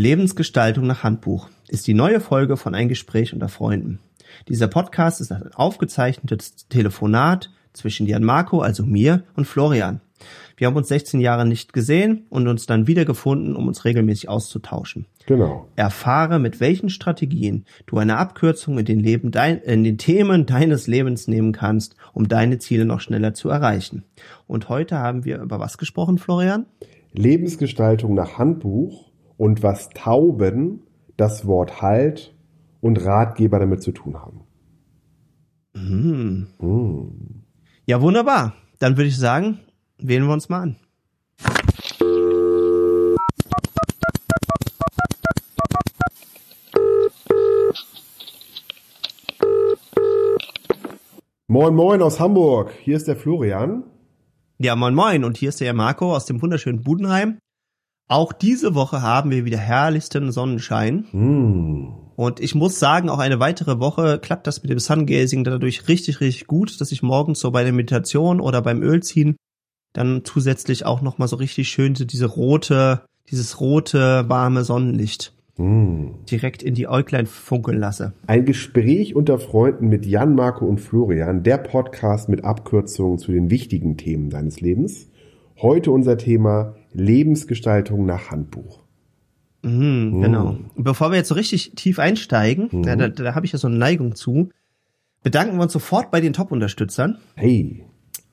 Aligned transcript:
Lebensgestaltung 0.00 0.86
nach 0.86 1.02
Handbuch 1.02 1.50
ist 1.68 1.86
die 1.86 1.92
neue 1.92 2.20
Folge 2.20 2.56
von 2.56 2.74
Ein 2.74 2.88
Gespräch 2.88 3.34
unter 3.34 3.50
Freunden. 3.50 3.98
Dieser 4.48 4.66
Podcast 4.66 5.20
ist 5.20 5.30
ein 5.30 5.52
aufgezeichnetes 5.52 6.68
Telefonat 6.70 7.50
zwischen 7.74 8.06
Jan 8.06 8.24
Marco, 8.24 8.62
also 8.62 8.82
mir, 8.82 9.24
und 9.36 9.44
Florian. 9.44 10.00
Wir 10.56 10.68
haben 10.68 10.76
uns 10.76 10.88
16 10.88 11.20
Jahre 11.20 11.44
nicht 11.44 11.74
gesehen 11.74 12.24
und 12.30 12.48
uns 12.48 12.64
dann 12.64 12.86
wiedergefunden, 12.86 13.54
um 13.54 13.68
uns 13.68 13.84
regelmäßig 13.84 14.30
auszutauschen. 14.30 15.04
Genau. 15.26 15.68
Erfahre, 15.76 16.38
mit 16.38 16.60
welchen 16.60 16.88
Strategien 16.88 17.66
du 17.84 17.98
eine 17.98 18.16
Abkürzung 18.16 18.78
in 18.78 18.86
den, 18.86 19.00
Leben 19.00 19.32
dein, 19.32 19.58
in 19.58 19.84
den 19.84 19.98
Themen 19.98 20.46
deines 20.46 20.86
Lebens 20.86 21.28
nehmen 21.28 21.52
kannst, 21.52 21.94
um 22.14 22.26
deine 22.26 22.56
Ziele 22.56 22.86
noch 22.86 23.02
schneller 23.02 23.34
zu 23.34 23.50
erreichen. 23.50 24.04
Und 24.46 24.70
heute 24.70 24.96
haben 24.96 25.26
wir 25.26 25.42
über 25.42 25.60
was 25.60 25.76
gesprochen, 25.76 26.16
Florian? 26.16 26.64
Lebensgestaltung 27.12 28.14
nach 28.14 28.38
Handbuch 28.38 29.09
und 29.40 29.62
was 29.62 29.88
Tauben, 29.88 30.82
das 31.16 31.46
Wort 31.46 31.80
Halt 31.80 32.34
und 32.82 33.02
Ratgeber 33.02 33.58
damit 33.58 33.82
zu 33.82 33.90
tun 33.90 34.18
haben. 34.18 34.42
Mm. 35.72 36.44
Ja, 37.86 38.02
wunderbar. 38.02 38.52
Dann 38.80 38.98
würde 38.98 39.08
ich 39.08 39.16
sagen, 39.16 39.60
wählen 39.96 40.26
wir 40.26 40.34
uns 40.34 40.50
mal 40.50 40.60
an. 40.60 40.76
Moin 51.46 51.74
Moin 51.74 52.02
aus 52.02 52.20
Hamburg, 52.20 52.72
hier 52.82 52.98
ist 52.98 53.08
der 53.08 53.16
Florian. 53.16 53.84
Ja, 54.58 54.76
moin 54.76 54.94
moin. 54.94 55.24
Und 55.24 55.38
hier 55.38 55.48
ist 55.48 55.62
der 55.62 55.72
Marco 55.72 56.14
aus 56.14 56.26
dem 56.26 56.42
wunderschönen 56.42 56.82
Budenheim. 56.82 57.38
Auch 58.10 58.32
diese 58.32 58.74
Woche 58.74 59.02
haben 59.02 59.30
wir 59.30 59.44
wieder 59.44 59.58
herrlichsten 59.58 60.32
Sonnenschein. 60.32 61.04
Hm. 61.12 61.92
Und 62.16 62.40
ich 62.40 62.56
muss 62.56 62.80
sagen, 62.80 63.08
auch 63.08 63.20
eine 63.20 63.38
weitere 63.38 63.78
Woche 63.78 64.18
klappt 64.18 64.48
das 64.48 64.64
mit 64.64 64.70
dem 64.72 64.80
Sungazing 64.80 65.44
dadurch 65.44 65.86
richtig, 65.86 66.20
richtig 66.20 66.48
gut, 66.48 66.80
dass 66.80 66.90
ich 66.90 67.04
morgens 67.04 67.38
so 67.38 67.52
bei 67.52 67.62
der 67.62 67.72
Meditation 67.72 68.40
oder 68.40 68.62
beim 68.62 68.82
Ölziehen 68.82 69.36
dann 69.92 70.22
zusätzlich 70.24 70.84
auch 70.84 71.02
nochmal 71.02 71.28
so 71.28 71.36
richtig 71.36 71.68
schön 71.68 71.94
diese 71.94 72.26
rote, 72.26 73.02
dieses 73.30 73.60
rote, 73.60 74.24
warme 74.26 74.64
Sonnenlicht 74.64 75.32
Hm. 75.54 76.14
direkt 76.28 76.64
in 76.64 76.74
die 76.74 76.88
Äuglein 76.88 77.26
funkeln 77.26 77.78
lasse. 77.78 78.12
Ein 78.26 78.44
Gespräch 78.44 79.14
unter 79.14 79.38
Freunden 79.38 79.88
mit 79.88 80.04
Jan, 80.04 80.34
Marco 80.34 80.66
und 80.66 80.80
Florian, 80.80 81.44
der 81.44 81.58
Podcast 81.58 82.28
mit 82.28 82.42
Abkürzungen 82.42 83.18
zu 83.18 83.30
den 83.30 83.50
wichtigen 83.50 83.96
Themen 83.96 84.30
deines 84.30 84.60
Lebens. 84.60 85.06
Heute 85.62 85.92
unser 85.92 86.18
Thema 86.18 86.74
Lebensgestaltung 86.92 88.06
nach 88.06 88.30
Handbuch. 88.30 88.80
Mhm, 89.62 90.22
Genau. 90.22 90.56
Und 90.74 90.84
bevor 90.84 91.10
wir 91.10 91.18
jetzt 91.18 91.28
so 91.28 91.34
richtig 91.34 91.72
tief 91.74 91.98
einsteigen, 91.98 92.82
da, 92.82 92.96
da, 92.96 93.08
da 93.08 93.34
habe 93.34 93.46
ich 93.46 93.52
ja 93.52 93.58
so 93.58 93.68
eine 93.68 93.76
Neigung 93.76 94.14
zu, 94.14 94.50
bedanken 95.22 95.56
wir 95.56 95.62
uns 95.64 95.72
sofort 95.72 96.10
bei 96.10 96.20
den 96.20 96.32
Top-Unterstützern. 96.32 97.18
Hey, 97.34 97.84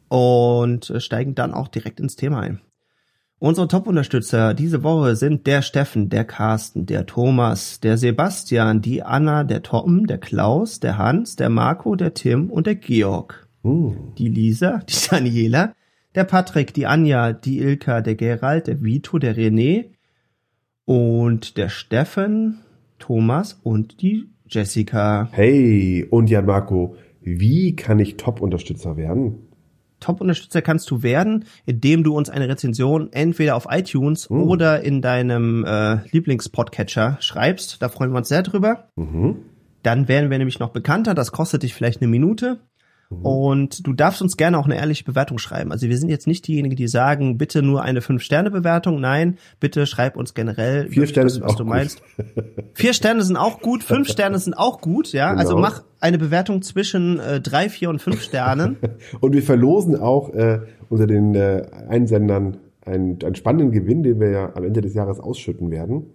und 0.09 0.89
äh, 0.89 0.99
steigen 0.99 1.35
dann 1.35 1.53
auch 1.53 1.67
direkt 1.67 1.99
ins 1.99 2.15
Thema 2.15 2.41
ein. 2.41 2.61
Unsere 3.39 3.67
Top-Unterstützer 3.67 4.53
diese 4.55 4.81
Woche 4.83 5.15
sind 5.15 5.45
der 5.45 5.61
Steffen, 5.61 6.09
der 6.09 6.25
Carsten, 6.25 6.87
der 6.87 7.05
Thomas, 7.05 7.79
der 7.79 7.97
Sebastian, 7.97 8.81
die 8.81 9.03
Anna, 9.03 9.43
der 9.43 9.61
Tom, 9.61 10.07
der 10.07 10.17
Klaus, 10.17 10.79
der 10.79 10.97
Hans, 10.97 11.35
der 11.35 11.49
Marco, 11.49 11.95
der 11.95 12.15
Tim 12.15 12.49
und 12.49 12.65
der 12.65 12.75
Georg. 12.75 13.47
Die 14.17 14.29
Lisa, 14.29 14.79
die 14.89 15.09
Daniela, 15.09 15.73
der 16.17 16.23
Patrick, 16.23 16.73
die 16.73 16.87
Anja, 16.87 17.31
die 17.31 17.59
Ilka, 17.59 18.01
der 18.01 18.15
Gerald, 18.15 18.65
der 18.65 18.81
Vito, 18.81 19.19
der 19.19 19.37
René 19.37 19.91
und 20.83 21.57
der 21.57 21.69
Steffen, 21.69 22.57
Thomas 22.97 23.59
und 23.61 24.01
die 24.01 24.31
Jessica. 24.47 25.29
hey 25.31 26.07
und 26.09 26.27
Jan, 26.27 26.47
Marco, 26.47 26.95
wie 27.21 27.75
kann 27.75 27.99
ich 27.99 28.17
Top-Unterstützer 28.17 28.97
werden? 28.97 29.47
Top-Unterstützer 29.99 30.63
kannst 30.63 30.89
du 30.89 31.03
werden, 31.03 31.45
indem 31.67 32.03
du 32.03 32.15
uns 32.15 32.31
eine 32.31 32.49
Rezension 32.49 33.13
entweder 33.13 33.55
auf 33.55 33.67
iTunes 33.69 34.27
oder 34.31 34.81
in 34.81 35.03
deinem 35.03 35.65
äh, 35.65 35.97
Lieblingspodcatcher 36.09 37.17
schreibst. 37.19 37.79
Da 37.79 37.89
freuen 37.89 38.11
wir 38.11 38.17
uns 38.17 38.29
sehr 38.29 38.41
drüber. 38.41 38.89
Dann 39.83 40.07
werden 40.07 40.31
wir 40.31 40.37
nämlich 40.39 40.59
noch 40.59 40.69
bekannter. 40.69 41.13
Das 41.13 41.31
kostet 41.31 41.61
dich 41.61 41.75
vielleicht 41.75 42.01
eine 42.01 42.09
Minute. 42.09 42.59
Und 43.09 43.87
du 43.87 43.93
darfst 43.93 44.21
uns 44.21 44.35
gerne 44.35 44.57
auch 44.59 44.65
eine 44.65 44.75
ehrliche 44.75 45.05
Bewertung 45.05 45.37
schreiben. 45.37 45.71
Also 45.71 45.87
wir 45.87 45.97
sind 45.97 46.09
jetzt 46.09 46.27
nicht 46.27 46.45
diejenigen, 46.45 46.75
die 46.75 46.87
sagen, 46.89 47.37
bitte 47.37 47.61
nur 47.61 47.81
eine 47.81 48.01
5-Sterne-Bewertung. 48.01 48.99
Nein, 48.99 49.37
bitte 49.61 49.85
schreib 49.85 50.17
uns 50.17 50.33
generell, 50.33 50.89
Vier 50.89 51.07
Sterne 51.07 51.29
sind 51.29 51.43
was 51.43 51.51
auch 51.53 51.55
du 51.55 51.63
gut. 51.63 51.69
meinst. 51.73 52.01
Vier 52.73 52.93
Sterne 52.93 53.21
sind 53.23 53.37
auch 53.37 53.61
gut, 53.61 53.83
fünf 53.83 54.09
Sterne 54.09 54.37
sind 54.39 54.55
auch 54.55 54.81
gut, 54.81 55.13
ja. 55.13 55.33
Also 55.33 55.55
Genau. 55.55 55.61
mach 55.67 55.83
eine 56.01 56.17
Bewertung 56.17 56.61
zwischen 56.61 57.19
äh, 57.19 57.39
drei, 57.39 57.69
vier 57.69 57.89
und 57.89 58.01
fünf 58.01 58.21
Sternen. 58.21 58.75
Und 59.21 59.33
wir 59.33 59.41
verlosen 59.43 59.95
auch 59.97 60.33
äh, 60.33 60.59
unter 60.89 61.07
den 61.07 61.33
äh, 61.33 61.65
Einsendern 61.87 62.57
einen, 62.85 63.17
einen 63.23 63.35
spannenden 63.35 63.71
Gewinn, 63.71 64.03
den 64.03 64.19
wir 64.19 64.29
ja 64.31 64.55
am 64.55 64.63
Ende 64.65 64.81
des 64.81 64.93
Jahres 64.93 65.19
ausschütten 65.19 65.71
werden. 65.71 66.07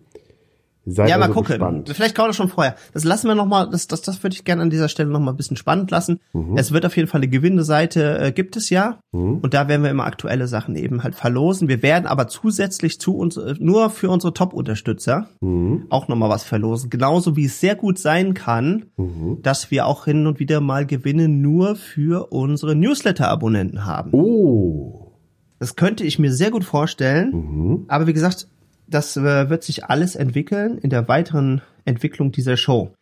Seid 0.85 1.09
Ja, 1.09 1.17
mal 1.17 1.25
also 1.27 1.35
gucken. 1.35 1.49
gespannt. 1.53 1.91
Vielleicht 1.95 2.15
kann 2.17 2.25
man 2.25 2.31
das 2.31 2.37
schon 2.37 2.49
vorher. 2.49 2.75
Das 2.93 3.05
lassen 3.05 3.29
wir 3.29 3.35
noch 3.37 3.47
mal. 3.47 3.71
Das, 3.71 3.87
das, 3.87 4.03
das 4.03 4.23
würde 4.25 4.35
ich 4.35 4.45
gerne 4.45 4.63
an 4.63 4.71
dieser 4.71 4.89
Stelle 4.89 5.11
noch 5.11 5.21
mal 5.21 5.31
ein 5.31 5.37
bisschen 5.37 5.57
spannend 5.57 5.91
lassen. 5.93 6.19
Mhm. 6.33 6.57
Es 6.57 6.73
wird 6.73 6.85
auf 6.85 6.97
jeden 6.97 7.09
Fall 7.09 7.21
eine 7.21 7.29
Gewinneseite 7.29 8.19
äh, 8.19 8.33
gibt 8.33 8.57
es 8.57 8.69
ja. 8.69 8.99
Und 9.13 9.55
da 9.55 9.69
werden 9.69 9.83
wir 9.83 9.91
immer 9.91 10.05
aktuelle 10.07 10.49
Sachen 10.49 10.75
eben 10.75 11.05
halt 11.05 11.15
verlosen. 11.15 11.69
Wir 11.69 11.83
werden 11.83 12.07
aber 12.07 12.27
zusätzlich 12.29 12.99
zu 12.99 13.17
uns 13.17 13.37
äh, 13.37 13.55
nur 13.61 13.91
für 13.91 14.11
unsere 14.11 14.33
Top-Unterstützer 14.35 15.29
Mhm. 15.41 15.87
auch 15.91 16.09
noch 16.09 16.17
mal 16.17 16.29
was 16.31 16.43
verlosen. 16.45 16.91
Genauso 16.91 17.37
wie 17.37 17.45
es 17.45 17.61
sehr 17.61 17.77
gut 17.77 17.99
sein 17.99 18.35
kann, 18.35 18.87
Mhm. 18.97 19.39
dass 19.43 19.71
wir 19.71 19.87
auch 19.87 20.05
hin 20.07 20.27
und 20.27 20.41
wieder 20.41 20.61
mal 20.61 20.85
Gewinne 20.87 21.29
nur 21.29 21.77
für 21.77 22.33
unsere 22.33 22.75
Newsletter-Abonnenten 22.75 23.85
haben. 23.85 24.11
Oh, 24.13 25.13
Das 25.59 25.77
könnte 25.77 26.03
ich 26.03 26.19
mir 26.19 26.33
sehr 26.33 26.51
gut 26.51 26.65
vorstellen. 26.65 27.31
Mhm. 27.33 27.85
Aber 27.87 28.09
wie 28.09 28.13
gesagt, 28.13 28.49
das 28.93 29.17
äh, 29.17 29.51
wird 29.51 29.65
sich 29.65 29.85
alles 29.85 30.15
entwickeln 30.17 30.79
in 30.79 30.91
der 30.91 31.09
weiteren 31.09 31.63
Entwicklung 31.85 32.33
dieser 32.33 32.57
Show. 32.57 32.95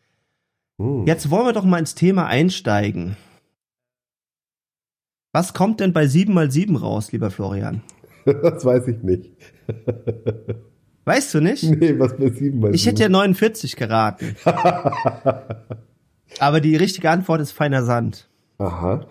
Hm. 0.78 1.06
Jetzt 1.06 1.30
wollen 1.30 1.46
wir 1.46 1.52
doch 1.52 1.64
mal 1.64 1.78
ins 1.78 1.94
Thema 1.94 2.26
einsteigen. 2.26 3.16
Was 5.32 5.54
kommt 5.54 5.80
denn 5.80 5.92
bei 5.92 6.06
7 6.06 6.32
mal 6.32 6.50
7 6.50 6.76
raus, 6.76 7.12
lieber 7.12 7.30
Florian? 7.30 7.82
das 8.24 8.64
weiß 8.64 8.88
ich 8.88 9.02
nicht. 9.02 9.30
Weißt 11.04 11.34
du 11.34 11.40
nicht? 11.40 11.64
Nee, 11.64 11.98
was 11.98 12.16
bei 12.16 12.30
sieben 12.30 12.60
bei 12.60 12.70
Ich 12.70 12.86
hätte 12.86 13.02
ja 13.02 13.08
49 13.08 13.74
geraten. 13.76 14.36
Aber 16.38 16.60
die 16.60 16.76
richtige 16.76 17.10
Antwort 17.10 17.40
ist 17.40 17.52
feiner 17.52 17.82
Sand. 17.84 18.28
Aha, 18.58 19.06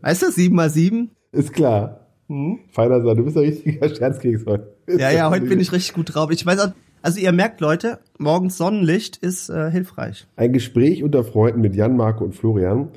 Weißt 0.00 0.22
du, 0.22 0.30
7 0.30 0.54
mal 0.54 0.70
7? 0.70 1.10
ist 1.32 1.52
klar. 1.52 2.05
Feiner 2.28 3.02
Sand, 3.02 3.18
du 3.18 3.24
bist 3.24 3.36
ein 3.36 3.44
richtiger 3.44 3.88
Scherzkeks 3.94 4.46
heute. 4.46 4.74
Ja, 4.88 5.10
ja, 5.10 5.30
heute 5.30 5.46
bin 5.46 5.60
ich 5.60 5.72
richtig 5.72 5.94
gut 5.94 6.14
drauf. 6.14 6.30
Ich 6.32 6.44
weiß 6.44 6.58
auch, 6.58 6.72
also 7.02 7.20
ihr 7.20 7.30
merkt, 7.30 7.60
Leute, 7.60 8.00
morgens 8.18 8.58
Sonnenlicht 8.58 9.16
ist 9.18 9.48
äh, 9.48 9.70
hilfreich. 9.70 10.26
Ein 10.34 10.52
Gespräch 10.52 11.04
unter 11.04 11.22
Freunden 11.22 11.60
mit 11.60 11.76
Jan, 11.76 11.96
Marco 11.96 12.24
und 12.24 12.34
Florian. 12.34 12.88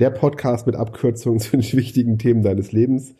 Der 0.00 0.10
Podcast 0.10 0.66
mit 0.66 0.74
Abkürzungen 0.74 1.38
zu 1.40 1.56
den 1.56 1.72
wichtigen 1.72 2.18
Themen 2.18 2.42
deines 2.42 2.72
Lebens. 2.72 3.14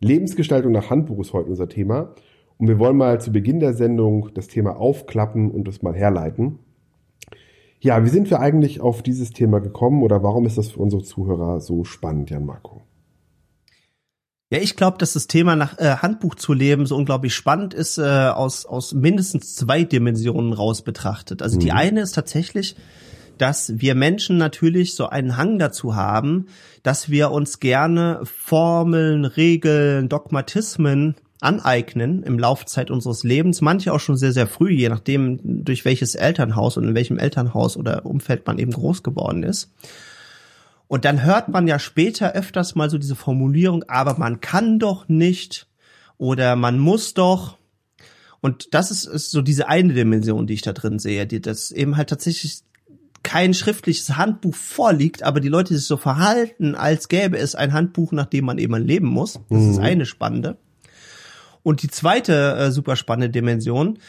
Lebensgestaltung 0.00 0.72
nach 0.72 0.90
Handbuch 0.90 1.20
ist 1.20 1.32
heute 1.32 1.48
unser 1.48 1.68
Thema. 1.68 2.14
Und 2.58 2.68
wir 2.68 2.78
wollen 2.78 2.98
mal 2.98 3.22
zu 3.22 3.32
Beginn 3.32 3.58
der 3.58 3.72
Sendung 3.72 4.28
das 4.34 4.48
Thema 4.48 4.76
aufklappen 4.76 5.50
und 5.50 5.66
das 5.66 5.80
mal 5.80 5.94
herleiten. 5.94 6.58
Ja, 7.80 8.04
wie 8.04 8.10
sind 8.10 8.28
wir 8.28 8.40
eigentlich 8.40 8.82
auf 8.82 9.02
dieses 9.02 9.30
Thema 9.30 9.60
gekommen 9.60 10.02
oder 10.02 10.22
warum 10.22 10.44
ist 10.44 10.58
das 10.58 10.68
für 10.68 10.80
unsere 10.80 11.02
Zuhörer 11.02 11.60
so 11.60 11.84
spannend, 11.84 12.28
Jan 12.28 12.44
Marco? 12.44 12.82
Ja, 14.52 14.58
ich 14.58 14.74
glaube, 14.74 14.98
dass 14.98 15.12
das 15.12 15.28
Thema 15.28 15.54
nach 15.54 15.78
äh, 15.78 15.98
Handbuch 15.98 16.34
zu 16.34 16.52
leben 16.52 16.84
so 16.84 16.96
unglaublich 16.96 17.34
spannend 17.34 17.72
ist, 17.72 17.98
äh, 17.98 18.02
aus, 18.02 18.66
aus 18.66 18.92
mindestens 18.92 19.54
zwei 19.54 19.84
Dimensionen 19.84 20.52
raus 20.52 20.82
betrachtet. 20.82 21.40
Also 21.40 21.56
die 21.56 21.70
eine 21.70 22.00
ist 22.00 22.16
tatsächlich, 22.16 22.74
dass 23.38 23.78
wir 23.78 23.94
Menschen 23.94 24.38
natürlich 24.38 24.96
so 24.96 25.08
einen 25.08 25.36
Hang 25.36 25.60
dazu 25.60 25.94
haben, 25.94 26.48
dass 26.82 27.10
wir 27.10 27.30
uns 27.30 27.60
gerne 27.60 28.22
Formeln, 28.24 29.24
Regeln, 29.24 30.08
Dogmatismen 30.08 31.14
aneignen 31.40 32.24
im 32.24 32.36
Laufzeit 32.36 32.90
unseres 32.90 33.22
Lebens, 33.22 33.60
manche 33.60 33.92
auch 33.92 34.00
schon 34.00 34.16
sehr, 34.16 34.32
sehr 34.32 34.48
früh, 34.48 34.72
je 34.72 34.88
nachdem, 34.88 35.38
durch 35.64 35.84
welches 35.84 36.16
Elternhaus 36.16 36.76
und 36.76 36.88
in 36.88 36.94
welchem 36.96 37.18
Elternhaus 37.18 37.76
oder 37.76 38.04
Umfeld 38.04 38.48
man 38.48 38.58
eben 38.58 38.72
groß 38.72 39.04
geworden 39.04 39.44
ist. 39.44 39.70
Und 40.90 41.04
dann 41.04 41.22
hört 41.22 41.48
man 41.48 41.68
ja 41.68 41.78
später 41.78 42.32
öfters 42.32 42.74
mal 42.74 42.90
so 42.90 42.98
diese 42.98 43.14
Formulierung, 43.14 43.84
aber 43.86 44.18
man 44.18 44.40
kann 44.40 44.80
doch 44.80 45.08
nicht 45.08 45.68
oder 46.18 46.56
man 46.56 46.80
muss 46.80 47.14
doch. 47.14 47.58
Und 48.40 48.74
das 48.74 48.90
ist, 48.90 49.04
ist 49.04 49.30
so 49.30 49.40
diese 49.40 49.68
eine 49.68 49.94
Dimension, 49.94 50.48
die 50.48 50.54
ich 50.54 50.62
da 50.62 50.72
drin 50.72 50.98
sehe, 50.98 51.28
die 51.28 51.40
das 51.40 51.70
eben 51.70 51.96
halt 51.96 52.10
tatsächlich 52.10 52.62
kein 53.22 53.54
schriftliches 53.54 54.16
Handbuch 54.16 54.56
vorliegt, 54.56 55.22
aber 55.22 55.38
die 55.38 55.46
Leute 55.46 55.76
sich 55.76 55.86
so 55.86 55.96
verhalten, 55.96 56.74
als 56.74 57.06
gäbe 57.06 57.38
es 57.38 57.54
ein 57.54 57.72
Handbuch, 57.72 58.10
nach 58.10 58.26
dem 58.26 58.46
man 58.46 58.58
eben 58.58 58.74
leben 58.74 59.06
muss. 59.06 59.38
Das 59.48 59.62
ist 59.62 59.78
eine 59.78 60.06
spannende. 60.06 60.56
Und 61.62 61.84
die 61.84 61.90
zweite 61.90 62.56
äh, 62.56 62.72
super 62.72 62.96
spannende 62.96 63.30
Dimension 63.30 64.00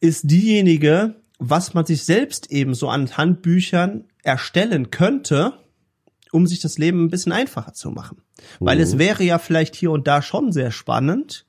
ist 0.00 0.30
diejenige, 0.30 1.16
was 1.38 1.74
man 1.74 1.84
sich 1.84 2.04
selbst 2.06 2.50
eben 2.50 2.72
so 2.72 2.88
an 2.88 3.14
Handbüchern 3.14 4.04
erstellen 4.22 4.90
könnte, 4.90 5.52
um 6.38 6.46
sich 6.46 6.60
das 6.60 6.78
Leben 6.78 7.04
ein 7.04 7.10
bisschen 7.10 7.32
einfacher 7.32 7.72
zu 7.74 7.90
machen. 7.90 8.18
Weil 8.60 8.76
Mhm. 8.76 8.82
es 8.82 8.98
wäre 8.98 9.22
ja 9.24 9.38
vielleicht 9.38 9.74
hier 9.74 9.90
und 9.90 10.06
da 10.06 10.22
schon 10.22 10.52
sehr 10.52 10.70
spannend, 10.70 11.44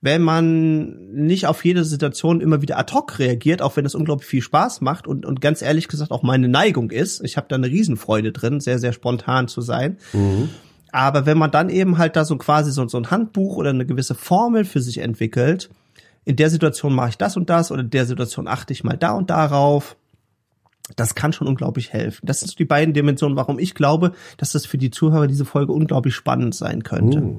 wenn 0.00 0.20
man 0.20 1.12
nicht 1.12 1.46
auf 1.46 1.64
jede 1.64 1.84
Situation 1.84 2.40
immer 2.40 2.60
wieder 2.60 2.76
ad 2.76 2.92
hoc 2.92 3.20
reagiert, 3.20 3.62
auch 3.62 3.76
wenn 3.76 3.86
es 3.86 3.94
unglaublich 3.94 4.28
viel 4.28 4.42
Spaß 4.42 4.80
macht 4.80 5.06
und, 5.06 5.24
und 5.24 5.40
ganz 5.40 5.62
ehrlich 5.62 5.86
gesagt 5.86 6.10
auch 6.10 6.24
meine 6.24 6.48
Neigung 6.48 6.90
ist. 6.90 7.22
Ich 7.24 7.36
habe 7.36 7.46
da 7.48 7.54
eine 7.54 7.68
Riesenfreude 7.68 8.32
drin, 8.32 8.58
sehr, 8.58 8.80
sehr 8.80 8.92
spontan 8.92 9.46
zu 9.46 9.60
sein. 9.60 9.98
Aber 10.90 11.24
wenn 11.24 11.38
man 11.38 11.52
dann 11.52 11.70
eben 11.70 11.98
halt 11.98 12.16
da 12.16 12.24
so 12.24 12.36
quasi 12.36 12.72
so, 12.72 12.86
so 12.88 12.98
ein 12.98 13.10
Handbuch 13.12 13.56
oder 13.56 13.70
eine 13.70 13.86
gewisse 13.86 14.16
Formel 14.16 14.64
für 14.64 14.80
sich 14.82 14.98
entwickelt, 14.98 15.70
in 16.24 16.34
der 16.36 16.50
Situation 16.50 16.94
mache 16.94 17.10
ich 17.10 17.18
das 17.18 17.36
und 17.36 17.48
das 17.48 17.70
oder 17.70 17.82
in 17.82 17.90
der 17.90 18.06
Situation 18.06 18.48
achte 18.48 18.72
ich 18.72 18.82
mal 18.84 18.96
da 18.96 19.12
und 19.12 19.30
darauf, 19.30 19.96
das 20.96 21.14
kann 21.14 21.32
schon 21.32 21.46
unglaublich 21.46 21.92
helfen. 21.92 22.26
Das 22.26 22.40
sind 22.40 22.58
die 22.58 22.64
beiden 22.64 22.92
Dimensionen, 22.92 23.36
warum 23.36 23.58
ich 23.58 23.74
glaube, 23.74 24.12
dass 24.36 24.52
das 24.52 24.66
für 24.66 24.78
die 24.78 24.90
Zuhörer 24.90 25.26
diese 25.26 25.44
Folge 25.44 25.72
unglaublich 25.72 26.14
spannend 26.14 26.54
sein 26.54 26.82
könnte. 26.82 27.36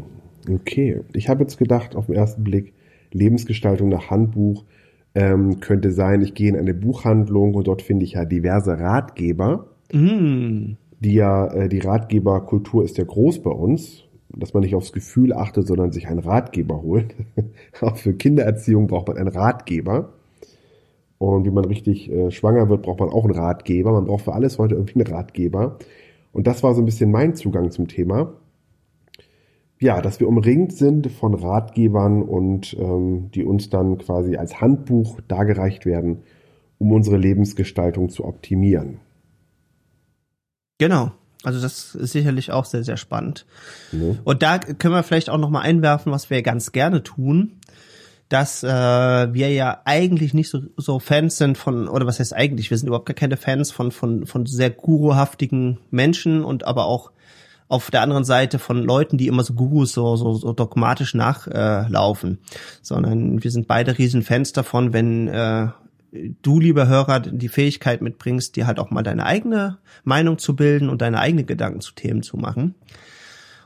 Okay, 0.49 1.01
ich 1.13 1.29
habe 1.29 1.41
jetzt 1.41 1.57
gedacht, 1.57 1.95
auf 1.95 2.07
den 2.07 2.15
ersten 2.15 2.43
Blick, 2.43 2.73
Lebensgestaltung 3.11 3.89
nach 3.89 4.09
Handbuch 4.09 4.65
ähm, 5.13 5.59
könnte 5.59 5.91
sein, 5.91 6.21
ich 6.21 6.33
gehe 6.33 6.49
in 6.49 6.57
eine 6.57 6.73
Buchhandlung 6.73 7.53
und 7.53 7.67
dort 7.67 7.81
finde 7.81 8.05
ich 8.05 8.13
ja 8.13 8.25
diverse 8.25 8.79
Ratgeber, 8.79 9.67
Mm. 9.93 10.75
die 10.99 11.13
ja, 11.13 11.47
äh, 11.53 11.69
die 11.69 11.79
Ratgeberkultur 11.79 12.83
ist 12.83 12.97
ja 12.97 13.03
groß 13.03 13.43
bei 13.43 13.51
uns, 13.51 14.03
dass 14.29 14.53
man 14.53 14.63
nicht 14.63 14.73
aufs 14.75 14.91
Gefühl 14.91 15.33
achtet, 15.33 15.67
sondern 15.67 15.91
sich 15.91 16.07
einen 16.07 16.19
Ratgeber 16.19 16.81
holt. 16.81 17.15
Auch 17.81 17.97
für 17.97 18.13
Kindererziehung 18.13 18.87
braucht 18.87 19.07
man 19.07 19.17
einen 19.17 19.27
Ratgeber. 19.27 20.13
Und 21.31 21.45
wie 21.45 21.51
man 21.51 21.63
richtig 21.63 22.11
äh, 22.11 22.31
schwanger 22.31 22.67
wird, 22.67 22.81
braucht 22.81 22.99
man 22.99 23.09
auch 23.09 23.23
einen 23.23 23.33
Ratgeber. 23.33 23.93
Man 23.93 24.05
braucht 24.05 24.25
für 24.25 24.33
alles 24.33 24.59
heute 24.59 24.75
irgendwie 24.75 24.95
einen 24.95 25.07
Ratgeber. 25.07 25.77
Und 26.33 26.47
das 26.47 26.63
war 26.63 26.73
so 26.75 26.81
ein 26.81 26.85
bisschen 26.85 27.11
mein 27.11 27.33
Zugang 27.33 27.71
zum 27.71 27.87
Thema. 27.87 28.33
Ja, 29.79 30.01
dass 30.01 30.19
wir 30.19 30.27
umringt 30.27 30.73
sind 30.73 31.09
von 31.11 31.33
Ratgebern 31.33 32.23
und 32.23 32.75
ähm, 32.77 33.31
die 33.33 33.45
uns 33.45 33.69
dann 33.69 33.97
quasi 33.99 34.35
als 34.35 34.59
Handbuch 34.59 35.21
dargereicht 35.27 35.85
werden, 35.85 36.23
um 36.77 36.91
unsere 36.91 37.17
Lebensgestaltung 37.17 38.09
zu 38.09 38.25
optimieren. 38.25 38.99
Genau. 40.77 41.11
Also 41.43 41.61
das 41.61 41.95
ist 41.95 42.11
sicherlich 42.11 42.51
auch 42.51 42.65
sehr, 42.65 42.83
sehr 42.83 42.97
spannend. 42.97 43.45
Ne? 43.91 44.17
Und 44.23 44.43
da 44.43 44.59
können 44.59 44.93
wir 44.93 45.03
vielleicht 45.03 45.29
auch 45.29 45.37
noch 45.37 45.49
mal 45.49 45.61
einwerfen, 45.61 46.11
was 46.11 46.29
wir 46.29 46.41
ganz 46.41 46.71
gerne 46.71 47.03
tun, 47.03 47.59
dass 48.33 48.63
äh, 48.63 48.67
wir 48.67 49.51
ja 49.51 49.81
eigentlich 49.85 50.33
nicht 50.33 50.49
so, 50.49 50.61
so 50.75 50.97
Fans 50.97 51.37
sind 51.37 51.55
von, 51.55 51.87
oder 51.87 52.07
was 52.07 52.19
heißt 52.19 52.33
eigentlich, 52.33 52.71
wir 52.71 52.79
sind 52.79 52.87
überhaupt 52.87 53.05
gar 53.05 53.13
keine 53.13 53.37
Fans 53.37 53.71
von, 53.71 53.91
von, 53.91 54.25
von 54.25 54.47
sehr 54.47 54.71
guruhaftigen 54.71 55.77
Menschen 55.91 56.43
und 56.43 56.65
aber 56.65 56.85
auch 56.85 57.11
auf 57.67 57.91
der 57.91 58.01
anderen 58.01 58.23
Seite 58.23 58.57
von 58.57 58.83
Leuten, 58.83 59.19
die 59.19 59.27
immer 59.27 59.43
so 59.43 59.53
Gurus 59.53 59.91
so, 59.91 60.15
so, 60.15 60.33
so 60.33 60.51
dogmatisch 60.51 61.13
nachlaufen, 61.13 62.39
äh, 62.41 62.55
sondern 62.81 63.43
wir 63.43 63.51
sind 63.51 63.67
beide 63.67 63.99
Riesenfans 63.99 64.51
davon, 64.51 64.93
wenn 64.93 65.27
äh, 65.27 65.67
du, 66.41 66.59
lieber 66.59 66.87
Hörer, 66.87 67.19
die 67.19 67.49
Fähigkeit 67.49 68.01
mitbringst, 68.01 68.55
dir 68.55 68.65
halt 68.65 68.79
auch 68.79 68.89
mal 68.89 69.03
deine 69.03 69.27
eigene 69.27 69.77
Meinung 70.05 70.39
zu 70.39 70.55
bilden 70.55 70.89
und 70.89 71.03
deine 71.03 71.19
eigenen 71.19 71.45
Gedanken 71.45 71.81
zu 71.81 71.93
Themen 71.93 72.23
zu 72.23 72.37
machen. 72.37 72.73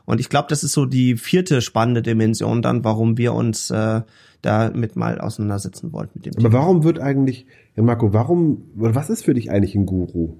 Und 0.08 0.20
ich 0.20 0.30
glaube, 0.30 0.46
das 0.48 0.64
ist 0.64 0.72
so 0.72 0.86
die 0.86 1.18
vierte 1.18 1.60
spannende 1.60 2.00
Dimension 2.00 2.62
dann, 2.62 2.82
warum 2.82 3.18
wir 3.18 3.34
uns 3.34 3.68
äh, 3.68 4.00
damit 4.40 4.96
mal 4.96 5.20
auseinandersetzen 5.20 5.92
wollten 5.92 6.12
mit 6.14 6.24
dem 6.24 6.46
Aber 6.46 6.54
warum 6.54 6.82
wird 6.82 6.98
eigentlich, 6.98 7.44
ja 7.76 7.82
Marco, 7.82 8.10
warum, 8.14 8.70
oder 8.78 8.94
was 8.94 9.10
ist 9.10 9.26
für 9.26 9.34
dich 9.34 9.50
eigentlich 9.50 9.74
ein 9.74 9.84
Guru? 9.84 10.38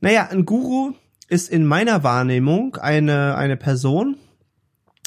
Naja, 0.00 0.26
ein 0.28 0.44
Guru 0.44 0.94
ist 1.28 1.50
in 1.50 1.64
meiner 1.64 2.02
Wahrnehmung 2.02 2.74
eine, 2.74 3.36
eine 3.36 3.56
Person, 3.56 4.16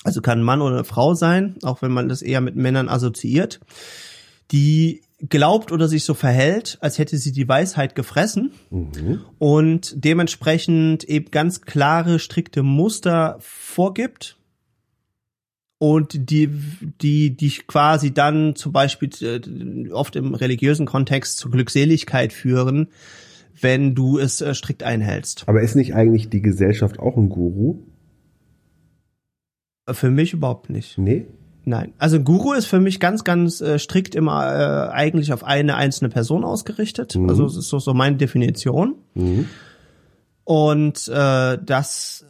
also 0.06 0.22
kann 0.22 0.40
ein 0.40 0.46
Mann 0.46 0.62
oder 0.62 0.76
eine 0.76 0.84
Frau 0.86 1.14
sein, 1.14 1.58
auch 1.64 1.82
wenn 1.82 1.92
man 1.92 2.08
das 2.08 2.22
eher 2.22 2.40
mit 2.40 2.56
Männern 2.56 2.88
assoziiert, 2.88 3.60
die 4.52 5.02
glaubt 5.30 5.72
oder 5.72 5.88
sich 5.88 6.04
so 6.04 6.14
verhält, 6.14 6.78
als 6.82 7.00
hätte 7.00 7.18
sie 7.18 7.32
die 7.32 7.48
Weisheit 7.48 7.96
gefressen 7.96 8.52
und 9.40 9.94
dementsprechend 9.96 11.04
eben 11.06 11.32
ganz 11.32 11.62
klare, 11.62 12.20
strikte 12.20 12.64
Muster 12.64 13.38
vorgibt 13.40 14.38
und 15.78 16.30
die, 16.30 16.50
die, 17.02 17.36
die 17.36 17.50
quasi 17.68 18.14
dann 18.14 18.56
zum 18.56 18.72
Beispiel 18.72 19.10
äh, 19.22 19.92
oft 19.92 20.16
im 20.16 20.34
religiösen 20.34 20.86
Kontext 20.86 21.38
zur 21.38 21.52
Glückseligkeit 21.52 22.32
führen, 22.32 22.88
wenn 23.60 23.96
du 23.96 24.18
es 24.18 24.42
äh, 24.42 24.54
strikt 24.54 24.84
einhältst. 24.84 25.44
Aber 25.48 25.62
ist 25.62 25.76
nicht 25.76 25.94
eigentlich 25.94 26.30
die 26.30 26.42
Gesellschaft 26.42 27.00
auch 27.00 27.18
ein 27.18 27.30
Guru? 27.30 27.80
Für 29.90 30.10
mich 30.10 30.34
überhaupt 30.34 30.70
nicht. 30.70 30.98
Nee? 30.98 31.26
Nein. 31.66 31.94
Also 31.98 32.18
ein 32.18 32.26
Guru 32.26 32.54
ist 32.54 32.66
für 32.66 32.80
mich 32.80 33.00
ganz, 33.00 33.24
ganz 33.24 33.62
äh, 33.62 33.80
strikt 33.80 34.16
immer 34.16 34.46
äh, 34.46 34.92
eigentlich 34.92 35.32
auf 35.32 35.44
eine 35.44 35.76
einzelne 35.76 36.10
Person 36.10 36.44
ausgerichtet. 36.44 37.16
Mhm. 37.16 37.30
Also 37.30 37.46
es 37.46 37.56
ist 37.56 37.70
so, 37.70 37.80
so 37.80 37.94
meine 37.94 38.18
Definition. 38.18 38.96
Mhm. 39.14 39.48
Und 40.44 41.08
äh, 41.08 41.58
das, 41.64 42.26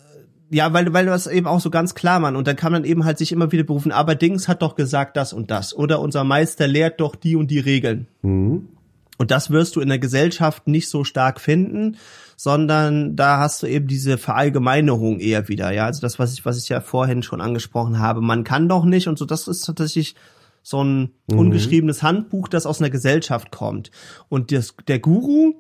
ja, 0.52 0.72
weil, 0.74 0.94
weil 0.94 1.08
das 1.08 1.26
eben 1.26 1.48
auch 1.48 1.60
so 1.60 1.72
ganz 1.72 1.96
klar 1.96 2.20
man 2.20 2.36
und 2.36 2.48
dann 2.48 2.56
kann 2.56 2.72
man 2.72 2.84
eben 2.84 3.06
halt 3.06 3.18
sich 3.18 3.32
immer 3.32 3.52
wieder 3.52 3.64
berufen, 3.64 3.92
aber 3.92 4.14
Dings 4.14 4.48
hat 4.48 4.62
doch 4.62 4.76
gesagt 4.76 5.18
das 5.18 5.34
und 5.34 5.50
das. 5.50 5.76
Oder 5.76 6.00
unser 6.00 6.24
Meister 6.24 6.68
lehrt 6.68 7.02
doch 7.02 7.16
die 7.16 7.36
und 7.36 7.50
die 7.50 7.60
Regeln. 7.60 8.08
Mhm. 8.22 8.68
Und 9.18 9.32
das 9.32 9.50
wirst 9.50 9.76
du 9.76 9.82
in 9.82 9.90
der 9.90 10.00
Gesellschaft 10.00 10.68
nicht 10.68 10.90
so 10.90 11.04
stark 11.04 11.40
finden, 11.40 11.98
sondern 12.36 13.16
da 13.16 13.40
hast 13.40 13.64
du 13.64 13.68
eben 13.68 13.88
diese 13.88 14.18
Verallgemeinerung 14.18 15.20
eher 15.20 15.48
wieder, 15.48 15.72
ja. 15.72 15.86
Also 15.86 16.02
das, 16.02 16.20
was 16.20 16.34
ich, 16.34 16.46
was 16.46 16.58
ich 16.58 16.70
ja 16.70 16.82
vorhin 16.82 17.24
schon 17.24 17.42
angesprochen 17.42 18.00
habe. 18.00 18.22
Man 18.22 18.44
kann 18.44 18.70
doch 18.70 18.86
nicht 18.86 19.08
und 19.08 19.18
so, 19.18 19.26
das 19.26 19.48
ist 19.48 19.62
tatsächlich 19.62 20.16
so 20.64 20.84
ein 20.84 21.12
ungeschriebenes 21.28 22.04
Handbuch, 22.04 22.48
das 22.48 22.66
aus 22.66 22.80
einer 22.80 22.90
Gesellschaft 22.90 23.52
kommt. 23.52 23.92
Und 24.30 24.52
das, 24.52 24.76
der 24.88 25.00
Guru, 25.00 25.56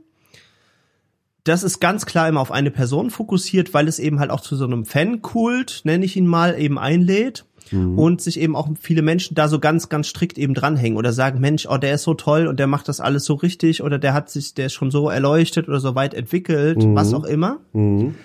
das 1.43 1.63
ist 1.63 1.79
ganz 1.79 2.05
klar 2.05 2.29
immer 2.29 2.39
auf 2.39 2.51
eine 2.51 2.71
Person 2.71 3.09
fokussiert, 3.09 3.73
weil 3.73 3.89
es 3.89 3.99
eben 3.99 4.19
halt 4.19 4.31
auch 4.31 4.39
zu 4.39 4.55
so 4.55 4.63
einem 4.63 4.85
Fankult, 4.85 5.81
nenne 5.83 6.05
ich 6.05 6.15
ihn 6.15 6.25
mal, 6.25 6.57
eben 6.57 6.79
einlädt. 6.79 7.45
Und 7.71 8.21
sich 8.21 8.39
eben 8.39 8.55
auch 8.55 8.69
viele 8.79 9.01
Menschen 9.01 9.35
da 9.35 9.47
so 9.47 9.59
ganz, 9.59 9.89
ganz 9.89 10.07
strikt 10.07 10.37
eben 10.37 10.53
dranhängen 10.53 10.97
oder 10.97 11.13
sagen, 11.13 11.39
Mensch, 11.39 11.65
oh, 11.67 11.77
der 11.77 11.95
ist 11.95 12.03
so 12.03 12.13
toll 12.13 12.47
und 12.47 12.59
der 12.59 12.67
macht 12.67 12.87
das 12.87 12.99
alles 12.99 13.25
so 13.25 13.33
richtig 13.33 13.81
oder 13.81 13.97
der 13.97 14.13
hat 14.13 14.29
sich, 14.29 14.53
der 14.53 14.67
ist 14.67 14.73
schon 14.73 14.91
so 14.91 15.09
erleuchtet 15.09 15.67
oder 15.67 15.79
so 15.79 15.95
weit 15.95 16.13
entwickelt, 16.13 16.83
was 16.85 17.13
auch 17.13 17.23
immer. 17.23 17.59
Mhm. 17.73 18.15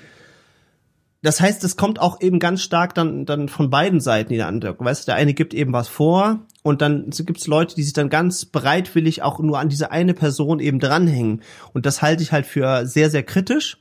Das 1.23 1.40
heißt, 1.40 1.64
es 1.64 1.76
kommt 1.76 2.00
auch 2.00 2.21
eben 2.21 2.38
ganz 2.38 2.62
stark 2.62 2.95
dann, 2.95 3.26
dann 3.26 3.49
von 3.49 3.71
beiden 3.71 4.00
Seiten 4.00 4.33
die 4.33 4.40
Andeutung. 4.40 4.87
Weißt 4.87 5.02
du, 5.02 5.07
der 5.07 5.16
eine 5.16 5.35
gibt 5.35 5.52
eben 5.52 5.73
was 5.73 5.88
vor 5.88 6.40
und 6.62 6.80
dann 6.80 7.11
gibt 7.11 7.40
es 7.40 7.47
Leute, 7.49 7.75
die 7.75 7.83
sich 7.83 7.92
dann 7.92 8.09
ganz 8.09 8.45
bereitwillig 8.45 9.23
auch 9.23 9.40
nur 9.40 9.59
an 9.59 9.68
diese 9.68 9.90
eine 9.90 10.14
Person 10.14 10.61
eben 10.61 10.78
dranhängen. 10.78 11.42
Und 11.73 11.87
das 11.87 12.02
halte 12.02 12.23
ich 12.23 12.30
halt 12.30 12.47
für 12.47 12.87
sehr, 12.87 13.11
sehr 13.11 13.25
kritisch, 13.25 13.78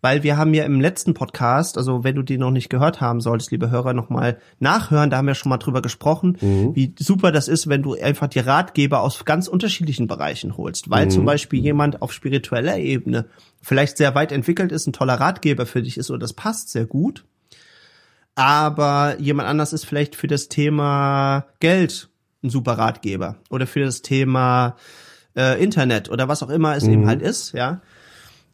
weil 0.00 0.22
wir 0.22 0.36
haben 0.36 0.54
ja 0.54 0.64
im 0.64 0.80
letzten 0.80 1.14
Podcast, 1.14 1.76
also 1.76 2.04
wenn 2.04 2.14
du 2.14 2.22
den 2.22 2.40
noch 2.40 2.50
nicht 2.50 2.68
gehört 2.70 3.00
haben 3.00 3.20
solltest, 3.20 3.50
liebe 3.50 3.70
Hörer, 3.70 3.94
nochmal 3.94 4.38
nachhören, 4.60 5.10
da 5.10 5.16
haben 5.16 5.26
wir 5.26 5.34
schon 5.34 5.50
mal 5.50 5.58
drüber 5.58 5.82
gesprochen, 5.82 6.36
wie 6.74 6.94
super 6.98 7.32
das 7.32 7.48
ist, 7.48 7.68
wenn 7.68 7.82
du 7.82 7.94
einfach 7.94 8.28
die 8.28 8.38
Ratgeber 8.38 9.00
aus 9.00 9.24
ganz 9.24 9.48
unterschiedlichen 9.48 10.06
Bereichen 10.06 10.56
holst. 10.56 10.88
Weil 10.90 11.10
zum 11.10 11.24
Beispiel 11.24 11.60
jemand 11.60 12.00
auf 12.00 12.12
spiritueller 12.12 12.78
Ebene 12.78 13.26
vielleicht 13.60 13.96
sehr 13.96 14.14
weit 14.14 14.30
entwickelt 14.30 14.70
ist, 14.70 14.86
ein 14.86 14.92
toller 14.92 15.14
Ratgeber 15.14 15.66
für 15.66 15.82
dich 15.82 15.98
ist 15.98 16.10
oder 16.10 16.20
das 16.20 16.32
passt 16.32 16.70
sehr 16.70 16.86
gut. 16.86 17.24
Aber 18.36 19.16
jemand 19.18 19.48
anders 19.48 19.72
ist 19.72 19.84
vielleicht 19.84 20.14
für 20.14 20.28
das 20.28 20.48
Thema 20.48 21.46
Geld 21.58 22.08
ein 22.44 22.50
super 22.50 22.74
Ratgeber 22.74 23.36
oder 23.50 23.66
für 23.66 23.80
das 23.80 24.02
Thema 24.02 24.76
äh, 25.36 25.60
Internet 25.60 26.08
oder 26.08 26.28
was 26.28 26.44
auch 26.44 26.50
immer 26.50 26.76
es 26.76 26.84
eben 26.84 27.06
halt 27.08 27.20
ist, 27.20 27.52
ja. 27.52 27.80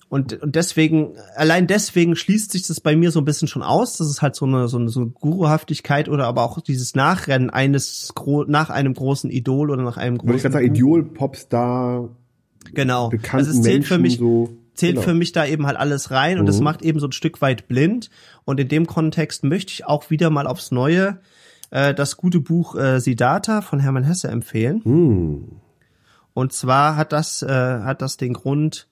Und, 0.08 0.42
und 0.42 0.54
deswegen, 0.54 1.12
allein 1.34 1.66
deswegen 1.66 2.14
schließt 2.14 2.52
sich 2.52 2.66
das 2.66 2.80
bei 2.80 2.94
mir 2.94 3.10
so 3.10 3.20
ein 3.20 3.24
bisschen 3.24 3.48
schon 3.48 3.62
aus. 3.62 3.96
Das 3.96 4.08
ist 4.08 4.22
halt 4.22 4.36
so 4.36 4.46
eine, 4.46 4.68
so 4.68 4.76
eine, 4.76 4.88
so 4.88 5.00
eine 5.00 5.10
Guruhaftigkeit 5.10 6.08
oder 6.08 6.26
aber 6.26 6.42
auch 6.42 6.60
dieses 6.60 6.94
Nachrennen 6.94 7.50
eines, 7.50 8.12
nach 8.46 8.70
einem 8.70 8.94
großen 8.94 9.30
Idol 9.30 9.70
oder 9.70 9.82
nach 9.82 9.96
einem 9.96 10.16
Würde 10.16 10.36
ich 10.36 10.42
großen. 10.42 10.52
gerade 10.52 10.64
sagen, 10.64 10.74
Idol, 10.74 11.04
Popstar, 11.04 12.08
genau. 12.72 13.08
bekannten 13.08 13.36
also 13.36 13.50
es 13.50 13.62
zählt 13.62 13.76
Menschen 13.78 13.96
für 13.96 13.98
mich, 13.98 14.18
so. 14.18 14.50
zählt 14.74 14.94
genau. 14.96 15.06
für 15.06 15.14
mich 15.14 15.32
da 15.32 15.46
eben 15.46 15.66
halt 15.66 15.76
alles 15.76 16.10
rein 16.10 16.38
und 16.38 16.46
das 16.46 16.60
macht 16.60 16.82
eben 16.82 17.00
so 17.00 17.08
ein 17.08 17.12
Stück 17.12 17.40
weit 17.40 17.66
blind. 17.66 18.10
Und 18.44 18.60
in 18.60 18.68
dem 18.68 18.86
Kontext 18.86 19.42
möchte 19.42 19.72
ich 19.72 19.86
auch 19.86 20.10
wieder 20.10 20.30
mal 20.30 20.46
aufs 20.46 20.70
Neue 20.70 21.18
äh, 21.70 21.92
das 21.92 22.16
gute 22.16 22.40
Buch 22.40 22.76
äh, 22.76 23.00
Siddhartha 23.00 23.62
von 23.62 23.80
Hermann 23.80 24.04
Hesse 24.04 24.28
empfehlen. 24.28 24.82
Hm. 24.84 25.44
Und 26.34 26.52
zwar 26.52 26.96
hat 26.96 27.12
das, 27.12 27.42
äh, 27.42 27.48
hat 27.48 28.02
das 28.02 28.16
den 28.16 28.32
Grund, 28.32 28.88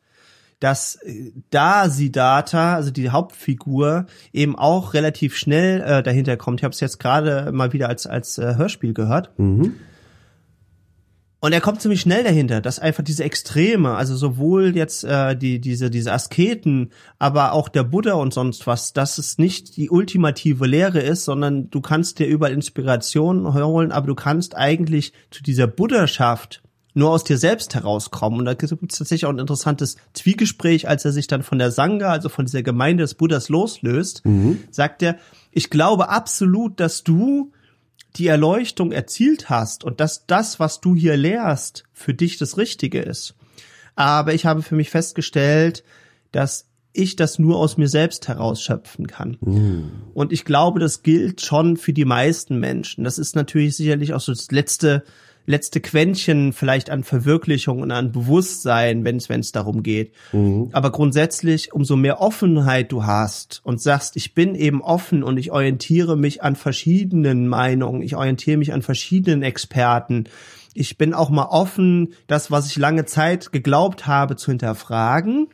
dass 0.63 0.95
äh, 0.97 1.33
da 1.51 1.89
Siddhartha, 1.89 2.75
also 2.75 2.91
die 2.91 3.11
Hauptfigur, 3.11 4.07
eben 4.33 4.57
auch 4.57 4.95
relativ 4.95 5.37
schnell 5.37 5.81
äh, 5.81 6.03
dahinter 6.03 6.37
kommt. 6.37 6.61
Ich 6.61 6.65
habe 6.65 6.73
es 6.73 6.81
jetzt 6.81 7.01
gerade 7.01 7.51
mal 7.53 7.73
wieder 7.73 7.89
als, 7.89 8.07
als 8.07 8.39
äh, 8.39 8.55
Hörspiel 8.57 8.95
gehört. 8.95 9.37
Mhm. 9.39 9.75
Und 11.41 11.53
er 11.53 11.61
kommt 11.61 11.83
ziemlich 11.83 12.01
schnell 12.01 12.23
dahinter, 12.23 12.61
dass 12.61 12.79
einfach 12.79 13.03
diese 13.03 13.25
Extreme, 13.25 13.97
also 13.97 14.15
sowohl 14.15 14.77
jetzt 14.77 15.03
äh, 15.03 15.37
die 15.37 15.61
diese 15.61 15.91
diese 15.91 16.13
Asketen, 16.13 16.91
aber 17.19 17.53
auch 17.55 17.69
der 17.69 17.83
Buddha 17.83 18.13
und 18.13 18.33
sonst 18.33 18.69
was, 18.69 18.93
dass 18.93 19.19
es 19.19 19.39
nicht 19.39 19.77
die 19.77 19.91
ultimative 19.91 20.67
Lehre 20.67 21.01
ist, 21.01 21.25
sondern 21.25 21.69
du 21.69 21.81
kannst 21.81 22.21
dir 22.21 22.29
überall 22.29 22.53
Inspirationen 22.53 23.53
holen, 23.53 23.91
aber 23.91 24.07
du 24.07 24.15
kannst 24.15 24.57
eigentlich 24.57 25.13
zu 25.33 25.43
dieser 25.43 25.67
Buddhaschaft 25.67 26.63
nur 26.95 27.11
aus 27.11 27.25
dir 27.25 27.39
selbst 27.39 27.75
herauskommen. 27.75 28.41
Und 28.41 28.45
da 28.45 28.55
gibt 28.55 28.93
es 28.93 28.99
tatsächlich 28.99 29.27
auch 29.27 29.31
ein 29.31 29.39
interessantes 29.39 29.97
Zwiegespräch, 30.13 30.89
als 30.89 31.05
er 31.05 31.13
sich 31.13 31.27
dann 31.27 31.43
von 31.43 31.59
der 31.59 31.71
Sangha, 31.71 32.11
also 32.11 32.29
von 32.29 32.45
dieser 32.45 32.63
Gemeinde 32.63 33.05
des 33.05 33.15
Buddhas 33.15 33.49
loslöst, 33.49 34.25
mhm. 34.25 34.65
sagt 34.71 35.03
er, 35.03 35.19
ich 35.51 35.71
glaube 35.71 36.09
absolut, 36.09 36.81
dass 36.81 37.03
du 37.05 37.53
die 38.17 38.27
Erleuchtung 38.27 38.93
erzielt 38.93 39.49
hast 39.49 39.85
und 39.85 40.01
dass 40.01 40.27
das, 40.27 40.61
was 40.61 40.81
du 40.81 40.95
hier 40.95 41.17
lehrst, 41.17 41.85
für 41.93 42.13
dich 42.13 42.37
das 42.37 42.59
Richtige 42.59 43.01
ist. 43.01 43.35
Aber 43.95 44.35
ich 44.35 44.45
habe 44.45 44.63
für 44.63 44.75
mich 44.75 44.91
festgestellt, 44.91 45.83
dass 46.31 46.67
ich 46.93 47.17
das 47.17 47.39
nur 47.39 47.59
aus 47.59 47.79
mir 47.79 47.89
selbst 47.89 48.29
herausschöpfen 48.29 49.07
kann. 49.07 49.39
Mm. 49.41 49.91
Und 50.13 50.31
ich 50.31 50.45
glaube, 50.45 50.79
das 50.79 51.03
gilt 51.03 51.41
schon 51.41 51.79
für 51.79 51.95
die 51.95 52.05
meisten 52.05 52.59
Menschen. 52.59 53.05
Das 53.05 53.19
ist 53.19 53.35
natürlich 53.35 53.77
sicherlich 53.77 54.13
auch 54.13 54.21
so 54.21 54.33
das 54.33 54.51
letzte 54.51 55.03
letzte 55.47 55.81
Quäntchen 55.81 56.53
vielleicht 56.53 56.91
an 56.91 57.05
Verwirklichung 57.05 57.81
und 57.81 57.91
an 57.91 58.13
Bewusstsein, 58.13 59.05
wenn 59.05 59.17
es 59.17 59.53
darum 59.53 59.83
geht. 59.83 60.13
Mhm. 60.33 60.69
Aber 60.73 60.93
grundsätzlich, 60.93 61.73
umso 61.73 61.97
mehr 61.97 62.21
Offenheit 62.21 62.93
du 62.93 63.05
hast 63.05 63.61
und 63.65 63.81
sagst, 63.81 64.17
ich 64.17 64.35
bin 64.35 64.55
eben 64.55 64.83
offen 64.83 65.23
und 65.23 65.37
ich 65.37 65.51
orientiere 65.51 66.17
mich 66.17 66.43
an 66.43 66.57
verschiedenen 66.57 67.49
Meinungen, 67.49 68.03
ich 68.03 68.17
orientiere 68.17 68.59
mich 68.59 68.73
an 68.73 68.83
verschiedenen 68.83 69.43
Experten. 69.43 70.25
Ich 70.75 70.97
bin 70.97 71.13
auch 71.13 71.29
mal 71.29 71.47
offen, 71.47 72.15
das, 72.27 72.51
was 72.51 72.69
ich 72.69 72.77
lange 72.77 73.05
Zeit 73.05 73.53
geglaubt 73.53 74.07
habe, 74.07 74.37
zu 74.37 74.51
hinterfragen 74.51 75.49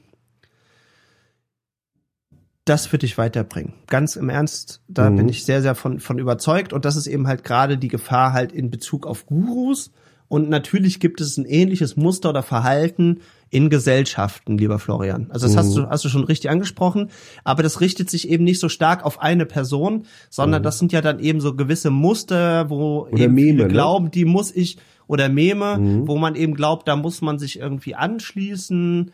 das 2.69 2.93
wird 2.93 3.03
dich 3.03 3.19
weiterbringen. 3.19 3.75
Ganz 3.87 4.17
im 4.17 4.29
Ernst, 4.29 4.81
da 4.89 5.11
mhm. 5.11 5.17
bin 5.17 5.29
ich 5.29 5.45
sehr, 5.45 5.63
sehr 5.63 5.75
von, 5.75 6.01
von 6.01 6.19
überzeugt. 6.19 6.73
Und 6.73 6.85
das 6.85 6.97
ist 6.97 7.07
eben 7.07 7.27
halt 7.27 7.45
gerade 7.45 7.79
die 7.79 7.89
Gefahr 7.89 8.33
halt 8.33 8.53
in 8.53 8.71
Bezug 8.71 9.07
auf 9.07 9.27
Gurus. 9.27 9.91
Und 10.29 10.51
natürlich 10.51 11.01
gibt 11.01 11.23
es 11.23 11.39
ein 11.39 11.47
ähnliches 11.47 11.97
Muster 11.97 12.31
oder 12.31 12.43
Verhalten 12.43 13.21
in 13.49 13.71
Gesellschaften, 13.71 14.59
lieber 14.59 14.79
Florian. 14.79 15.29
Also 15.31 15.47
das 15.47 15.55
mhm. 15.55 15.59
hast 15.59 15.77
du, 15.77 15.89
hast 15.89 16.05
du 16.05 16.11
schon 16.11 16.25
richtig 16.25 16.51
angesprochen. 16.51 17.11
Aber 17.45 17.63
das 17.63 17.81
richtet 17.81 18.11
sich 18.11 18.29
eben 18.29 18.45
nicht 18.45 18.61
so 18.61 18.69
stark 18.69 19.05
auf 19.05 19.21
eine 19.23 19.47
Person, 19.47 20.05
sondern 20.29 20.61
mhm. 20.61 20.65
das 20.65 20.79
sind 20.79 20.93
ja 20.93 21.01
dann 21.01 21.19
eben 21.19 21.41
so 21.41 21.55
gewisse 21.55 21.91
Muster, 21.91 22.69
wo 22.69 23.09
oder 23.11 23.19
eben 23.19 23.35
Meme, 23.35 23.63
ne? 23.63 23.69
glauben, 23.69 24.11
die 24.11 24.27
muss 24.27 24.55
ich, 24.55 24.77
oder 25.07 25.31
Meme, 25.31 25.79
mhm. 25.79 26.07
wo 26.07 26.19
man 26.19 26.35
eben 26.35 26.55
glaubt, 26.55 26.87
da 26.87 26.97
muss 26.97 27.23
man 27.23 27.39
sich 27.39 27.59
irgendwie 27.59 27.95
anschließen 27.95 29.13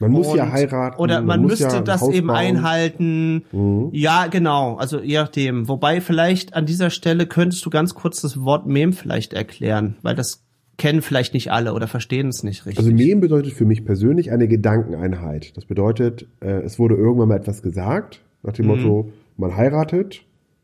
man 0.00 0.10
muss 0.10 0.28
und, 0.28 0.36
ja 0.36 0.50
heiraten. 0.50 1.00
Oder 1.00 1.18
man, 1.18 1.40
man 1.40 1.46
müsste 1.46 1.64
ja 1.64 1.80
das 1.80 2.08
eben 2.08 2.30
einhalten. 2.30 3.44
Mhm. 3.52 3.90
Ja, 3.92 4.26
genau. 4.26 4.76
Also 4.76 5.00
je 5.00 5.16
nachdem. 5.16 5.68
Wobei 5.68 6.00
vielleicht 6.00 6.54
an 6.54 6.66
dieser 6.66 6.90
Stelle 6.90 7.26
könntest 7.26 7.64
du 7.64 7.70
ganz 7.70 7.94
kurz 7.94 8.20
das 8.20 8.42
Wort 8.42 8.66
Mem 8.66 8.92
vielleicht 8.92 9.32
erklären, 9.32 9.96
weil 10.02 10.14
das 10.14 10.44
kennen 10.78 11.02
vielleicht 11.02 11.34
nicht 11.34 11.52
alle 11.52 11.74
oder 11.74 11.86
verstehen 11.86 12.28
es 12.28 12.42
nicht 12.42 12.66
richtig. 12.66 12.84
Also 12.84 12.92
Mem 12.92 13.20
bedeutet 13.20 13.52
für 13.52 13.64
mich 13.64 13.84
persönlich 13.84 14.32
eine 14.32 14.48
Gedankeneinheit. 14.48 15.56
Das 15.56 15.66
bedeutet, 15.66 16.26
äh, 16.40 16.62
es 16.62 16.78
wurde 16.78 16.96
irgendwann 16.96 17.28
mal 17.28 17.36
etwas 17.36 17.62
gesagt, 17.62 18.20
nach 18.42 18.52
dem 18.54 18.66
mhm. 18.66 18.70
Motto, 18.72 19.12
man 19.36 19.56
heiratet 19.56 20.22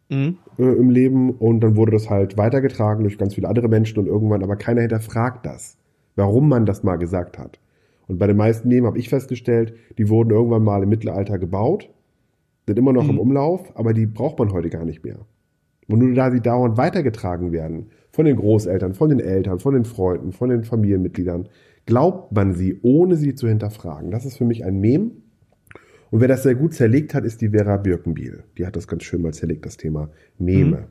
mhm. 0.09 0.39
äh, 0.59 0.65
im 0.65 0.91
Leben 0.91 1.31
und 1.31 1.61
dann 1.61 1.77
wurde 1.77 1.93
das 1.93 2.11
halt 2.11 2.37
weitergetragen 2.37 3.05
durch 3.05 3.19
ganz 3.19 3.35
viele 3.35 3.49
andere 3.49 3.69
Menschen 3.69 3.99
und 3.99 4.07
irgendwann, 4.07 4.43
aber 4.43 4.57
keiner 4.57 4.81
hinterfragt 4.81 5.47
das, 5.47 5.77
warum 6.17 6.49
man 6.49 6.67
das 6.67 6.83
mal 6.83 6.97
gesagt 6.97 7.39
hat. 7.39 7.59
Und 8.09 8.19
bei 8.19 8.27
den 8.27 8.37
meisten 8.37 8.69
Nehmen 8.69 8.87
habe 8.87 8.99
ich 8.99 9.09
festgestellt, 9.09 9.75
die 9.97 10.09
wurden 10.09 10.31
irgendwann 10.31 10.65
mal 10.65 10.83
im 10.83 10.89
Mittelalter 10.89 11.39
gebaut, 11.39 11.91
sind 12.67 12.79
immer 12.79 12.93
noch 12.93 13.05
mhm. 13.05 13.11
im 13.11 13.19
Umlauf, 13.19 13.77
aber 13.77 13.93
die 13.93 14.07
braucht 14.07 14.39
man 14.39 14.53
heute 14.53 14.71
gar 14.71 14.85
nicht 14.85 15.05
mehr. 15.05 15.21
Und 15.87 16.01
nur 16.01 16.15
da 16.15 16.31
sie 16.31 16.41
dauernd 16.41 16.77
weitergetragen 16.77 17.53
werden, 17.53 17.91
von 18.11 18.25
den 18.25 18.37
Großeltern, 18.37 18.95
von 18.95 19.11
den 19.11 19.21
Eltern, 19.21 19.59
von 19.59 19.75
den 19.75 19.85
Freunden, 19.85 20.33
von 20.33 20.51
den 20.51 20.65
Familienmitgliedern, 20.65 21.49
glaubt 21.87 22.33
man 22.33 22.53
sie, 22.53 22.79
ohne 22.83 23.17
sie 23.17 23.35
zu 23.35 23.49
hinterfragen. 23.49 24.11
Das 24.11 24.27
ist 24.27 24.37
für 24.37 24.45
mich 24.45 24.65
ein 24.65 24.81
Mem. 24.81 25.23
Und 26.11 26.21
wer 26.21 26.29
das 26.29 26.43
sehr 26.43 26.55
gut 26.55 26.75
zerlegt 26.75 27.15
hat, 27.15 27.25
ist 27.25 27.41
die 27.41 27.51
Vera 27.51 27.77
Birkenbiel. 27.77 28.45
Die 28.57 28.67
hat 28.67 28.77
das 28.77 28.89
ganz 28.89 29.05
schön 29.05 29.23
mal 29.23 29.33
zerlegt, 29.33 29.67
das 29.67 29.77
Thema 29.77 30.11
Meme. 30.39 30.77
Mhm. 30.77 30.87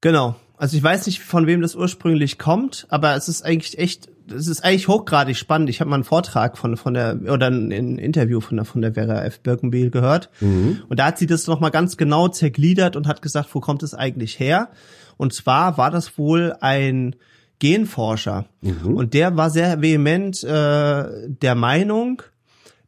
Genau. 0.00 0.36
Also 0.56 0.76
ich 0.76 0.82
weiß 0.82 1.06
nicht, 1.06 1.20
von 1.20 1.46
wem 1.46 1.60
das 1.60 1.74
ursprünglich 1.74 2.38
kommt, 2.38 2.86
aber 2.88 3.16
es 3.16 3.28
ist 3.28 3.42
eigentlich 3.42 3.78
echt 3.78 4.10
das 4.26 4.46
ist 4.46 4.64
eigentlich 4.64 4.88
hochgradig 4.88 5.36
spannend. 5.36 5.68
Ich 5.70 5.80
habe 5.80 5.90
mal 5.90 5.96
einen 5.96 6.04
Vortrag 6.04 6.56
von 6.56 6.76
von 6.76 6.94
der 6.94 7.18
oder 7.30 7.48
ein, 7.48 7.70
Interview 7.70 8.40
von 8.40 8.56
der 8.56 8.64
von 8.64 8.82
der 8.82 8.94
Vera 8.94 9.24
F. 9.24 9.40
Birkenbiel 9.40 9.90
gehört 9.90 10.30
mhm. 10.40 10.82
und 10.88 10.98
da 10.98 11.06
hat 11.06 11.18
sie 11.18 11.26
das 11.26 11.46
noch 11.46 11.60
mal 11.60 11.70
ganz 11.70 11.96
genau 11.96 12.28
zergliedert 12.28 12.96
und 12.96 13.06
hat 13.06 13.22
gesagt, 13.22 13.54
wo 13.54 13.60
kommt 13.60 13.82
es 13.82 13.94
eigentlich 13.94 14.38
her? 14.38 14.68
Und 15.16 15.32
zwar 15.32 15.78
war 15.78 15.90
das 15.90 16.18
wohl 16.18 16.54
ein 16.60 17.16
Genforscher 17.58 18.46
mhm. 18.62 18.96
und 18.96 19.14
der 19.14 19.36
war 19.36 19.50
sehr 19.50 19.80
vehement 19.80 20.42
äh, 20.42 21.28
der 21.28 21.54
Meinung, 21.54 22.22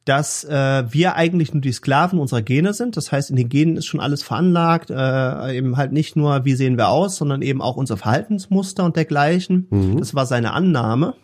dass 0.06 0.44
äh, 0.44 0.84
wir 0.88 1.16
eigentlich 1.16 1.52
nur 1.52 1.60
die 1.60 1.72
Sklaven 1.72 2.20
unserer 2.20 2.40
Gene 2.40 2.72
sind. 2.72 2.96
Das 2.96 3.10
heißt, 3.10 3.28
in 3.28 3.36
den 3.36 3.48
Genen 3.48 3.76
ist 3.76 3.86
schon 3.86 4.00
alles 4.00 4.22
veranlagt, 4.22 4.88
äh, 4.90 5.56
eben 5.56 5.76
halt 5.76 5.92
nicht 5.92 6.14
nur, 6.14 6.44
wie 6.44 6.54
sehen 6.54 6.78
wir 6.78 6.88
aus, 6.88 7.16
sondern 7.16 7.42
eben 7.42 7.60
auch 7.60 7.76
unser 7.76 7.96
Verhaltensmuster 7.96 8.84
und 8.84 8.94
dergleichen. 8.94 9.66
Mhm. 9.68 9.98
Das 9.98 10.14
war 10.14 10.24
seine 10.24 10.52
Annahme. 10.52 11.14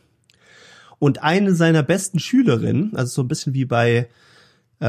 Und 1.03 1.21
eine 1.21 1.53
seiner 1.57 1.83
besten 1.83 2.21
Schülerinnen, 2.21 2.95
also 2.95 3.13
so 3.13 3.23
ein 3.23 3.27
bisschen 3.27 3.55
wie 3.55 3.65
bei 3.65 4.07
äh, 4.79 4.85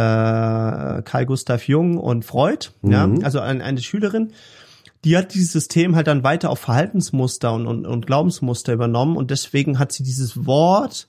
Carl 1.01 1.25
Gustav 1.25 1.67
Jung 1.67 1.97
und 1.97 2.23
Freud, 2.23 2.67
mhm. 2.83 2.91
ja, 2.91 3.09
also 3.23 3.39
eine, 3.39 3.63
eine 3.63 3.81
Schülerin, 3.81 4.31
die 5.03 5.17
hat 5.17 5.33
dieses 5.33 5.53
System 5.53 5.95
halt 5.95 6.05
dann 6.05 6.23
weiter 6.23 6.51
auf 6.51 6.59
Verhaltensmuster 6.59 7.51
und, 7.51 7.65
und, 7.65 7.87
und 7.87 8.05
Glaubensmuster 8.05 8.73
übernommen 8.73 9.17
und 9.17 9.31
deswegen 9.31 9.79
hat 9.79 9.91
sie 9.91 10.03
dieses 10.03 10.45
Wort 10.45 11.07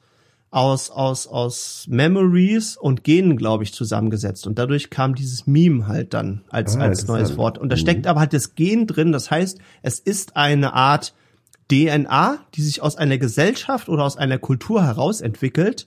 aus, 0.50 0.88
aus, 0.88 1.26
aus 1.26 1.84
Memories 1.86 2.78
und 2.78 3.04
Genen, 3.04 3.36
glaube 3.36 3.62
ich, 3.64 3.74
zusammengesetzt. 3.74 4.46
Und 4.46 4.58
dadurch 4.58 4.88
kam 4.88 5.14
dieses 5.14 5.46
Meme 5.46 5.86
halt 5.86 6.14
dann 6.14 6.44
als, 6.48 6.78
ah, 6.78 6.80
als 6.80 7.06
neues 7.06 7.36
Wort. 7.36 7.58
Und 7.58 7.68
da 7.68 7.76
steckt 7.76 8.06
mhm. 8.06 8.08
aber 8.08 8.20
halt 8.20 8.32
das 8.32 8.54
Gen 8.54 8.86
drin. 8.86 9.12
Das 9.12 9.30
heißt, 9.30 9.58
es 9.82 9.98
ist 9.98 10.34
eine 10.34 10.72
Art 10.72 11.12
DNA, 11.70 12.38
die 12.54 12.62
sich 12.62 12.82
aus 12.82 12.96
einer 12.96 13.18
Gesellschaft 13.18 13.88
oder 13.88 14.04
aus 14.04 14.16
einer 14.16 14.38
Kultur 14.38 14.84
heraus 14.84 15.20
entwickelt 15.20 15.86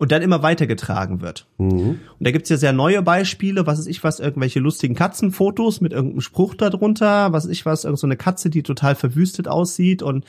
und 0.00 0.12
dann 0.12 0.22
immer 0.22 0.42
weitergetragen 0.42 1.20
wird. 1.20 1.46
Mhm. 1.58 1.88
Und 1.90 2.00
da 2.20 2.30
gibt's 2.30 2.48
ja 2.48 2.56
sehr 2.56 2.72
neue 2.72 3.02
Beispiele, 3.02 3.66
was 3.66 3.78
ist 3.78 3.86
ich 3.86 4.02
was, 4.02 4.18
irgendwelche 4.18 4.58
lustigen 4.58 4.94
Katzenfotos 4.94 5.80
mit 5.80 5.92
irgendeinem 5.92 6.22
Spruch 6.22 6.54
darunter, 6.54 7.32
was 7.32 7.44
ist 7.44 7.50
ich 7.50 7.66
was, 7.66 7.84
irgendeine 7.84 8.14
so 8.14 8.18
Katze, 8.18 8.48
die 8.50 8.62
total 8.62 8.94
verwüstet 8.94 9.46
aussieht 9.46 10.02
und 10.02 10.24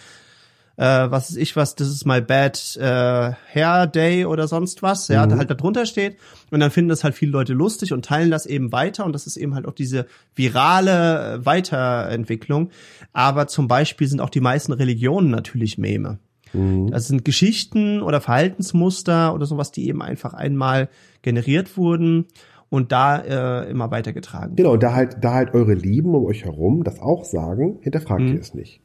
äh, 0.81 1.11
was 1.11 1.29
ist 1.29 1.37
ich 1.37 1.55
was, 1.55 1.75
das 1.75 1.89
ist 1.89 2.07
my 2.07 2.21
bad 2.21 2.75
äh, 2.77 3.33
hair 3.53 3.85
day 3.85 4.25
oder 4.25 4.47
sonst 4.47 4.81
was, 4.81 5.09
ja, 5.09 5.27
mhm. 5.27 5.37
halt 5.37 5.51
da 5.51 5.53
drunter 5.53 5.85
steht. 5.85 6.17
Und 6.49 6.59
dann 6.59 6.71
finden 6.71 6.89
das 6.89 7.03
halt 7.03 7.13
viele 7.13 7.31
Leute 7.31 7.53
lustig 7.53 7.93
und 7.93 8.03
teilen 8.03 8.31
das 8.31 8.47
eben 8.47 8.71
weiter. 8.71 9.05
Und 9.05 9.13
das 9.13 9.27
ist 9.27 9.37
eben 9.37 9.53
halt 9.53 9.67
auch 9.67 9.73
diese 9.73 10.07
virale 10.33 11.35
äh, 11.35 11.45
Weiterentwicklung. 11.45 12.71
Aber 13.13 13.45
zum 13.45 13.67
Beispiel 13.67 14.07
sind 14.07 14.21
auch 14.21 14.31
die 14.31 14.41
meisten 14.41 14.73
Religionen 14.73 15.29
natürlich 15.29 15.77
Meme. 15.77 16.17
Mhm. 16.51 16.89
Das 16.89 17.07
sind 17.07 17.25
Geschichten 17.25 18.01
oder 18.01 18.19
Verhaltensmuster 18.19 19.35
oder 19.35 19.45
sowas, 19.45 19.71
die 19.71 19.87
eben 19.87 20.01
einfach 20.01 20.33
einmal 20.33 20.89
generiert 21.21 21.77
wurden 21.77 22.25
und 22.69 22.91
da 22.91 23.19
äh, 23.19 23.69
immer 23.69 23.91
weitergetragen. 23.91 24.55
Genau, 24.55 24.77
da 24.77 24.95
halt, 24.95 25.17
da 25.21 25.35
halt 25.35 25.53
eure 25.53 25.75
Lieben 25.75 26.15
um 26.15 26.25
euch 26.25 26.43
herum 26.43 26.83
das 26.83 26.99
auch 26.99 27.23
sagen, 27.23 27.77
hinterfragt 27.81 28.23
mhm. 28.23 28.33
ihr 28.33 28.39
es 28.39 28.55
nicht. 28.55 28.81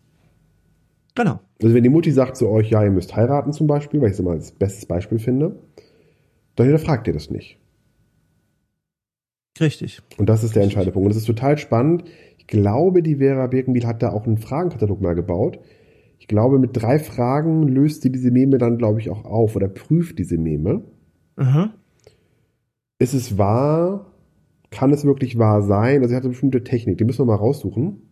Genau. 1.16 1.40
Also 1.62 1.74
wenn 1.74 1.82
die 1.82 1.88
Mutti 1.88 2.12
sagt 2.12 2.36
zu 2.36 2.48
euch, 2.48 2.70
ja, 2.70 2.84
ihr 2.84 2.90
müsst 2.90 3.16
heiraten 3.16 3.52
zum 3.52 3.66
Beispiel, 3.66 4.00
weil 4.00 4.08
ich 4.08 4.14
es 4.14 4.20
immer 4.20 4.32
als 4.32 4.52
bestes 4.52 4.86
Beispiel 4.86 5.18
finde, 5.18 5.58
dann 6.54 6.66
hinterfragt 6.66 7.06
ihr 7.08 7.14
das 7.14 7.30
nicht. 7.30 7.58
Richtig. 9.58 10.02
Und 10.18 10.28
das 10.28 10.44
ist 10.44 10.54
der 10.54 10.62
entscheidende 10.62 10.92
Punkt. 10.92 11.06
Und 11.06 11.10
das 11.10 11.16
ist 11.16 11.26
total 11.26 11.56
spannend. 11.56 12.04
Ich 12.36 12.46
glaube, 12.46 13.02
die 13.02 13.16
Vera 13.16 13.46
Birkenbiel 13.46 13.86
hat 13.86 14.02
da 14.02 14.12
auch 14.12 14.26
einen 14.26 14.36
Fragenkatalog 14.36 15.00
mal 15.00 15.14
gebaut. 15.14 15.58
Ich 16.18 16.28
glaube, 16.28 16.58
mit 16.58 16.70
drei 16.74 16.98
Fragen 16.98 17.66
löst 17.66 18.02
sie 18.02 18.12
diese 18.12 18.30
Meme 18.30 18.58
dann, 18.58 18.76
glaube 18.76 19.00
ich, 19.00 19.08
auch 19.08 19.24
auf 19.24 19.56
oder 19.56 19.68
prüft 19.68 20.18
diese 20.18 20.36
Meme. 20.36 20.82
Aha. 21.36 21.72
Ist 22.98 23.14
es 23.14 23.38
wahr? 23.38 24.12
Kann 24.70 24.92
es 24.92 25.06
wirklich 25.06 25.38
wahr 25.38 25.62
sein? 25.62 26.02
Also 26.02 26.08
sie 26.10 26.16
hat 26.16 26.24
eine 26.24 26.30
bestimmte 26.30 26.62
Technik, 26.62 26.98
die 26.98 27.04
müssen 27.04 27.20
wir 27.20 27.26
mal 27.26 27.36
raussuchen. 27.36 28.02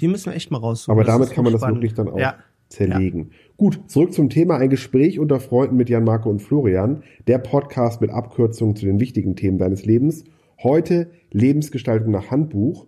Die 0.00 0.08
müssen 0.08 0.26
wir 0.26 0.34
echt 0.34 0.50
mal 0.50 0.58
raussuchen. 0.58 0.92
Aber 0.92 1.04
damit 1.04 1.30
kann 1.30 1.44
man 1.44 1.52
das 1.52 1.60
spannend. 1.60 1.78
wirklich 1.78 1.94
dann 1.94 2.08
auch 2.08 2.18
ja 2.18 2.36
zerlegen. 2.74 3.30
Ja. 3.30 3.36
Gut, 3.56 3.82
zurück 3.86 4.12
zum 4.12 4.28
Thema 4.28 4.56
ein 4.58 4.68
Gespräch 4.68 5.18
unter 5.18 5.40
Freunden 5.40 5.76
mit 5.76 5.88
Jan 5.88 6.04
Marco 6.04 6.28
und 6.28 6.42
Florian, 6.42 7.02
der 7.26 7.38
Podcast 7.38 8.00
mit 8.00 8.10
Abkürzungen 8.10 8.76
zu 8.76 8.84
den 8.84 9.00
wichtigen 9.00 9.36
Themen 9.36 9.58
deines 9.58 9.86
Lebens. 9.86 10.24
Heute 10.62 11.10
Lebensgestaltung 11.30 12.10
nach 12.10 12.30
Handbuch 12.30 12.86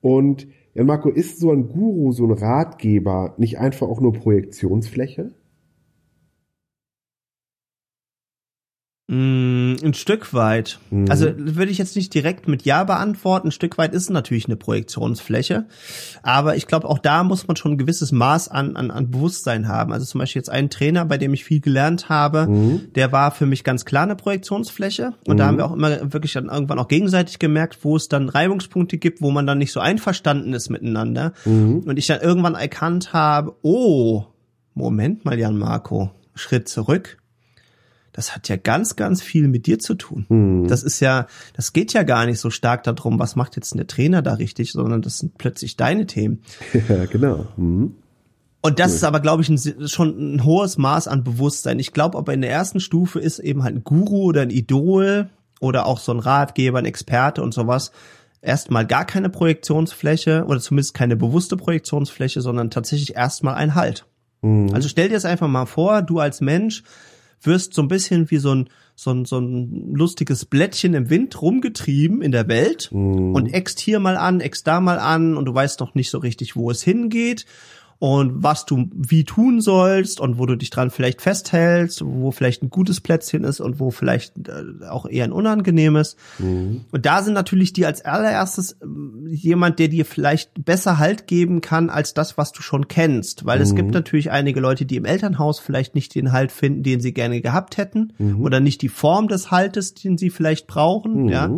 und 0.00 0.48
Ja, 0.74 0.84
Marco, 0.84 1.08
ist 1.08 1.38
so 1.38 1.50
ein 1.50 1.68
Guru, 1.68 2.12
so 2.12 2.26
ein 2.26 2.32
Ratgeber 2.32 3.34
nicht 3.38 3.58
einfach 3.58 3.88
auch 3.88 4.00
nur 4.00 4.12
Projektionsfläche? 4.12 5.30
Mm, 9.08 9.76
ein 9.84 9.94
Stück 9.94 10.34
weit. 10.34 10.80
Mhm. 10.90 11.08
Also 11.08 11.26
würde 11.36 11.70
ich 11.70 11.78
jetzt 11.78 11.94
nicht 11.94 12.12
direkt 12.12 12.48
mit 12.48 12.64
Ja 12.64 12.82
beantworten. 12.82 13.48
Ein 13.48 13.52
Stück 13.52 13.78
weit 13.78 13.94
ist 13.94 14.10
natürlich 14.10 14.46
eine 14.46 14.56
Projektionsfläche. 14.56 15.66
Aber 16.24 16.56
ich 16.56 16.66
glaube, 16.66 16.88
auch 16.88 16.98
da 16.98 17.22
muss 17.22 17.46
man 17.46 17.56
schon 17.56 17.72
ein 17.72 17.78
gewisses 17.78 18.10
Maß 18.10 18.48
an, 18.48 18.74
an, 18.74 18.90
an 18.90 19.12
Bewusstsein 19.12 19.68
haben. 19.68 19.92
Also 19.92 20.06
zum 20.06 20.18
Beispiel 20.18 20.40
jetzt 20.40 20.50
ein 20.50 20.70
Trainer, 20.70 21.04
bei 21.04 21.18
dem 21.18 21.34
ich 21.34 21.44
viel 21.44 21.60
gelernt 21.60 22.08
habe, 22.08 22.48
mhm. 22.48 22.92
der 22.96 23.12
war 23.12 23.30
für 23.30 23.46
mich 23.46 23.62
ganz 23.62 23.84
klar 23.84 24.02
eine 24.02 24.16
Projektionsfläche. 24.16 25.12
Und 25.24 25.34
mhm. 25.34 25.38
da 25.38 25.46
haben 25.46 25.58
wir 25.58 25.66
auch 25.66 25.74
immer 25.74 26.12
wirklich 26.12 26.32
dann 26.32 26.46
irgendwann 26.46 26.80
auch 26.80 26.88
gegenseitig 26.88 27.38
gemerkt, 27.38 27.78
wo 27.82 27.94
es 27.94 28.08
dann 28.08 28.28
Reibungspunkte 28.28 28.98
gibt, 28.98 29.22
wo 29.22 29.30
man 29.30 29.46
dann 29.46 29.58
nicht 29.58 29.70
so 29.70 29.78
einverstanden 29.78 30.52
ist 30.52 30.68
miteinander. 30.68 31.32
Mhm. 31.44 31.84
Und 31.86 31.96
ich 31.96 32.08
dann 32.08 32.22
irgendwann 32.22 32.56
erkannt 32.56 33.12
habe, 33.12 33.54
oh, 33.62 34.24
Moment 34.74 35.24
mal, 35.24 35.38
Jan 35.38 35.56
Marco, 35.56 36.10
Schritt 36.34 36.68
zurück 36.68 37.18
das 38.16 38.34
hat 38.34 38.48
ja 38.48 38.56
ganz, 38.56 38.96
ganz 38.96 39.22
viel 39.22 39.46
mit 39.46 39.66
dir 39.66 39.78
zu 39.78 39.94
tun. 39.94 40.24
Mhm. 40.30 40.66
Das 40.68 40.82
ist 40.82 41.00
ja, 41.00 41.26
das 41.54 41.74
geht 41.74 41.92
ja 41.92 42.02
gar 42.02 42.24
nicht 42.24 42.40
so 42.40 42.48
stark 42.48 42.82
darum, 42.82 43.18
was 43.18 43.36
macht 43.36 43.56
jetzt 43.56 43.74
der 43.76 43.86
Trainer 43.86 44.22
da 44.22 44.34
richtig, 44.34 44.72
sondern 44.72 45.02
das 45.02 45.18
sind 45.18 45.36
plötzlich 45.36 45.76
deine 45.76 46.06
Themen. 46.06 46.42
Ja, 46.88 47.04
genau. 47.06 47.46
Mhm. 47.56 47.96
Und 48.62 48.78
das 48.78 48.90
cool. 48.90 48.96
ist 48.96 49.04
aber, 49.04 49.20
glaube 49.20 49.42
ich, 49.42 49.48
ein, 49.48 49.88
schon 49.88 50.34
ein 50.34 50.44
hohes 50.44 50.78
Maß 50.78 51.08
an 51.08 51.24
Bewusstsein. 51.24 51.78
Ich 51.78 51.92
glaube, 51.92 52.16
aber 52.16 52.32
in 52.32 52.42
der 52.42 52.50
ersten 52.50 52.80
Stufe 52.80 53.18
ist 53.18 53.38
eben 53.38 53.64
halt 53.64 53.76
ein 53.76 53.84
Guru 53.84 54.24
oder 54.24 54.42
ein 54.42 54.50
Idol 54.50 55.28
oder 55.60 55.86
auch 55.86 55.98
so 55.98 56.12
ein 56.12 56.20
Ratgeber, 56.20 56.78
ein 56.78 56.84
Experte 56.84 57.42
und 57.42 57.54
sowas 57.54 57.92
erstmal 58.40 58.86
gar 58.86 59.04
keine 59.04 59.28
Projektionsfläche 59.30 60.44
oder 60.46 60.60
zumindest 60.60 60.94
keine 60.94 61.16
bewusste 61.16 61.56
Projektionsfläche, 61.56 62.40
sondern 62.40 62.70
tatsächlich 62.70 63.16
erstmal 63.16 63.54
ein 63.54 63.74
Halt. 63.74 64.06
Mhm. 64.42 64.70
Also 64.72 64.88
stell 64.88 65.08
dir 65.08 65.14
das 65.14 65.24
einfach 65.24 65.48
mal 65.48 65.66
vor, 65.66 66.02
du 66.02 66.20
als 66.20 66.40
Mensch 66.40 66.82
wirst 67.42 67.74
so 67.74 67.82
ein 67.82 67.88
bisschen 67.88 68.30
wie 68.30 68.38
so 68.38 68.54
ein, 68.54 68.68
so 68.94 69.10
ein, 69.10 69.24
so 69.24 69.38
ein 69.38 69.94
lustiges 69.94 70.44
Blättchen 70.44 70.94
im 70.94 71.10
Wind 71.10 71.40
rumgetrieben 71.40 72.22
in 72.22 72.32
der 72.32 72.48
Welt 72.48 72.88
mm. 72.92 73.34
und 73.34 73.52
eckst 73.52 73.78
hier 73.78 74.00
mal 74.00 74.16
an, 74.16 74.40
eckst 74.40 74.66
da 74.66 74.80
mal 74.80 74.98
an 74.98 75.36
und 75.36 75.44
du 75.44 75.54
weißt 75.54 75.80
noch 75.80 75.94
nicht 75.94 76.10
so 76.10 76.18
richtig, 76.18 76.56
wo 76.56 76.70
es 76.70 76.82
hingeht 76.82 77.44
und 77.98 78.42
was 78.42 78.66
du 78.66 78.90
wie 78.94 79.24
tun 79.24 79.60
sollst 79.60 80.20
und 80.20 80.38
wo 80.38 80.44
du 80.44 80.56
dich 80.56 80.68
dran 80.68 80.90
vielleicht 80.90 81.22
festhältst, 81.22 82.02
wo 82.04 82.30
vielleicht 82.30 82.62
ein 82.62 82.68
gutes 82.68 83.00
Plätzchen 83.00 83.44
ist 83.44 83.60
und 83.60 83.80
wo 83.80 83.90
vielleicht 83.90 84.48
äh, 84.48 84.86
auch 84.86 85.06
eher 85.06 85.24
ein 85.24 85.32
unangenehmes. 85.32 86.16
Mhm. 86.38 86.82
Und 86.92 87.06
da 87.06 87.22
sind 87.22 87.32
natürlich 87.32 87.72
die 87.72 87.86
als 87.86 88.04
allererstes 88.04 88.72
äh, 88.72 88.86
jemand, 89.30 89.78
der 89.78 89.88
dir 89.88 90.04
vielleicht 90.04 90.64
besser 90.64 90.98
Halt 90.98 91.26
geben 91.26 91.62
kann 91.62 91.88
als 91.88 92.12
das, 92.12 92.36
was 92.36 92.52
du 92.52 92.60
schon 92.60 92.86
kennst, 92.88 93.46
weil 93.46 93.58
mhm. 93.58 93.64
es 93.64 93.74
gibt 93.74 93.94
natürlich 93.94 94.30
einige 94.30 94.60
Leute, 94.60 94.84
die 94.84 94.96
im 94.96 95.06
Elternhaus 95.06 95.58
vielleicht 95.58 95.94
nicht 95.94 96.14
den 96.14 96.32
Halt 96.32 96.52
finden, 96.52 96.82
den 96.82 97.00
sie 97.00 97.14
gerne 97.14 97.40
gehabt 97.40 97.78
hätten 97.78 98.12
mhm. 98.18 98.42
oder 98.42 98.60
nicht 98.60 98.82
die 98.82 98.90
Form 98.90 99.28
des 99.28 99.50
Haltes, 99.50 99.94
den 99.94 100.18
sie 100.18 100.28
vielleicht 100.28 100.66
brauchen, 100.66 101.28
ja. 101.28 101.50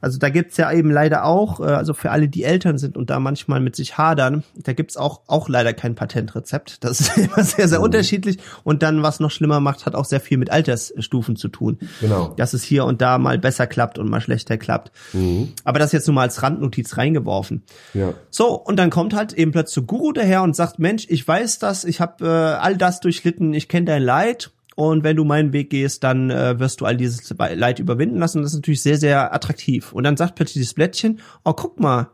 Also 0.00 0.18
da 0.18 0.28
gibt's 0.28 0.56
ja 0.56 0.72
eben 0.72 0.90
leider 0.90 1.24
auch, 1.24 1.60
äh, 1.60 1.64
also 1.64 1.94
für 1.94 2.10
alle, 2.10 2.28
die 2.28 2.44
Eltern 2.44 2.78
sind 2.78 2.96
und 2.96 3.10
da 3.10 3.20
manchmal 3.20 3.60
mit 3.60 3.76
sich 3.76 3.98
hadern, 3.98 4.44
da 4.54 4.72
gibt's 4.72 4.96
auch, 4.96 5.22
auch 5.26 5.48
leider 5.48 5.72
kein 5.72 5.94
Patentrezept. 5.94 6.84
Das 6.84 7.00
ist 7.00 7.16
immer 7.16 7.42
sehr, 7.42 7.68
sehr 7.68 7.78
mhm. 7.78 7.84
unterschiedlich. 7.84 8.38
Und 8.64 8.82
dann, 8.82 9.02
was 9.02 9.20
noch 9.20 9.30
schlimmer 9.30 9.60
macht, 9.60 9.86
hat 9.86 9.94
auch 9.94 10.04
sehr 10.04 10.20
viel 10.20 10.38
mit 10.38 10.50
Altersstufen 10.50 11.36
zu 11.36 11.48
tun. 11.48 11.78
Genau. 12.00 12.34
Dass 12.36 12.54
es 12.54 12.62
hier 12.62 12.84
und 12.84 13.00
da 13.00 13.18
mal 13.18 13.38
besser 13.38 13.66
klappt 13.66 13.98
und 13.98 14.08
mal 14.08 14.20
schlechter 14.20 14.56
klappt. 14.56 14.92
Mhm. 15.12 15.52
Aber 15.64 15.78
das 15.78 15.92
jetzt 15.92 16.06
nur 16.06 16.14
mal 16.14 16.22
als 16.22 16.42
Randnotiz 16.42 16.96
reingeworfen. 16.96 17.62
Ja. 17.94 18.14
So, 18.30 18.54
und 18.54 18.76
dann 18.76 18.90
kommt 18.90 19.14
halt 19.14 19.32
eben 19.32 19.52
plötzlich 19.52 19.86
Guru 19.86 20.12
daher 20.12 20.42
und 20.42 20.56
sagt, 20.56 20.78
Mensch, 20.78 21.06
ich 21.08 21.26
weiß 21.26 21.58
das, 21.58 21.84
ich 21.84 22.00
habe 22.00 22.24
äh, 22.24 22.28
all 22.28 22.76
das 22.76 23.00
durchlitten, 23.00 23.54
ich 23.54 23.68
kenne 23.68 23.86
dein 23.86 24.02
Leid 24.02 24.50
und 24.78 25.02
wenn 25.02 25.16
du 25.16 25.24
meinen 25.24 25.52
Weg 25.52 25.70
gehst, 25.70 26.04
dann 26.04 26.30
äh, 26.30 26.60
wirst 26.60 26.80
du 26.80 26.84
all 26.84 26.96
dieses 26.96 27.34
Leid 27.36 27.80
überwinden 27.80 28.18
lassen. 28.18 28.42
Das 28.42 28.52
ist 28.52 28.58
natürlich 28.58 28.80
sehr, 28.80 28.96
sehr 28.96 29.34
attraktiv. 29.34 29.92
Und 29.92 30.04
dann 30.04 30.16
sagt 30.16 30.36
plötzlich 30.36 30.64
das 30.64 30.74
Blättchen, 30.74 31.18
oh, 31.44 31.52
guck 31.52 31.80
mal, 31.80 32.10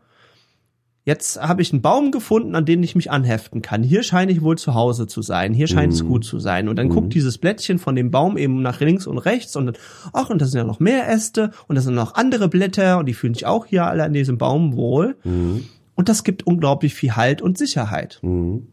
jetzt 1.03 1.39
habe 1.39 1.61
ich 1.61 1.71
einen 1.71 1.83
Baum 1.83 2.09
gefunden, 2.09 2.55
an 2.55 2.65
den 2.65 2.81
ich 2.81 2.95
mich 2.95 3.11
anheften 3.11 3.61
kann. 3.61 3.83
Hier 3.83 4.01
scheine 4.01 4.31
ich 4.31 4.41
wohl 4.41 4.57
zu 4.57 4.73
Hause 4.73 5.05
zu 5.05 5.21
sein. 5.21 5.53
Hier 5.53 5.67
scheint 5.67 5.93
mm. 5.93 5.95
es 5.95 6.01
mhm. 6.01 6.07
gut 6.07 6.25
zu 6.25 6.39
sein. 6.39 6.67
Und 6.67 6.77
dann 6.77 6.87
mm. 6.87 6.89
guckt 6.89 7.13
dieses 7.13 7.37
Blättchen 7.37 7.77
von 7.77 7.95
dem 7.95 8.09
Baum 8.09 8.35
eben 8.35 8.63
nach 8.63 8.79
links 8.79 9.05
und 9.05 9.19
rechts 9.19 9.55
und 9.55 9.67
dann, 9.67 9.77
ach, 10.11 10.31
und 10.31 10.41
da 10.41 10.47
sind 10.47 10.57
ja 10.57 10.65
noch 10.65 10.79
mehr 10.79 11.07
Äste 11.07 11.51
und 11.67 11.75
da 11.75 11.83
sind 11.83 11.93
noch 11.93 12.15
andere 12.15 12.49
Blätter 12.49 12.97
und 12.97 13.05
die 13.05 13.13
fühlen 13.13 13.35
sich 13.35 13.45
auch 13.45 13.67
hier 13.67 13.85
alle 13.85 14.03
an 14.03 14.13
diesem 14.13 14.39
Baum 14.39 14.75
wohl. 14.75 15.17
Mm. 15.23 15.57
Und 15.93 16.09
das 16.09 16.23
gibt 16.23 16.47
unglaublich 16.47 16.95
viel 16.95 17.15
Halt 17.15 17.43
und 17.43 17.59
Sicherheit. 17.59 18.17
Mhm. 18.23 18.69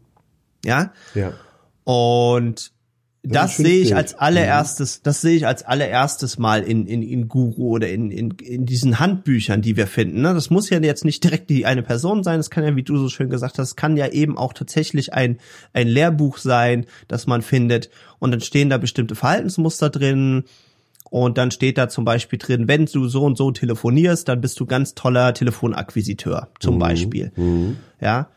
Ja? 0.65 0.93
Ja. 1.13 1.33
Und 1.83 2.73
das 3.25 3.55
sehe 3.55 3.81
ich 3.81 3.95
als 3.95 4.15
allererstes, 4.15 5.01
das 5.01 5.21
sehe 5.21 5.37
ich 5.37 5.47
als 5.47 5.63
allererstes 5.63 6.37
mal 6.37 6.61
in, 6.61 6.85
in, 6.85 7.01
in 7.01 7.29
Guru 7.29 7.69
oder 7.69 7.89
in, 7.89 8.11
in, 8.11 8.31
in 8.31 8.65
diesen 8.65 8.99
Handbüchern, 8.99 9.61
die 9.61 9.77
wir 9.77 9.87
finden. 9.87 10.21
Ne? 10.21 10.33
Das 10.33 10.49
muss 10.49 10.69
ja 10.69 10.81
jetzt 10.81 11.05
nicht 11.05 11.23
direkt 11.23 11.49
die 11.49 11.65
eine 11.65 11.83
Person 11.83 12.23
sein, 12.23 12.39
das 12.39 12.49
kann 12.49 12.65
ja, 12.65 12.75
wie 12.75 12.83
du 12.83 12.97
so 12.97 13.07
schön 13.07 13.29
gesagt 13.29 13.59
hast, 13.59 13.77
kann 13.77 13.95
ja 13.95 14.09
eben 14.09 14.37
auch 14.37 14.51
tatsächlich 14.51 15.13
ein, 15.13 15.37
ein 15.71 15.87
Lehrbuch 15.87 16.37
sein, 16.37 16.85
das 17.07 17.25
man 17.25 17.41
findet. 17.41 17.89
Und 18.19 18.31
dann 18.31 18.41
stehen 18.41 18.69
da 18.69 18.77
bestimmte 18.77 19.15
Verhaltensmuster 19.15 19.89
drin. 19.89 20.43
Und 21.09 21.37
dann 21.37 21.51
steht 21.51 21.77
da 21.77 21.87
zum 21.89 22.05
Beispiel 22.05 22.39
drin, 22.39 22.67
wenn 22.67 22.87
du 22.87 23.07
so 23.07 23.23
und 23.23 23.37
so 23.37 23.51
telefonierst, 23.51 24.27
dann 24.27 24.41
bist 24.41 24.59
du 24.59 24.65
ganz 24.65 24.95
toller 24.95 25.33
Telefonakquisiteur, 25.33 26.49
zum 26.59 26.75
mhm. 26.75 26.79
Beispiel. 26.79 27.31
Mhm. 27.35 27.77
Ja. 28.01 28.29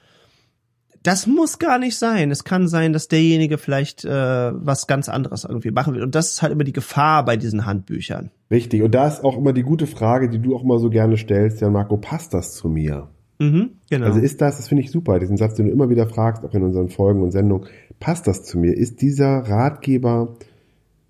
Das 1.06 1.28
muss 1.28 1.60
gar 1.60 1.78
nicht 1.78 1.96
sein. 1.96 2.32
Es 2.32 2.42
kann 2.42 2.66
sein, 2.66 2.92
dass 2.92 3.06
derjenige 3.06 3.58
vielleicht 3.58 4.04
äh, 4.04 4.10
was 4.10 4.88
ganz 4.88 5.08
anderes 5.08 5.44
irgendwie 5.44 5.70
machen 5.70 5.94
will. 5.94 6.02
Und 6.02 6.16
das 6.16 6.32
ist 6.32 6.42
halt 6.42 6.52
immer 6.52 6.64
die 6.64 6.72
Gefahr 6.72 7.24
bei 7.24 7.36
diesen 7.36 7.64
Handbüchern. 7.64 8.32
Richtig. 8.50 8.82
Und 8.82 8.92
da 8.92 9.06
ist 9.06 9.22
auch 9.22 9.38
immer 9.38 9.52
die 9.52 9.62
gute 9.62 9.86
Frage, 9.86 10.28
die 10.28 10.40
du 10.40 10.56
auch 10.56 10.64
immer 10.64 10.80
so 10.80 10.90
gerne 10.90 11.16
stellst, 11.16 11.60
ja 11.60 11.70
Marco, 11.70 11.96
passt 11.96 12.34
das 12.34 12.54
zu 12.54 12.68
mir? 12.68 13.06
Mhm, 13.38 13.70
genau. 13.88 14.06
Also 14.06 14.18
ist 14.18 14.40
das, 14.40 14.56
das 14.56 14.66
finde 14.66 14.82
ich 14.82 14.90
super, 14.90 15.20
diesen 15.20 15.36
Satz, 15.36 15.54
den 15.54 15.66
du 15.66 15.72
immer 15.72 15.90
wieder 15.90 16.08
fragst, 16.08 16.44
auch 16.44 16.54
in 16.54 16.64
unseren 16.64 16.88
Folgen 16.88 17.22
und 17.22 17.30
Sendungen, 17.30 17.68
passt 18.00 18.26
das 18.26 18.42
zu 18.42 18.58
mir? 18.58 18.76
Ist 18.76 19.00
dieser 19.00 19.48
Ratgeber, 19.48 20.34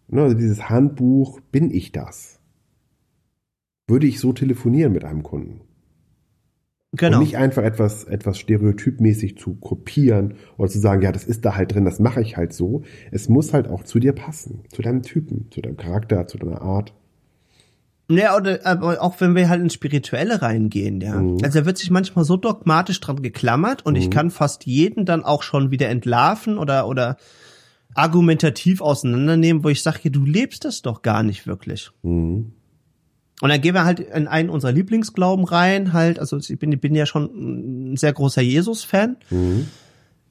ne, 0.08 0.22
also 0.22 0.36
dieses 0.36 0.68
Handbuch, 0.68 1.40
bin 1.52 1.70
ich 1.70 1.92
das? 1.92 2.38
Würde 3.88 4.06
ich 4.06 4.20
so 4.20 4.34
telefonieren 4.34 4.92
mit 4.92 5.04
einem 5.04 5.22
Kunden? 5.22 5.60
Genau. 6.96 7.18
Und 7.18 7.24
nicht 7.24 7.36
einfach 7.36 7.62
etwas, 7.62 8.04
etwas 8.04 8.38
stereotypmäßig 8.38 9.36
zu 9.36 9.54
kopieren 9.54 10.34
oder 10.56 10.68
zu 10.68 10.78
sagen, 10.78 11.02
ja, 11.02 11.12
das 11.12 11.24
ist 11.24 11.44
da 11.44 11.56
halt 11.56 11.74
drin, 11.74 11.84
das 11.84 11.98
mache 11.98 12.20
ich 12.20 12.36
halt 12.36 12.52
so. 12.52 12.82
Es 13.10 13.28
muss 13.28 13.52
halt 13.52 13.68
auch 13.68 13.84
zu 13.84 13.98
dir 13.98 14.12
passen, 14.12 14.64
zu 14.72 14.82
deinem 14.82 15.02
Typen, 15.02 15.50
zu 15.50 15.60
deinem 15.60 15.76
Charakter, 15.76 16.26
zu 16.26 16.38
deiner 16.38 16.62
Art. 16.62 16.94
Ja, 18.08 18.36
oder 18.36 18.60
aber 18.64 19.02
auch 19.02 19.20
wenn 19.20 19.34
wir 19.34 19.48
halt 19.48 19.60
ins 19.60 19.74
Spirituelle 19.74 20.40
reingehen, 20.40 21.00
ja. 21.00 21.20
Mhm. 21.20 21.38
Also 21.42 21.60
da 21.60 21.66
wird 21.66 21.76
sich 21.76 21.90
manchmal 21.90 22.24
so 22.24 22.36
dogmatisch 22.36 23.00
dran 23.00 23.20
geklammert 23.20 23.84
und 23.84 23.94
mhm. 23.94 24.00
ich 24.00 24.10
kann 24.10 24.30
fast 24.30 24.64
jeden 24.64 25.04
dann 25.04 25.24
auch 25.24 25.42
schon 25.42 25.70
wieder 25.70 25.88
entlarven 25.88 26.56
oder 26.58 26.86
oder 26.86 27.16
argumentativ 27.94 28.80
auseinandernehmen, 28.80 29.64
wo 29.64 29.70
ich 29.70 29.82
sage, 29.82 30.10
du 30.10 30.24
lebst 30.24 30.64
das 30.64 30.82
doch 30.82 31.02
gar 31.02 31.22
nicht 31.22 31.46
wirklich. 31.46 31.90
Mhm. 32.02 32.52
Und 33.40 33.50
dann 33.50 33.60
gehen 33.60 33.74
wir 33.74 33.84
halt 33.84 34.00
in 34.00 34.28
einen 34.28 34.48
unserer 34.48 34.72
Lieblingsglauben 34.72 35.44
rein, 35.44 35.92
halt, 35.92 36.18
also 36.18 36.38
ich 36.38 36.58
bin, 36.58 36.78
bin 36.78 36.94
ja 36.94 37.04
schon 37.04 37.92
ein 37.92 37.96
sehr 37.96 38.12
großer 38.12 38.40
Jesus-Fan. 38.40 39.16
Mhm. 39.30 39.68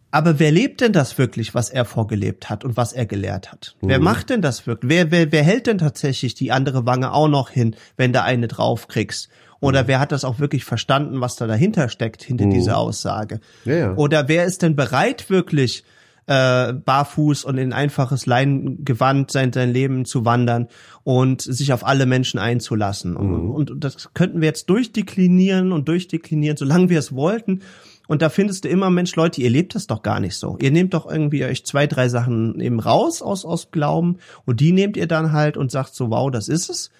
Aber 0.10 0.40
wer 0.40 0.50
lebt 0.50 0.80
denn 0.80 0.94
das 0.94 1.18
wirklich, 1.18 1.54
was 1.54 1.70
er 1.70 1.84
vorgelebt 1.84 2.50
hat 2.50 2.64
und 2.64 2.78
was 2.78 2.94
er 2.94 3.06
gelehrt 3.06 3.52
hat? 3.52 3.76
Mhm. 3.82 3.90
Wer 3.90 4.00
macht 4.00 4.30
denn 4.30 4.42
das 4.42 4.66
wirklich? 4.66 4.90
Wer, 4.90 5.12
wer, 5.12 5.32
wer 5.32 5.44
hält 5.44 5.68
denn 5.68 5.78
tatsächlich 5.78 6.34
die 6.36 6.52
andere 6.52 6.86
Wange 6.86 7.12
auch 7.12 7.28
noch 7.28 7.50
hin, 7.50 7.76
wenn 7.98 8.14
da 8.14 8.24
eine 8.24 8.48
draufkriegst? 8.48 9.30
Oder 9.60 9.84
mhm. 9.84 9.88
wer 9.88 10.00
hat 10.00 10.12
das 10.12 10.24
auch 10.24 10.40
wirklich 10.40 10.64
verstanden, 10.64 11.22
was 11.22 11.36
da 11.36 11.48
dahinter 11.48 11.90
steckt, 11.90 12.24
hinter 12.24 12.46
mhm. 12.46 12.52
dieser 12.52 12.78
Aussage? 12.78 13.40
Ja, 13.66 13.76
ja. 13.76 13.96
Oder 13.96 14.28
wer 14.28 14.46
ist 14.46 14.62
denn 14.62 14.76
bereit, 14.76 15.30
wirklich 15.30 15.84
äh, 16.28 16.74
barfuß 16.74 17.44
und 17.46 17.58
in 17.58 17.74
einfaches 17.74 18.26
Leingewand 18.26 19.30
sein, 19.32 19.54
sein 19.54 19.72
Leben 19.72 20.06
zu 20.06 20.26
wandern 20.26 20.68
und 21.04 21.42
sich 21.42 21.72
auf 21.72 21.86
alle 21.86 22.06
Menschen 22.06 22.40
einzulassen. 22.40 23.12
Mhm. 23.12 23.52
Und, 23.52 23.72
und 23.72 23.84
das 23.84 24.14
könnten 24.14 24.42
wir 24.42 24.48
jetzt 24.48 24.70
durchdeklinieren 24.70 25.72
und 25.72 25.88
durchdeklinieren, 25.88 26.58
solange 26.58 26.90
wir 26.90 27.00
es 27.00 27.14
wollten. 27.14 27.62
Und 28.08 28.22
da 28.22 28.30
findest 28.30 28.66
du 28.66 28.70
immer, 28.70 28.90
Mensch, 28.90 29.16
Leute, 29.16 29.42
ihr 29.42 29.50
lebt 29.50 29.76
das 29.76 29.88
doch 29.88 30.04
gar 30.04 30.20
nicht 30.20 30.36
so. 30.36 30.58
Ihr 30.62 30.72
nehmt 30.72 30.94
doch 30.94 31.10
irgendwie 31.10 31.44
euch 31.46 31.66
zwei, 31.66 31.88
drei 31.88 32.10
Sachen 32.10 32.60
eben 32.60 32.80
raus 32.80 33.22
aus, 33.22 33.46
aus 33.46 33.72
Glauben 33.72 34.18
und 34.46 34.60
die 34.60 34.72
nehmt 34.72 34.98
ihr 34.98 35.08
dann 35.08 35.32
halt 35.32 35.58
und 35.58 35.72
sagt 35.72 35.96
so, 35.96 36.10
wow, 36.10 36.30
das 36.30 36.48
ist 36.48 36.70
es. 36.70 36.92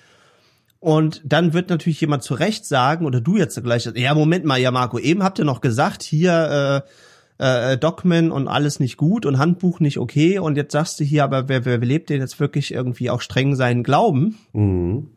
Und 0.80 1.22
dann 1.26 1.54
wird 1.54 1.70
natürlich 1.70 2.02
jemand 2.02 2.22
zu 2.22 2.36
Recht 2.36 2.66
sagen, 2.66 3.08
oder 3.08 3.22
du 3.22 3.38
jetzt 3.38 3.62
gleich, 3.64 3.90
ja, 3.96 4.14
Moment 4.14 4.46
mal, 4.46 4.60
ja, 4.60 4.70
Marco, 4.70 5.00
eben 5.00 5.24
habt 5.24 5.40
ihr 5.40 5.46
noch 5.46 5.62
gesagt, 5.62 6.04
hier, 6.04 6.84
äh, 6.86 6.90
äh, 7.40 7.74
äh, 7.74 7.78
Dogmen 7.78 8.32
und 8.32 8.48
alles 8.48 8.80
nicht 8.80 8.96
gut 8.96 9.26
und 9.26 9.38
Handbuch 9.38 9.82
nicht 9.82 9.98
okay 9.98 10.40
und 10.40 10.56
jetzt 10.56 10.72
sagst 10.72 11.00
du 11.00 11.04
hier, 11.04 11.24
aber 11.26 11.50
wer, 11.50 11.66
wer 11.66 11.78
lebt 11.80 12.10
denn 12.10 12.22
jetzt 12.22 12.40
wirklich 12.40 12.74
irgendwie 12.74 13.10
auch 13.10 13.20
streng 13.22 13.56
seinen 13.56 13.84
Glauben? 13.84 14.38
Mhm. 14.54 15.10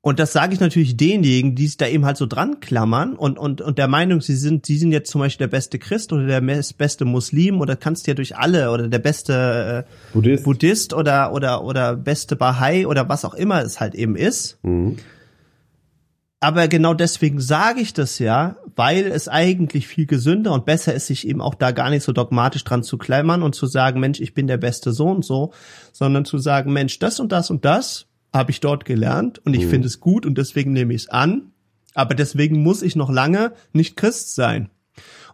Und 0.00 0.18
das 0.18 0.32
sage 0.32 0.54
ich 0.54 0.60
natürlich 0.60 0.96
denjenigen, 0.96 1.54
die 1.54 1.66
sich 1.66 1.76
da 1.76 1.86
eben 1.86 2.06
halt 2.06 2.16
so 2.16 2.26
dran 2.26 2.60
klammern 2.60 3.14
und, 3.14 3.38
und, 3.38 3.60
und 3.60 3.78
der 3.78 3.88
Meinung, 3.88 4.20
sie 4.20 4.36
sind, 4.36 4.64
sie 4.64 4.78
sind 4.78 4.90
jetzt 4.90 5.10
zum 5.10 5.20
Beispiel 5.20 5.46
der 5.46 5.56
beste 5.56 5.78
Christ 5.78 6.12
oder 6.12 6.26
der 6.26 6.40
beste 6.40 7.04
Muslim 7.04 7.60
oder 7.60 7.76
kannst 7.76 8.06
ja 8.06 8.14
durch 8.14 8.36
alle 8.36 8.70
oder 8.70 8.88
der 8.88 9.00
beste 9.00 9.84
äh, 9.86 10.12
Buddhist. 10.12 10.44
Buddhist 10.44 10.94
oder, 10.94 11.32
oder, 11.32 11.62
oder 11.62 11.94
beste 11.94 12.36
Bahai 12.36 12.86
oder 12.86 13.08
was 13.08 13.24
auch 13.24 13.34
immer 13.34 13.62
es 13.62 13.80
halt 13.80 13.94
eben 13.94 14.16
ist. 14.16 14.58
Mhm. 14.62 14.96
Aber 16.40 16.68
genau 16.68 16.94
deswegen 16.94 17.40
sage 17.40 17.80
ich 17.80 17.92
das 17.92 18.20
ja, 18.20 18.56
weil 18.76 19.06
es 19.06 19.26
eigentlich 19.26 19.88
viel 19.88 20.06
gesünder 20.06 20.52
und 20.52 20.66
besser 20.66 20.94
ist, 20.94 21.08
sich 21.08 21.26
eben 21.26 21.40
auch 21.40 21.56
da 21.56 21.72
gar 21.72 21.90
nicht 21.90 22.04
so 22.04 22.12
dogmatisch 22.12 22.62
dran 22.62 22.84
zu 22.84 22.96
klammern 22.96 23.42
und 23.42 23.56
zu 23.56 23.66
sagen, 23.66 23.98
Mensch, 23.98 24.20
ich 24.20 24.34
bin 24.34 24.46
der 24.46 24.56
beste 24.56 24.92
Sohn 24.92 25.16
und 25.16 25.24
so, 25.24 25.52
sondern 25.92 26.24
zu 26.24 26.38
sagen, 26.38 26.72
Mensch, 26.72 27.00
das 27.00 27.18
und 27.18 27.32
das 27.32 27.50
und 27.50 27.64
das 27.64 28.06
habe 28.32 28.52
ich 28.52 28.60
dort 28.60 28.84
gelernt 28.84 29.44
und 29.44 29.54
ich 29.54 29.64
mhm. 29.64 29.70
finde 29.70 29.88
es 29.88 29.98
gut 29.98 30.26
und 30.26 30.38
deswegen 30.38 30.72
nehme 30.72 30.94
ich 30.94 31.02
es 31.02 31.08
an. 31.08 31.50
Aber 31.94 32.14
deswegen 32.14 32.62
muss 32.62 32.82
ich 32.82 32.94
noch 32.94 33.10
lange 33.10 33.52
nicht 33.72 33.96
Christ 33.96 34.36
sein. 34.36 34.70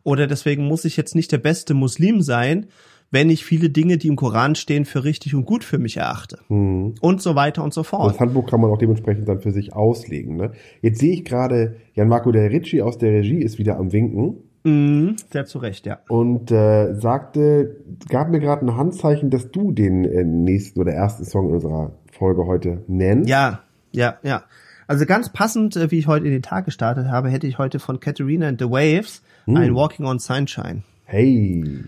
Oder 0.05 0.27
deswegen 0.27 0.67
muss 0.67 0.87
ich 0.87 0.97
jetzt 0.97 1.15
nicht 1.15 1.33
der 1.33 1.39
beste 1.39 1.75
Muslim 1.75 2.23
sein, 2.23 2.69
wenn 3.15 3.31
ich 3.31 3.45
viele 3.45 3.71
Dinge, 3.71 3.97
die 3.97 4.09
im 4.09 4.17
Koran 4.17 4.57
stehen, 4.57 4.85
für 4.85 5.05
richtig 5.05 5.35
und 5.35 5.47
gut 5.47 5.65
für 5.65 5.79
mich 5.79 5.97
erachte. 5.97 6.41
Mhm. 6.49 6.97
Und 7.01 7.23
so 7.23 7.37
weiter 7.37 7.63
und 7.63 7.73
so 7.73 7.85
fort. 7.85 8.13
Das 8.13 8.21
Handbuch 8.21 8.45
kann 8.45 8.61
man 8.61 8.71
auch 8.71 8.77
dementsprechend 8.77 9.29
dann 9.29 9.41
für 9.41 9.53
sich 9.53 9.73
auslegen. 9.73 10.37
Ne? 10.37 10.51
Jetzt 10.83 10.99
sehe 10.99 11.15
ich 11.15 11.25
gerade, 11.25 11.77
Jan 11.95 12.09
Marco 12.09 12.33
der 12.33 12.51
Ricci 12.51 12.83
aus 12.83 12.99
der 12.99 13.13
Regie 13.13 13.41
ist 13.41 13.59
wieder 13.59 13.79
am 13.79 13.93
Winken. 13.93 14.39
Mhm, 14.65 15.17
sehr 15.31 15.45
zu 15.45 15.59
Recht, 15.59 15.87
ja. 15.87 16.01
Und 16.09 16.51
äh, 16.51 16.95
sagte, 16.95 17.77
gab 18.09 18.31
mir 18.31 18.41
gerade 18.41 18.67
ein 18.67 18.77
Handzeichen, 18.77 19.31
dass 19.31 19.51
du 19.51 19.71
den 19.73 20.05
äh, 20.05 20.25
nächsten 20.25 20.81
oder 20.81 20.93
ersten 20.93 21.25
Song 21.25 21.53
unserer 21.53 21.93
Folge 22.11 22.47
heute 22.47 22.83
nennst. 22.89 23.31
Ja, 23.31 23.61
ja, 23.93 24.17
ja. 24.23 24.43
Also 24.89 25.07
ganz 25.07 25.33
passend, 25.33 25.77
äh, 25.77 25.91
wie 25.91 25.99
ich 25.99 26.09
heute 26.09 26.27
in 26.27 26.33
den 26.33 26.43
Tag 26.43 26.65
gestartet 26.65 27.07
habe, 27.09 27.29
hätte 27.29 27.47
ich 27.47 27.59
heute 27.59 27.79
von 27.79 28.01
Katharina 28.01 28.49
and 28.49 28.59
the 28.61 28.69
Waves 28.69 29.23
hm. 29.45 29.57
ein 29.57 29.75
Walking 29.75 30.05
on 30.05 30.19
Sunshine. 30.19 30.83
Hey. 31.05 31.85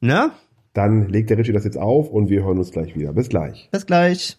Ne? 0.00 0.30
Dann 0.72 1.08
legt 1.08 1.30
der 1.30 1.38
Richie 1.38 1.52
das 1.52 1.64
jetzt 1.64 1.78
auf 1.78 2.10
und 2.10 2.30
wir 2.30 2.44
hören 2.44 2.58
uns 2.58 2.70
gleich 2.70 2.94
wieder. 2.94 3.12
Bis 3.12 3.28
gleich. 3.28 3.68
Bis 3.70 3.86
gleich. 3.86 4.38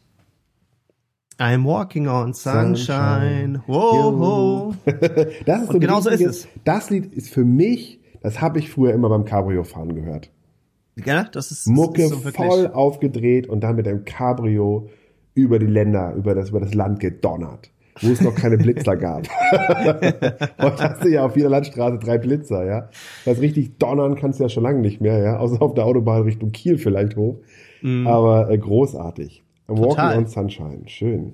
I'm 1.38 1.66
walking 1.66 2.08
on 2.08 2.34
sunshine. 2.34 2.76
sunshine. 2.76 3.64
Whoa, 3.66 4.76
das 5.46 5.64
ist 5.64 5.72
so 5.72 5.80
genau 5.80 6.00
so 6.00 6.10
ist 6.10 6.22
es. 6.22 6.48
Das 6.64 6.90
Lied 6.90 7.14
ist 7.14 7.30
für 7.30 7.44
mich, 7.44 8.00
das 8.22 8.42
habe 8.42 8.60
ich 8.60 8.70
früher 8.70 8.94
immer 8.94 9.10
beim 9.10 9.26
Cabrio-Fahren 9.26 9.96
gehört. 9.96 10.30
Ja, 11.04 11.24
das 11.24 11.52
ist 11.52 11.68
Mucke 11.68 12.04
das 12.04 12.12
ist 12.12 12.24
so 12.24 12.30
voll 12.32 12.68
aufgedreht 12.68 13.48
und 13.48 13.62
dann 13.62 13.76
mit 13.76 13.88
einem 13.88 14.06
Cabrio 14.06 14.90
über 15.34 15.58
die 15.58 15.66
Länder, 15.66 16.14
über 16.14 16.36
das, 16.36 16.50
über 16.50 16.60
das 16.60 16.74
Land 16.74 17.00
gedonnert, 17.00 17.72
wo 18.00 18.12
es 18.12 18.22
noch 18.22 18.36
keine 18.36 18.58
Blitzer 18.58 18.96
gab. 18.96 19.28
Heute 20.62 20.84
hast 20.84 21.04
du 21.04 21.10
ja 21.10 21.26
auf 21.26 21.36
jeder 21.36 21.50
Landstraße 21.50 22.00
drei 22.00 22.18
Blitzer, 22.18 22.66
ja. 22.66 22.90
Das 23.26 23.42
richtig 23.42 23.78
donnern 23.78 24.16
kannst 24.16 24.40
du 24.40 24.44
ja 24.44 24.50
schon 24.50 24.64
lange 24.64 24.80
nicht 24.80 25.02
mehr, 25.02 25.20
ja. 25.20 25.38
Außer 25.38 25.62
auf 25.62 25.74
der 25.74 25.86
Autobahn 25.86 26.24
Richtung 26.24 26.52
Kiel 26.52 26.78
vielleicht 26.78 27.16
hoch. 27.16 27.40
Mm. 27.82 28.08
Aber 28.08 28.50
äh, 28.50 28.58
großartig. 28.58 29.44
Walking 29.68 30.18
on 30.18 30.26
Sunshine, 30.28 30.82
schön. 30.88 31.34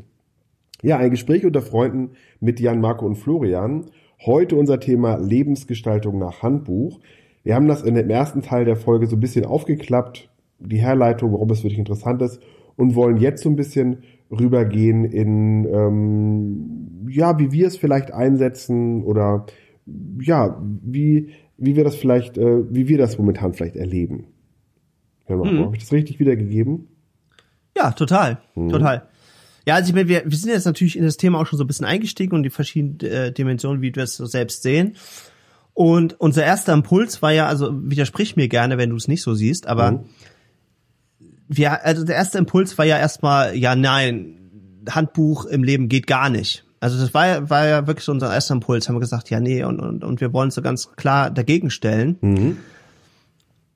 Ja, 0.84 0.98
ein 0.98 1.12
Gespräch 1.12 1.46
unter 1.46 1.62
Freunden 1.62 2.12
mit 2.40 2.60
Jan, 2.60 2.80
Marco 2.82 3.06
und 3.06 3.16
Florian. 3.16 3.86
Heute 4.26 4.56
unser 4.56 4.80
Thema 4.80 5.18
Lebensgestaltung 5.18 6.20
nach 6.20 6.44
Handbuch. 6.44 7.00
Wir 7.44 7.56
haben 7.56 7.68
das 7.68 7.82
in 7.82 7.96
dem 7.96 8.10
ersten 8.10 8.42
Teil 8.42 8.66
der 8.66 8.76
Folge 8.76 9.08
so 9.08 9.16
ein 9.16 9.20
bisschen 9.20 9.46
aufgeklappt, 9.46 10.30
die 10.60 10.80
Herleitung, 10.80 11.32
warum 11.34 11.50
es 11.50 11.64
wirklich 11.64 11.80
interessant 11.80 12.22
ist, 12.22 12.42
und 12.76 12.96
wollen 12.96 13.18
jetzt 13.18 13.42
so 13.42 13.50
ein 13.50 13.56
bisschen 13.56 14.04
rübergehen 14.32 15.06
in, 15.06 15.66
ähm, 15.66 17.08
ja, 17.10 17.40
wie 17.40 17.52
wir 17.52 17.68
es 17.68 17.78
vielleicht 17.78 18.12
einsetzen 18.12 19.04
oder 19.04 19.46
ja, 20.20 20.62
wie, 20.84 21.30
wie 21.58 21.76
wir 21.76 21.84
das 21.84 21.96
vielleicht, 21.96 22.38
äh, 22.38 22.74
wie 22.74 22.88
wir 22.88 22.98
das 22.98 23.18
momentan 23.18 23.54
vielleicht 23.54 23.76
erleben. 23.76 24.26
Ja, 25.30 25.40
hm. 25.40 25.66
Habe 25.66 25.76
ich 25.76 25.84
das 25.84 25.92
richtig 25.92 26.20
wiedergegeben? 26.20 26.88
Ja, 27.76 27.92
total, 27.92 28.40
hm. 28.54 28.70
total. 28.70 29.08
Ja, 29.66 29.76
also 29.76 29.90
ich 29.90 29.96
meine, 29.96 30.08
wir, 30.08 30.24
wir 30.26 30.38
sind 30.38 30.50
jetzt 30.50 30.66
natürlich 30.66 30.98
in 30.98 31.04
das 31.04 31.18
Thema 31.18 31.40
auch 31.40 31.46
schon 31.46 31.58
so 31.58 31.66
ein 31.66 31.68
bisschen 31.68 31.86
eingestiegen 31.86 32.36
und 32.36 32.44
die 32.44 32.50
verschiedenen 32.50 33.00
äh, 33.02 33.34
Dimensionen, 33.34 33.82
wie 33.82 33.94
wir 33.94 34.04
es 34.04 34.16
so 34.16 34.26
selbst 34.26 34.64
sehen. 34.64 34.96
Und 35.74 36.20
unser 36.20 36.44
erster 36.44 36.74
Impuls 36.74 37.22
war 37.22 37.34
ja, 37.34 37.48
also 37.48 37.70
widersprich 37.72 38.36
mir 38.36 38.48
gerne, 38.48 38.78
wenn 38.78 38.90
du 38.90 38.96
es 38.96 39.08
nicht 39.08 39.22
so 39.22 39.34
siehst, 39.34 39.68
aber 39.68 39.92
mhm. 39.92 40.00
Wir, 41.48 41.86
also 41.86 42.04
der 42.04 42.16
erste 42.16 42.38
Impuls 42.38 42.78
war 42.78 42.86
ja 42.86 42.98
erstmal, 42.98 43.56
ja, 43.56 43.76
nein, 43.76 44.38
Handbuch 44.90 45.46
im 45.46 45.64
Leben 45.64 45.90
geht 45.90 46.08
gar 46.08 46.30
nicht. 46.30 46.66
Also 46.80 47.00
das 47.00 47.14
war 47.14 47.28
ja, 47.28 47.50
war 47.50 47.66
ja 47.66 47.88
wirklich 47.88 48.06
so 48.06 48.12
unser 48.12 48.34
erster 48.34 48.54
Impuls, 48.54 48.88
haben 48.88 48.96
wir 48.96 49.00
gesagt, 49.00 49.30
ja, 49.30 49.40
nee, 49.40 49.64
und, 49.64 49.80
und, 49.80 50.04
und 50.04 50.22
wir 50.22 50.32
wollen 50.34 50.52
so 50.52 50.62
ganz 50.62 50.92
klar 50.96 51.32
dagegen 51.32 51.70
stellen. 51.70 52.18
Mhm. 52.22 52.58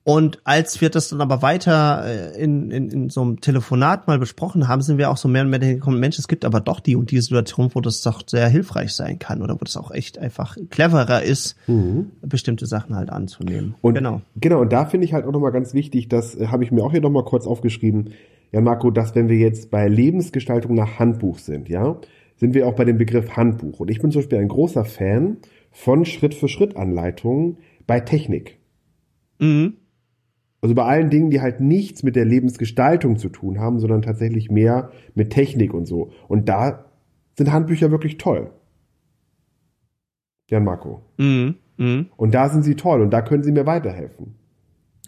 Und 0.04 0.40
als 0.42 0.80
wir 0.80 0.90
das 0.90 1.10
dann 1.10 1.20
aber 1.20 1.42
weiter 1.42 2.04
äh, 2.04 2.42
in, 2.42 2.72
in, 2.72 2.90
in 2.90 3.10
so 3.10 3.22
einem 3.22 3.40
Telefonat 3.40 4.08
mal 4.08 4.18
besprochen 4.18 4.66
haben, 4.66 4.82
sind 4.82 4.98
wir 4.98 5.10
auch 5.10 5.16
so 5.16 5.28
mehr 5.28 5.42
und 5.42 5.50
mehr 5.50 5.60
gekommen, 5.60 6.00
Mensch, 6.00 6.18
es 6.18 6.26
gibt 6.26 6.44
aber 6.44 6.60
doch 6.60 6.80
die 6.80 6.96
und 6.96 7.12
die 7.12 7.20
Situation, 7.20 7.70
wo 7.72 7.80
das 7.80 8.02
doch 8.02 8.22
sehr 8.26 8.48
hilfreich 8.48 8.94
sein 8.94 9.20
kann 9.20 9.42
oder 9.42 9.54
wo 9.54 9.64
das 9.64 9.76
auch 9.76 9.92
echt 9.92 10.18
einfach 10.18 10.56
cleverer 10.70 11.22
ist, 11.22 11.56
mhm. 11.68 12.10
bestimmte 12.20 12.66
Sachen 12.66 12.96
halt 12.96 13.10
anzunehmen. 13.10 13.76
Und 13.80 13.94
genau. 13.94 14.22
Genau, 14.34 14.60
und 14.60 14.72
da 14.72 14.86
finde 14.86 15.04
ich 15.04 15.12
halt 15.12 15.24
auch 15.24 15.32
nochmal 15.32 15.52
ganz 15.52 15.72
wichtig, 15.72 16.08
das 16.08 16.34
äh, 16.34 16.48
habe 16.48 16.64
ich 16.64 16.72
mir 16.72 16.82
auch 16.82 16.90
hier 16.90 17.00
nochmal 17.00 17.24
kurz 17.24 17.46
aufgeschrieben, 17.46 18.10
ja 18.50 18.60
Marco, 18.60 18.90
dass 18.90 19.14
wenn 19.14 19.28
wir 19.28 19.38
jetzt 19.38 19.70
bei 19.70 19.86
Lebensgestaltung 19.86 20.74
nach 20.74 20.98
Handbuch 20.98 21.38
sind, 21.38 21.68
ja, 21.68 21.96
sind 22.34 22.54
wir 22.54 22.66
auch 22.66 22.74
bei 22.74 22.84
dem 22.84 22.98
Begriff 22.98 23.36
Handbuch. 23.36 23.78
Und 23.78 23.88
ich 23.88 24.00
bin 24.00 24.10
zum 24.10 24.22
Beispiel 24.22 24.38
ein 24.38 24.48
großer 24.48 24.84
Fan 24.84 25.36
von 25.70 26.04
Schritt-für-Schritt-Anleitungen 26.04 27.58
bei 27.86 28.00
Technik. 28.00 28.58
Mhm. 29.38 29.74
Also 30.62 30.76
bei 30.76 30.84
allen 30.84 31.10
Dingen, 31.10 31.30
die 31.30 31.40
halt 31.40 31.60
nichts 31.60 32.04
mit 32.04 32.14
der 32.14 32.24
Lebensgestaltung 32.24 33.18
zu 33.18 33.28
tun 33.28 33.58
haben, 33.58 33.80
sondern 33.80 34.00
tatsächlich 34.00 34.48
mehr 34.48 34.92
mit 35.14 35.30
Technik 35.30 35.74
und 35.74 35.86
so. 35.86 36.12
Und 36.28 36.48
da 36.48 36.84
sind 37.36 37.52
Handbücher 37.52 37.90
wirklich 37.90 38.16
toll. 38.16 38.50
Jan 40.48 40.62
Marco. 40.64 41.02
Mhm. 41.18 41.56
Mhm. 41.78 42.06
Und 42.16 42.32
da 42.32 42.48
sind 42.48 42.62
sie 42.62 42.76
toll 42.76 43.02
und 43.02 43.10
da 43.10 43.22
können 43.22 43.42
sie 43.42 43.50
mir 43.50 43.66
weiterhelfen. 43.66 44.36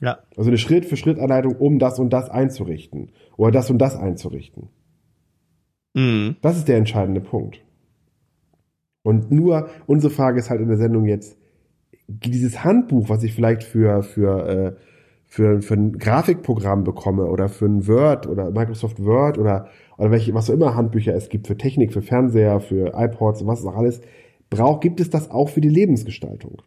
Ja. 0.01 0.19
Also 0.37 0.51
eine 0.51 0.59
Schritt-für-Schritt-Anleitung, 0.59 1.55
um 1.57 1.79
das 1.79 2.01
und 2.01 2.13
das 2.13 2.31
einzurichten. 2.31 3.13
Oder 3.37 3.53
das 3.53 3.71
und 3.71 3.79
das 3.79 3.97
einzurichten. 3.97 4.71
Mhm. 5.95 6.35
Das 6.41 6.57
ist 6.57 6.67
der 6.67 6.79
entscheidende 6.79 7.21
Punkt. 7.21 7.63
Und 9.05 9.31
nur 9.31 9.69
unsere 9.87 10.13
Frage 10.13 10.41
ist 10.41 10.51
halt 10.51 10.61
in 10.61 10.69
der 10.69 10.79
Sendung 10.79 11.05
jetzt, 11.07 11.39
dieses 12.09 12.65
Handbuch, 12.65 13.09
was 13.09 13.23
ich 13.23 13.35
vielleicht 13.35 13.63
für, 13.63 14.03
für 14.03 14.49
äh, 14.49 14.94
für, 15.35 15.63
für 15.63 15.75
ein 15.75 15.99
Grafikprogramm 15.99 16.85
bekomme 16.85 17.27
oder 17.27 17.49
für 17.49 17.67
ein 17.67 17.89
Word 17.89 18.29
oder 18.29 18.53
Microsoft 18.53 19.05
Word 19.05 19.37
oder, 19.37 19.67
oder 19.99 20.13
welche, 20.13 20.33
was 20.33 20.49
auch 20.49 20.55
immer 20.55 20.77
Handbücher 20.77 21.13
es 21.13 21.29
gibt 21.29 21.49
für 21.49 21.57
Technik, 21.57 21.93
für 21.93 22.03
Fernseher, 22.03 22.61
für 22.61 22.93
iPods 22.95 23.43
und 23.43 23.49
was 23.49 23.67
auch 23.67 23.75
alles, 23.75 24.01
braucht, 24.49 24.83
gibt 24.83 25.01
es 25.01 25.11
das 25.11 25.33
auch 25.33 25.49
für 25.49 25.61
die 25.61 25.69
Lebensgestaltung. 25.69 26.63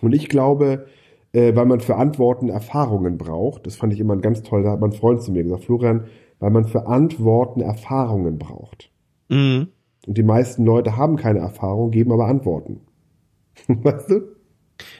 Und 0.00 0.14
ich 0.14 0.30
glaube, 0.30 0.86
äh, 1.34 1.54
weil 1.54 1.66
man 1.66 1.80
für 1.80 1.96
Antworten 1.96 2.48
Erfahrungen 2.48 3.18
braucht, 3.18 3.66
das 3.66 3.76
fand 3.76 3.92
ich 3.92 4.00
immer 4.00 4.16
ganz 4.16 4.42
toll, 4.42 4.62
da 4.62 4.70
hat 4.70 4.80
mein 4.80 4.92
Freund 4.92 5.20
zu 5.20 5.30
mir 5.30 5.42
gesagt, 5.42 5.64
Florian, 5.64 6.04
weil 6.38 6.50
man 6.50 6.64
für 6.64 6.86
Antworten 6.86 7.60
Erfahrungen 7.60 8.38
braucht. 8.38 8.90
Mhm. 9.28 9.68
Und 10.06 10.16
die 10.16 10.22
meisten 10.22 10.64
Leute 10.64 10.96
haben 10.96 11.16
keine 11.16 11.40
Erfahrung, 11.40 11.90
geben 11.90 12.12
aber 12.12 12.28
Antworten. 12.28 12.80
weißt 13.68 14.08
du? 14.08 14.37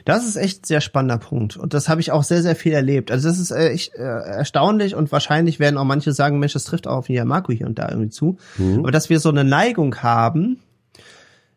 Das 0.05 0.25
ist 0.25 0.35
echt 0.35 0.63
ein 0.63 0.65
sehr 0.65 0.81
spannender 0.81 1.17
Punkt. 1.17 1.57
Und 1.57 1.73
das 1.73 1.89
habe 1.89 2.01
ich 2.01 2.11
auch 2.11 2.23
sehr, 2.23 2.41
sehr 2.41 2.55
viel 2.55 2.73
erlebt. 2.73 3.11
Also 3.11 3.27
das 3.27 3.39
ist 3.39 3.51
echt 3.51 3.95
äh, 3.95 4.01
erstaunlich 4.01 4.95
und 4.95 5.11
wahrscheinlich 5.11 5.59
werden 5.59 5.77
auch 5.77 5.85
manche 5.85 6.11
sagen, 6.11 6.39
Mensch, 6.39 6.53
das 6.53 6.65
trifft 6.65 6.87
auch 6.87 6.97
auf 6.97 7.09
Marco 7.09 7.51
hier 7.53 7.67
und 7.67 7.79
da 7.79 7.89
irgendwie 7.89 8.09
zu. 8.09 8.37
Mhm. 8.57 8.79
Aber 8.79 8.91
dass 8.91 9.09
wir 9.09 9.19
so 9.19 9.29
eine 9.29 9.43
Neigung 9.43 9.95
haben, 9.97 10.59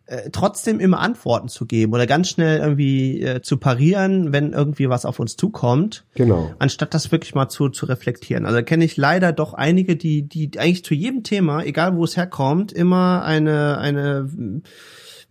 äh, 0.07 0.31
trotzdem 0.31 0.81
immer 0.81 1.01
Antworten 1.01 1.49
zu 1.49 1.65
geben 1.65 1.95
oder 1.95 2.07
ganz 2.07 2.29
schnell 2.29 2.59
irgendwie 2.59 3.23
äh, 3.23 3.41
zu 3.41 3.57
parieren, 3.57 4.33
wenn 4.33 4.53
irgendwie 4.53 4.89
was 4.89 5.07
auf 5.07 5.19
uns 5.21 5.37
zukommt. 5.37 6.05
Genau. 6.15 6.53
Anstatt 6.59 6.93
das 6.93 7.13
wirklich 7.13 7.35
mal 7.35 7.49
zu, 7.49 7.69
zu 7.69 7.87
reflektieren. 7.87 8.45
Also 8.45 8.63
kenne 8.63 8.85
ich 8.85 8.97
leider 8.97 9.33
doch 9.33 9.55
einige, 9.55 9.97
die, 9.97 10.29
die 10.29 10.51
eigentlich 10.59 10.85
zu 10.85 10.95
jedem 10.95 11.23
Thema, 11.23 11.63
egal 11.63 11.97
wo 11.97 12.05
es 12.05 12.17
herkommt, 12.17 12.73
immer 12.73 13.25
eine, 13.25 13.79
eine 13.79 14.29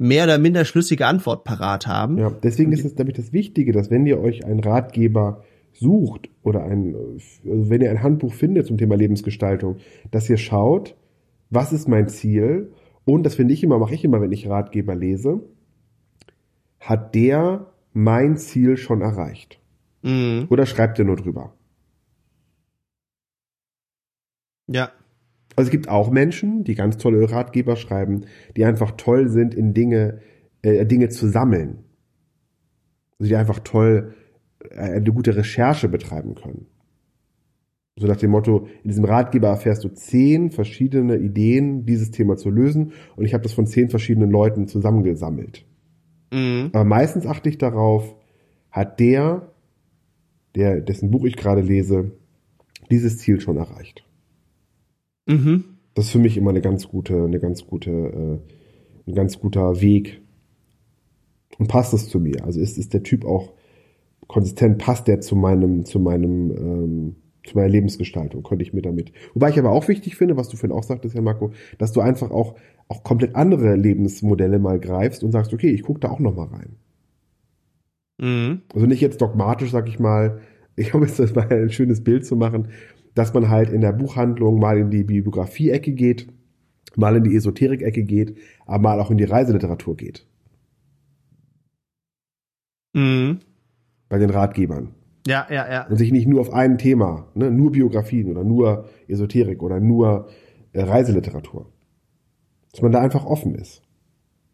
mehr 0.01 0.23
oder 0.23 0.39
minder 0.39 0.65
schlüssige 0.65 1.05
Antwort 1.05 1.43
parat 1.43 1.85
haben. 1.85 2.17
Ja, 2.17 2.31
deswegen 2.31 2.71
ist 2.71 2.83
es, 2.83 2.95
glaube 2.95 3.11
ich, 3.11 3.17
das 3.17 3.33
Wichtige, 3.33 3.71
dass 3.71 3.91
wenn 3.91 4.07
ihr 4.07 4.19
euch 4.19 4.43
einen 4.43 4.59
Ratgeber 4.59 5.43
sucht 5.73 6.27
oder 6.41 6.63
ein, 6.63 6.95
also 6.95 7.69
wenn 7.69 7.81
ihr 7.81 7.91
ein 7.91 8.01
Handbuch 8.01 8.33
findet 8.33 8.65
zum 8.65 8.79
Thema 8.79 8.95
Lebensgestaltung, 8.95 9.77
dass 10.09 10.27
ihr 10.27 10.37
schaut, 10.37 10.95
was 11.51 11.71
ist 11.71 11.87
mein 11.87 12.09
Ziel? 12.09 12.71
Und 13.05 13.23
das 13.23 13.35
finde 13.35 13.53
ich 13.53 13.63
immer, 13.63 13.77
mache 13.77 13.93
ich 13.93 14.03
immer, 14.03 14.19
wenn 14.21 14.31
ich 14.31 14.49
Ratgeber 14.49 14.95
lese, 14.95 15.43
hat 16.79 17.13
der 17.13 17.67
mein 17.93 18.37
Ziel 18.37 18.77
schon 18.77 19.01
erreicht? 19.01 19.59
Mhm. 20.01 20.47
Oder 20.49 20.65
schreibt 20.65 20.97
er 20.97 21.05
nur 21.05 21.15
drüber? 21.17 21.53
Ja. 24.65 24.91
Also 25.55 25.67
es 25.67 25.71
gibt 25.71 25.89
auch 25.89 26.11
Menschen, 26.11 26.63
die 26.63 26.75
ganz 26.75 26.97
tolle 26.97 27.29
Ratgeber 27.29 27.75
schreiben, 27.75 28.25
die 28.55 28.65
einfach 28.65 28.91
toll 28.91 29.27
sind 29.27 29.53
in 29.53 29.73
Dinge, 29.73 30.19
äh, 30.61 30.85
Dinge 30.85 31.09
zu 31.09 31.27
sammeln. 31.27 31.79
Also 33.19 33.29
die 33.29 33.35
einfach 33.35 33.59
toll 33.59 34.13
äh, 34.69 34.79
eine 34.79 35.11
gute 35.11 35.35
Recherche 35.35 35.89
betreiben 35.89 36.35
können. 36.35 36.67
So 37.97 38.07
nach 38.07 38.17
dem 38.17 38.31
Motto, 38.31 38.67
in 38.83 38.89
diesem 38.89 39.05
Ratgeber 39.05 39.49
erfährst 39.49 39.83
du 39.83 39.89
zehn 39.89 40.49
verschiedene 40.49 41.17
Ideen, 41.17 41.85
dieses 41.85 42.11
Thema 42.11 42.37
zu 42.37 42.49
lösen. 42.49 42.93
Und 43.15 43.25
ich 43.25 43.33
habe 43.33 43.43
das 43.43 43.53
von 43.53 43.67
zehn 43.67 43.89
verschiedenen 43.89 44.31
Leuten 44.31 44.67
zusammengesammelt. 44.67 45.65
Mhm. 46.33 46.69
Aber 46.71 46.85
meistens 46.85 47.25
achte 47.25 47.49
ich 47.49 47.57
darauf, 47.57 48.15
hat 48.71 48.99
der, 49.01 49.51
der, 50.55 50.79
dessen 50.79 51.11
Buch 51.11 51.25
ich 51.25 51.35
gerade 51.35 51.61
lese, 51.61 52.13
dieses 52.89 53.17
Ziel 53.17 53.41
schon 53.41 53.57
erreicht. 53.57 54.05
Mhm. 55.27 55.63
Das 55.93 56.05
ist 56.05 56.11
für 56.11 56.19
mich 56.19 56.37
immer 56.37 56.51
eine 56.51 56.61
ganz 56.61 56.87
gute, 56.87 57.23
eine 57.23 57.39
ganz 57.39 57.65
gute, 57.65 57.91
äh, 57.91 59.09
ein 59.09 59.15
ganz 59.15 59.39
guter 59.39 59.81
Weg. 59.81 60.21
Und 61.57 61.67
passt 61.67 61.93
es 61.93 62.09
zu 62.09 62.19
mir? 62.19 62.43
Also 62.45 62.59
ist, 62.59 62.77
ist 62.77 62.93
der 62.93 63.03
Typ 63.03 63.25
auch 63.25 63.53
konsistent, 64.27 64.77
passt 64.77 65.07
der 65.07 65.19
zu 65.19 65.35
meinem, 65.35 65.85
zu 65.85 65.99
meinem, 65.99 66.51
ähm, 66.51 67.15
zu 67.45 67.57
meiner 67.57 67.69
Lebensgestaltung, 67.69 68.43
konnte 68.43 68.63
ich 68.63 68.73
mir 68.73 68.81
damit. 68.81 69.11
Wobei 69.33 69.49
ich 69.49 69.59
aber 69.59 69.71
auch 69.71 69.87
wichtig 69.87 70.15
finde, 70.15 70.37
was 70.37 70.49
du 70.49 70.57
vorhin 70.57 70.75
auch 70.75 70.83
sagtest, 70.83 71.15
Herr 71.15 71.21
Marco, 71.21 71.51
dass 71.77 71.91
du 71.91 72.01
einfach 72.01 72.31
auch, 72.31 72.55
auch 72.87 73.03
komplett 73.03 73.35
andere 73.35 73.75
Lebensmodelle 73.75 74.59
mal 74.59 74.79
greifst 74.79 75.23
und 75.23 75.31
sagst, 75.31 75.53
okay, 75.53 75.69
ich 75.69 75.83
gucke 75.83 75.99
da 75.99 76.09
auch 76.09 76.19
noch 76.19 76.35
mal 76.35 76.47
rein. 76.47 76.75
Mhm. 78.19 78.61
Also 78.73 78.85
nicht 78.85 79.01
jetzt 79.01 79.21
dogmatisch, 79.21 79.71
sag 79.71 79.89
ich 79.89 79.99
mal, 79.99 80.39
ich 80.75 80.93
habe 80.93 81.05
jetzt 81.05 81.19
das 81.19 81.35
mal 81.35 81.51
ein 81.51 81.69
schönes 81.69 82.03
Bild 82.03 82.25
zu 82.25 82.35
machen, 82.35 82.69
dass 83.15 83.33
man 83.33 83.49
halt 83.49 83.69
in 83.69 83.81
der 83.81 83.91
Buchhandlung 83.91 84.59
mal 84.59 84.77
in 84.77 84.89
die 84.89 85.03
Bibliografie-Ecke 85.03 85.91
geht, 85.93 86.27
mal 86.95 87.15
in 87.15 87.23
die 87.23 87.35
Esoterik-Ecke 87.35 88.03
geht, 88.03 88.37
aber 88.65 88.79
mal 88.79 88.99
auch 88.99 89.11
in 89.11 89.17
die 89.17 89.23
Reiseliteratur 89.23 89.95
geht. 89.95 90.25
Mhm. 92.93 93.39
Bei 94.09 94.17
den 94.17 94.29
Ratgebern. 94.29 94.89
Ja, 95.27 95.47
ja, 95.49 95.71
ja. 95.71 95.87
Und 95.87 95.97
sich 95.97 96.11
nicht 96.11 96.27
nur 96.27 96.41
auf 96.41 96.51
ein 96.51 96.77
Thema, 96.77 97.27
ne, 97.35 97.51
nur 97.51 97.71
Biografien 97.71 98.29
oder 98.29 98.43
nur 98.43 98.89
Esoterik 99.07 99.61
oder 99.61 99.79
nur 99.79 100.29
äh, 100.73 100.81
Reiseliteratur. 100.81 101.71
Dass 102.71 102.81
man 102.81 102.91
da 102.91 103.01
einfach 103.01 103.25
offen 103.25 103.55
ist. 103.55 103.83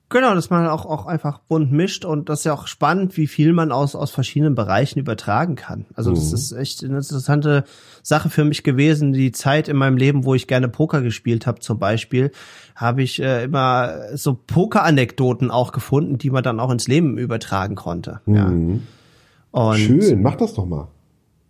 Genau, 0.09 0.33
dass 0.35 0.49
man 0.49 0.67
auch, 0.67 0.85
auch 0.85 1.05
einfach 1.05 1.39
bunt 1.39 1.73
mischt 1.73 2.05
und 2.05 2.29
das 2.29 2.39
ist 2.39 2.45
ja 2.45 2.53
auch 2.53 2.67
spannend, 2.67 3.17
wie 3.17 3.27
viel 3.27 3.51
man 3.51 3.73
aus, 3.73 3.93
aus 3.93 4.09
verschiedenen 4.09 4.55
Bereichen 4.55 4.99
übertragen 4.99 5.55
kann. 5.55 5.85
Also 5.95 6.11
das 6.11 6.29
mhm. 6.29 6.35
ist 6.35 6.51
echt 6.53 6.83
eine 6.83 6.95
interessante 6.95 7.65
Sache 8.03 8.29
für 8.29 8.45
mich 8.45 8.63
gewesen. 8.63 9.11
Die 9.11 9.33
Zeit 9.33 9.67
in 9.67 9.75
meinem 9.75 9.97
Leben, 9.97 10.23
wo 10.23 10.33
ich 10.33 10.47
gerne 10.47 10.69
Poker 10.69 11.01
gespielt 11.01 11.45
habe 11.45 11.59
zum 11.59 11.77
Beispiel, 11.77 12.31
habe 12.73 13.03
ich 13.03 13.21
äh, 13.21 13.43
immer 13.43 14.15
so 14.15 14.33
Poker-Anekdoten 14.33 15.51
auch 15.51 15.73
gefunden, 15.73 16.17
die 16.17 16.29
man 16.29 16.41
dann 16.41 16.61
auch 16.61 16.71
ins 16.71 16.87
Leben 16.87 17.17
übertragen 17.17 17.75
konnte. 17.75 18.21
Mhm. 18.25 18.35
Ja. 18.35 19.59
Und 19.59 19.77
Schön, 19.77 20.21
mach 20.21 20.35
das 20.35 20.53
doch 20.53 20.65
mal. 20.65 20.87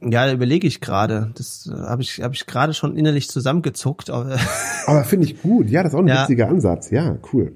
Ja, 0.01 0.31
überlege 0.31 0.65
ich 0.65 0.81
gerade. 0.81 1.31
Das 1.35 1.71
äh, 1.71 1.77
habe 1.77 2.01
ich, 2.01 2.23
hab 2.23 2.33
ich 2.33 2.47
gerade 2.47 2.73
schon 2.73 2.97
innerlich 2.97 3.29
zusammengezuckt. 3.29 4.09
Aber 4.09 5.03
finde 5.03 5.27
ich 5.27 5.43
gut. 5.43 5.69
Ja, 5.69 5.83
das 5.83 5.93
ist 5.93 5.95
auch 5.95 6.01
ein 6.01 6.07
ja. 6.07 6.23
witziger 6.23 6.47
Ansatz. 6.47 6.89
Ja, 6.89 7.17
cool. 7.31 7.55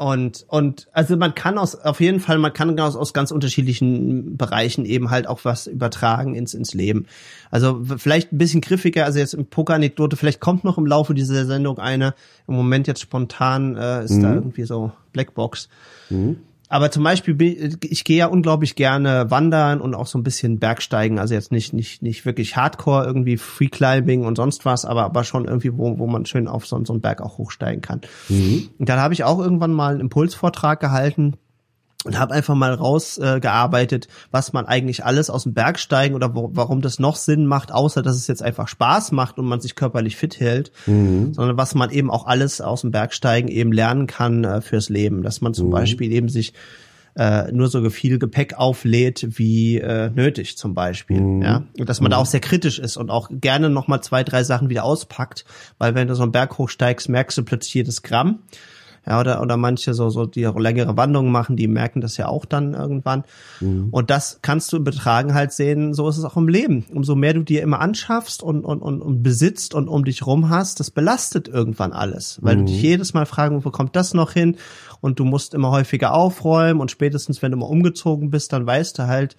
Und, 0.00 0.46
und 0.48 0.88
also 0.92 1.14
man 1.18 1.34
kann 1.34 1.58
aus, 1.58 1.74
auf 1.74 2.00
jeden 2.00 2.20
Fall, 2.20 2.38
man 2.38 2.54
kann 2.54 2.80
aus, 2.80 2.96
aus 2.96 3.12
ganz 3.12 3.30
unterschiedlichen 3.30 4.38
Bereichen 4.38 4.86
eben 4.86 5.10
halt 5.10 5.26
auch 5.26 5.44
was 5.44 5.66
übertragen 5.66 6.34
ins, 6.34 6.54
ins 6.54 6.72
Leben. 6.72 7.04
Also 7.50 7.82
vielleicht 7.98 8.32
ein 8.32 8.38
bisschen 8.38 8.62
griffiger, 8.62 9.04
also 9.04 9.18
jetzt 9.18 9.34
im 9.34 9.44
Poker-Anekdote, 9.44 10.16
vielleicht 10.16 10.40
kommt 10.40 10.64
noch 10.64 10.78
im 10.78 10.86
Laufe 10.86 11.12
dieser 11.12 11.44
Sendung 11.44 11.78
eine, 11.78 12.14
im 12.48 12.54
Moment 12.54 12.86
jetzt 12.86 13.02
spontan 13.02 13.76
äh, 13.76 14.02
ist 14.02 14.12
mhm. 14.12 14.22
da 14.22 14.34
irgendwie 14.36 14.64
so 14.64 14.90
Blackbox. 15.12 15.68
Mhm. 16.08 16.38
Aber 16.70 16.92
zum 16.92 17.02
Beispiel, 17.02 17.76
ich 17.82 18.04
gehe 18.04 18.18
ja 18.18 18.26
unglaublich 18.26 18.76
gerne 18.76 19.28
wandern 19.28 19.80
und 19.80 19.96
auch 19.96 20.06
so 20.06 20.18
ein 20.18 20.22
bisschen 20.22 20.60
Bergsteigen. 20.60 21.18
Also 21.18 21.34
jetzt 21.34 21.50
nicht, 21.50 21.72
nicht, 21.72 22.00
nicht 22.00 22.24
wirklich 22.24 22.56
Hardcore, 22.56 23.04
irgendwie 23.04 23.36
Freeclimbing 23.36 24.24
und 24.24 24.36
sonst 24.36 24.64
was, 24.64 24.84
aber, 24.84 25.04
aber 25.04 25.24
schon 25.24 25.46
irgendwie, 25.46 25.76
wo, 25.76 25.98
wo 25.98 26.06
man 26.06 26.26
schön 26.26 26.46
auf 26.46 26.68
so, 26.68 26.82
so 26.84 26.92
einen 26.92 27.02
Berg 27.02 27.22
auch 27.22 27.38
hochsteigen 27.38 27.82
kann. 27.82 28.02
Mhm. 28.28 28.68
Und 28.78 28.88
dann 28.88 29.00
habe 29.00 29.12
ich 29.12 29.24
auch 29.24 29.40
irgendwann 29.40 29.72
mal 29.72 29.90
einen 29.90 30.00
Impulsvortrag 30.00 30.78
gehalten 30.78 31.34
und 32.04 32.18
habe 32.18 32.34
einfach 32.34 32.54
mal 32.54 32.72
rausgearbeitet, 32.72 34.06
äh, 34.06 34.08
was 34.30 34.52
man 34.52 34.66
eigentlich 34.66 35.04
alles 35.04 35.28
aus 35.28 35.42
dem 35.42 35.52
Bergsteigen 35.52 36.14
oder 36.14 36.34
wo, 36.34 36.50
warum 36.52 36.80
das 36.80 36.98
noch 36.98 37.16
Sinn 37.16 37.46
macht, 37.46 37.72
außer 37.72 38.02
dass 38.02 38.16
es 38.16 38.26
jetzt 38.26 38.42
einfach 38.42 38.68
Spaß 38.68 39.12
macht 39.12 39.38
und 39.38 39.46
man 39.46 39.60
sich 39.60 39.74
körperlich 39.74 40.16
fit 40.16 40.40
hält, 40.40 40.72
mhm. 40.86 41.34
sondern 41.34 41.56
was 41.56 41.74
man 41.74 41.90
eben 41.90 42.10
auch 42.10 42.26
alles 42.26 42.60
aus 42.60 42.82
dem 42.82 42.90
Bergsteigen 42.90 43.48
eben 43.48 43.72
lernen 43.72 44.06
kann 44.06 44.44
äh, 44.44 44.60
fürs 44.60 44.88
Leben, 44.88 45.22
dass 45.22 45.40
man 45.40 45.52
zum 45.52 45.66
mhm. 45.66 45.72
Beispiel 45.72 46.10
eben 46.12 46.28
sich 46.28 46.54
äh, 47.16 47.52
nur 47.52 47.68
so 47.68 47.90
viel 47.90 48.18
Gepäck 48.18 48.54
auflädt 48.54 49.26
wie 49.38 49.78
äh, 49.78 50.10
nötig 50.10 50.56
zum 50.56 50.74
Beispiel, 50.74 51.20
mhm. 51.20 51.42
ja, 51.42 51.64
und 51.78 51.88
dass 51.88 52.00
man 52.00 52.10
da 52.10 52.16
mhm. 52.16 52.22
auch 52.22 52.26
sehr 52.26 52.40
kritisch 52.40 52.78
ist 52.78 52.96
und 52.96 53.10
auch 53.10 53.28
gerne 53.30 53.68
noch 53.68 53.88
mal 53.88 54.00
zwei 54.00 54.24
drei 54.24 54.42
Sachen 54.42 54.70
wieder 54.70 54.84
auspackt, 54.84 55.44
weil 55.76 55.94
wenn 55.94 56.08
du 56.08 56.14
so 56.14 56.22
einen 56.22 56.32
Berg 56.32 56.56
hochsteigst, 56.56 57.10
merkst 57.10 57.36
du 57.36 57.42
plötzlich 57.42 57.74
jedes 57.74 58.02
Gramm 58.02 58.38
ja, 59.06 59.18
oder, 59.18 59.40
oder 59.40 59.56
manche 59.56 59.94
so, 59.94 60.10
so, 60.10 60.26
die 60.26 60.44
längere 60.44 60.96
Wanderungen 60.96 61.32
machen, 61.32 61.56
die 61.56 61.68
merken 61.68 62.00
das 62.00 62.16
ja 62.18 62.28
auch 62.28 62.44
dann 62.44 62.74
irgendwann. 62.74 63.24
Mhm. 63.60 63.88
Und 63.90 64.10
das 64.10 64.40
kannst 64.42 64.72
du 64.72 64.76
im 64.76 64.84
Betragen 64.84 65.32
halt 65.32 65.52
sehen, 65.52 65.94
so 65.94 66.08
ist 66.08 66.18
es 66.18 66.24
auch 66.24 66.36
im 66.36 66.48
Leben. 66.48 66.84
Umso 66.92 67.14
mehr 67.14 67.32
du 67.32 67.42
dir 67.42 67.62
immer 67.62 67.80
anschaffst 67.80 68.42
und, 68.42 68.64
und, 68.64 68.82
und, 68.82 69.00
und 69.00 69.22
besitzt 69.22 69.74
und 69.74 69.88
um 69.88 70.04
dich 70.04 70.26
rum 70.26 70.50
hast, 70.50 70.80
das 70.80 70.90
belastet 70.90 71.48
irgendwann 71.48 71.92
alles. 71.92 72.38
Weil 72.42 72.56
mhm. 72.56 72.66
du 72.66 72.72
dich 72.72 72.82
jedes 72.82 73.14
Mal 73.14 73.24
fragen, 73.24 73.64
wo 73.64 73.70
kommt 73.70 73.96
das 73.96 74.12
noch 74.12 74.32
hin? 74.32 74.56
Und 75.00 75.18
du 75.18 75.24
musst 75.24 75.54
immer 75.54 75.70
häufiger 75.70 76.12
aufräumen 76.12 76.80
und 76.80 76.90
spätestens, 76.90 77.40
wenn 77.40 77.52
du 77.52 77.56
mal 77.56 77.66
umgezogen 77.66 78.30
bist, 78.30 78.52
dann 78.52 78.66
weißt 78.66 78.98
du 78.98 79.06
halt, 79.06 79.36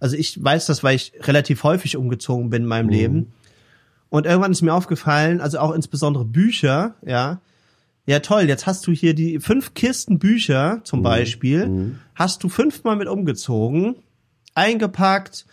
also 0.00 0.16
ich 0.16 0.42
weiß 0.42 0.66
das, 0.66 0.82
weil 0.82 0.96
ich 0.96 1.12
relativ 1.22 1.62
häufig 1.62 1.96
umgezogen 1.96 2.50
bin 2.50 2.62
in 2.62 2.68
meinem 2.68 2.86
mhm. 2.86 2.92
Leben. 2.92 3.32
Und 4.10 4.26
irgendwann 4.26 4.52
ist 4.52 4.62
mir 4.62 4.74
aufgefallen, 4.74 5.40
also 5.40 5.58
auch 5.58 5.72
insbesondere 5.72 6.24
Bücher, 6.24 6.94
ja, 7.06 7.40
ja 8.08 8.20
toll, 8.20 8.44
jetzt 8.44 8.66
hast 8.66 8.86
du 8.86 8.92
hier 8.92 9.14
die 9.14 9.38
fünf 9.38 9.74
Kisten 9.74 10.18
Bücher 10.18 10.80
zum 10.84 11.00
mhm. 11.00 11.04
Beispiel, 11.04 11.66
mhm. 11.66 11.98
hast 12.14 12.42
du 12.42 12.48
fünfmal 12.48 12.96
mit 12.96 13.06
umgezogen, 13.06 13.96
eingepackt, 14.54 15.44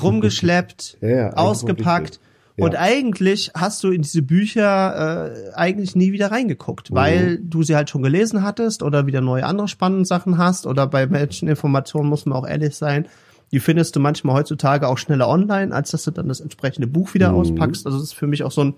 rumgeschleppt, 0.00 0.96
ja, 1.02 1.08
ja, 1.08 1.32
ausgepackt. 1.34 2.18
Ja. 2.56 2.64
Und 2.64 2.76
eigentlich 2.76 3.52
hast 3.54 3.84
du 3.84 3.90
in 3.90 4.02
diese 4.02 4.22
Bücher 4.22 5.30
äh, 5.30 5.54
eigentlich 5.54 5.94
nie 5.94 6.12
wieder 6.12 6.30
reingeguckt, 6.30 6.90
mhm. 6.90 6.94
weil 6.94 7.38
du 7.38 7.62
sie 7.62 7.76
halt 7.76 7.90
schon 7.90 8.02
gelesen 8.02 8.42
hattest 8.42 8.82
oder 8.82 9.06
wieder 9.06 9.20
neue 9.20 9.44
andere 9.44 9.68
spannende 9.68 10.06
Sachen 10.06 10.38
hast 10.38 10.66
oder 10.66 10.86
bei 10.86 11.06
Menscheninformationen 11.06 12.08
muss 12.08 12.24
man 12.24 12.38
auch 12.38 12.46
ehrlich 12.46 12.76
sein, 12.76 13.08
die 13.52 13.60
findest 13.60 13.94
du 13.96 14.00
manchmal 14.00 14.36
heutzutage 14.36 14.88
auch 14.88 14.98
schneller 14.98 15.28
online, 15.28 15.74
als 15.74 15.90
dass 15.90 16.04
du 16.04 16.12
dann 16.12 16.28
das 16.28 16.40
entsprechende 16.40 16.86
Buch 16.86 17.12
wieder 17.12 17.32
mhm. 17.32 17.38
auspackst. 17.38 17.84
Also 17.84 17.98
das 17.98 18.08
ist 18.08 18.14
für 18.14 18.26
mich 18.26 18.42
auch 18.42 18.52
so 18.52 18.62
ein 18.62 18.74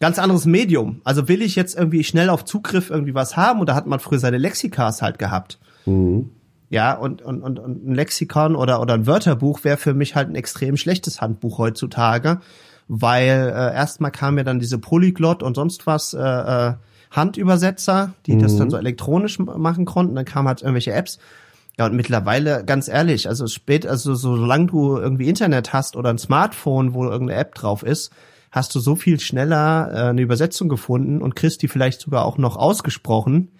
ganz 0.00 0.18
anderes 0.18 0.46
Medium. 0.46 1.00
Also 1.04 1.28
will 1.28 1.42
ich 1.42 1.56
jetzt 1.56 1.76
irgendwie 1.76 2.04
schnell 2.04 2.30
auf 2.30 2.44
Zugriff 2.44 2.90
irgendwie 2.90 3.14
was 3.14 3.36
haben 3.36 3.60
und 3.60 3.68
da 3.68 3.74
hat 3.74 3.86
man 3.86 4.00
früher 4.00 4.18
seine 4.18 4.38
Lexikas 4.38 5.02
halt 5.02 5.18
gehabt. 5.18 5.58
Mhm. 5.86 6.30
Ja, 6.68 6.94
und, 6.94 7.22
und, 7.22 7.42
und, 7.42 7.58
und 7.58 7.86
ein 7.86 7.94
Lexikon 7.94 8.56
oder, 8.56 8.80
oder 8.80 8.94
ein 8.94 9.06
Wörterbuch 9.06 9.62
wäre 9.62 9.76
für 9.76 9.94
mich 9.94 10.16
halt 10.16 10.28
ein 10.28 10.34
extrem 10.34 10.76
schlechtes 10.76 11.20
Handbuch 11.20 11.58
heutzutage, 11.58 12.40
weil 12.88 13.52
äh, 13.54 13.74
erstmal 13.74 14.10
kam 14.10 14.36
ja 14.36 14.44
dann 14.44 14.58
diese 14.58 14.78
Polyglot 14.78 15.42
und 15.42 15.54
sonst 15.54 15.86
was 15.86 16.12
äh, 16.12 16.18
äh, 16.20 16.74
Handübersetzer, 17.12 18.14
die 18.26 18.34
mhm. 18.34 18.40
das 18.40 18.56
dann 18.56 18.70
so 18.70 18.76
elektronisch 18.76 19.38
machen 19.38 19.84
konnten, 19.84 20.16
dann 20.16 20.24
kamen 20.24 20.48
halt 20.48 20.62
irgendwelche 20.62 20.92
Apps. 20.92 21.18
Ja, 21.78 21.86
und 21.86 21.94
mittlerweile, 21.94 22.64
ganz 22.64 22.88
ehrlich, 22.88 23.28
also 23.28 23.46
spät, 23.46 23.86
also 23.86 24.14
solange 24.14 24.66
du 24.66 24.96
irgendwie 24.96 25.28
Internet 25.28 25.72
hast 25.72 25.94
oder 25.94 26.10
ein 26.10 26.18
Smartphone, 26.18 26.94
wo 26.94 27.04
irgendeine 27.04 27.38
App 27.38 27.54
drauf 27.54 27.82
ist, 27.82 28.12
hast 28.56 28.74
du 28.74 28.80
so 28.80 28.96
viel 28.96 29.20
schneller 29.20 29.90
äh, 29.92 30.08
eine 30.08 30.22
Übersetzung 30.22 30.70
gefunden 30.70 31.20
und 31.20 31.36
kriegst 31.36 31.62
die 31.62 31.68
vielleicht 31.68 32.00
sogar 32.00 32.24
auch 32.24 32.38
noch 32.38 32.56
ausgesprochen, 32.56 33.50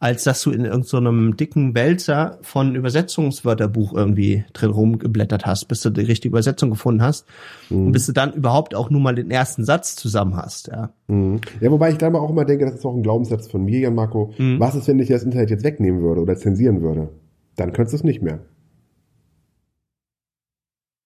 als 0.00 0.24
dass 0.24 0.42
du 0.42 0.50
in 0.50 0.66
irgendeinem 0.66 1.30
so 1.30 1.34
dicken 1.34 1.74
Wälzer 1.74 2.38
von 2.42 2.74
Übersetzungswörterbuch 2.74 3.94
irgendwie 3.94 4.44
drin 4.52 4.70
rumgeblättert 4.70 5.46
hast, 5.46 5.66
bis 5.66 5.80
du 5.80 5.88
die 5.88 6.02
richtige 6.02 6.28
Übersetzung 6.28 6.68
gefunden 6.68 7.00
hast 7.00 7.26
mhm. 7.70 7.86
und 7.86 7.92
bis 7.92 8.04
du 8.04 8.12
dann 8.12 8.34
überhaupt 8.34 8.74
auch 8.74 8.90
nur 8.90 9.00
mal 9.00 9.14
den 9.14 9.30
ersten 9.30 9.64
Satz 9.64 9.96
zusammen 9.96 10.36
hast, 10.36 10.68
ja. 10.68 10.90
Mhm. 11.08 11.40
Ja, 11.62 11.70
wobei 11.70 11.92
ich 11.92 11.96
dann 11.96 12.14
auch 12.14 12.28
immer 12.28 12.44
denke, 12.44 12.66
das 12.66 12.74
ist 12.74 12.84
auch 12.84 12.94
ein 12.94 13.02
Glaubenssatz 13.02 13.48
von 13.48 13.64
mir, 13.64 13.78
Jan 13.78 13.94
Marco. 13.94 14.34
Mhm. 14.36 14.60
Was 14.60 14.74
ist, 14.74 14.86
wenn 14.88 14.98
ich 14.98 15.08
das 15.08 15.22
Internet 15.22 15.48
jetzt 15.48 15.64
wegnehmen 15.64 16.02
würde 16.02 16.20
oder 16.20 16.36
zensieren 16.36 16.82
würde? 16.82 17.08
Dann 17.56 17.72
könntest 17.72 17.94
du 17.94 17.96
es 17.96 18.04
nicht 18.04 18.20
mehr. 18.20 18.40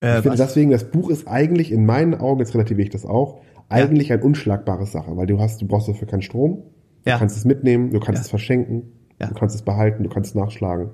Äh, 0.00 0.16
ich 0.16 0.22
finde 0.22 0.37
deswegen, 0.37 0.70
das 0.70 0.90
Buch 0.90 1.11
ist 1.11 1.26
eigentlich 1.26 1.72
in 1.72 1.87
meinen 1.87 2.14
Augen, 2.14 2.40
jetzt 2.40 2.54
relativiere 2.54 2.84
ich 2.84 2.90
das 2.90 3.04
auch, 3.04 3.40
eigentlich 3.68 4.08
ja. 4.08 4.16
ein 4.16 4.22
unschlagbares 4.22 4.92
Sache, 4.92 5.16
weil 5.16 5.26
du 5.26 5.40
hast, 5.40 5.61
du 5.61 5.66
brauchst 5.66 5.88
dafür 5.88 6.08
keinen 6.08 6.22
Strom, 6.22 6.62
ja. 7.04 7.14
du 7.14 7.18
kannst 7.20 7.37
es 7.37 7.44
mitnehmen, 7.44 7.90
du 7.90 8.00
kannst 8.00 8.20
ja. 8.20 8.22
es 8.22 8.30
verschenken, 8.30 8.92
du 9.18 9.34
kannst 9.34 9.54
es 9.54 9.62
behalten, 9.62 10.02
du 10.02 10.08
kannst 10.08 10.30
es 10.30 10.34
nachschlagen. 10.34 10.90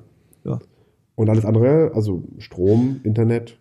Und 1.17 1.31
alles 1.31 1.45
andere, 1.45 1.93
also 1.95 2.25
Strom, 2.39 3.01
Internet, 3.05 3.59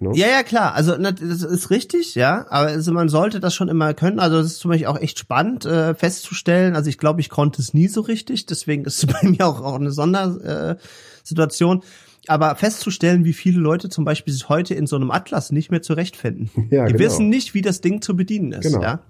Ne? 0.00 0.10
Ja, 0.14 0.26
ja, 0.28 0.42
klar. 0.42 0.74
Also 0.74 0.96
das 0.96 1.42
ist 1.42 1.70
richtig, 1.70 2.14
ja. 2.14 2.46
Aber 2.50 2.68
also, 2.68 2.92
man 2.92 3.08
sollte 3.08 3.40
das 3.40 3.54
schon 3.54 3.68
immer 3.68 3.94
können. 3.94 4.20
Also 4.20 4.38
es 4.38 4.46
ist 4.46 4.60
zum 4.60 4.70
Beispiel 4.70 4.86
auch 4.86 5.00
echt 5.00 5.18
spannend 5.18 5.64
äh, 5.64 5.94
festzustellen. 5.94 6.76
Also 6.76 6.88
ich 6.90 6.98
glaube, 6.98 7.20
ich 7.20 7.30
konnte 7.30 7.60
es 7.60 7.74
nie 7.74 7.88
so 7.88 8.00
richtig. 8.02 8.46
Deswegen 8.46 8.84
ist 8.84 9.02
es 9.02 9.06
bei 9.22 9.28
mir 9.28 9.46
auch, 9.46 9.60
auch 9.60 9.74
eine 9.74 9.90
Sondersituation. 9.90 11.78
Äh. 11.78 11.84
Aber 12.28 12.56
festzustellen, 12.56 13.24
wie 13.24 13.32
viele 13.32 13.58
Leute 13.58 13.88
zum 13.88 14.04
Beispiel 14.04 14.34
sich 14.34 14.48
heute 14.48 14.74
in 14.74 14.86
so 14.86 14.96
einem 14.96 15.10
Atlas 15.10 15.50
nicht 15.50 15.70
mehr 15.70 15.80
zurechtfinden. 15.80 16.50
Ja, 16.70 16.84
Die 16.84 16.92
genau. 16.92 17.04
wissen 17.04 17.28
nicht, 17.30 17.54
wie 17.54 17.62
das 17.62 17.80
Ding 17.80 18.02
zu 18.02 18.14
bedienen 18.16 18.52
ist. 18.52 18.64
Genau. 18.64 18.82
Ja. 18.82 19.00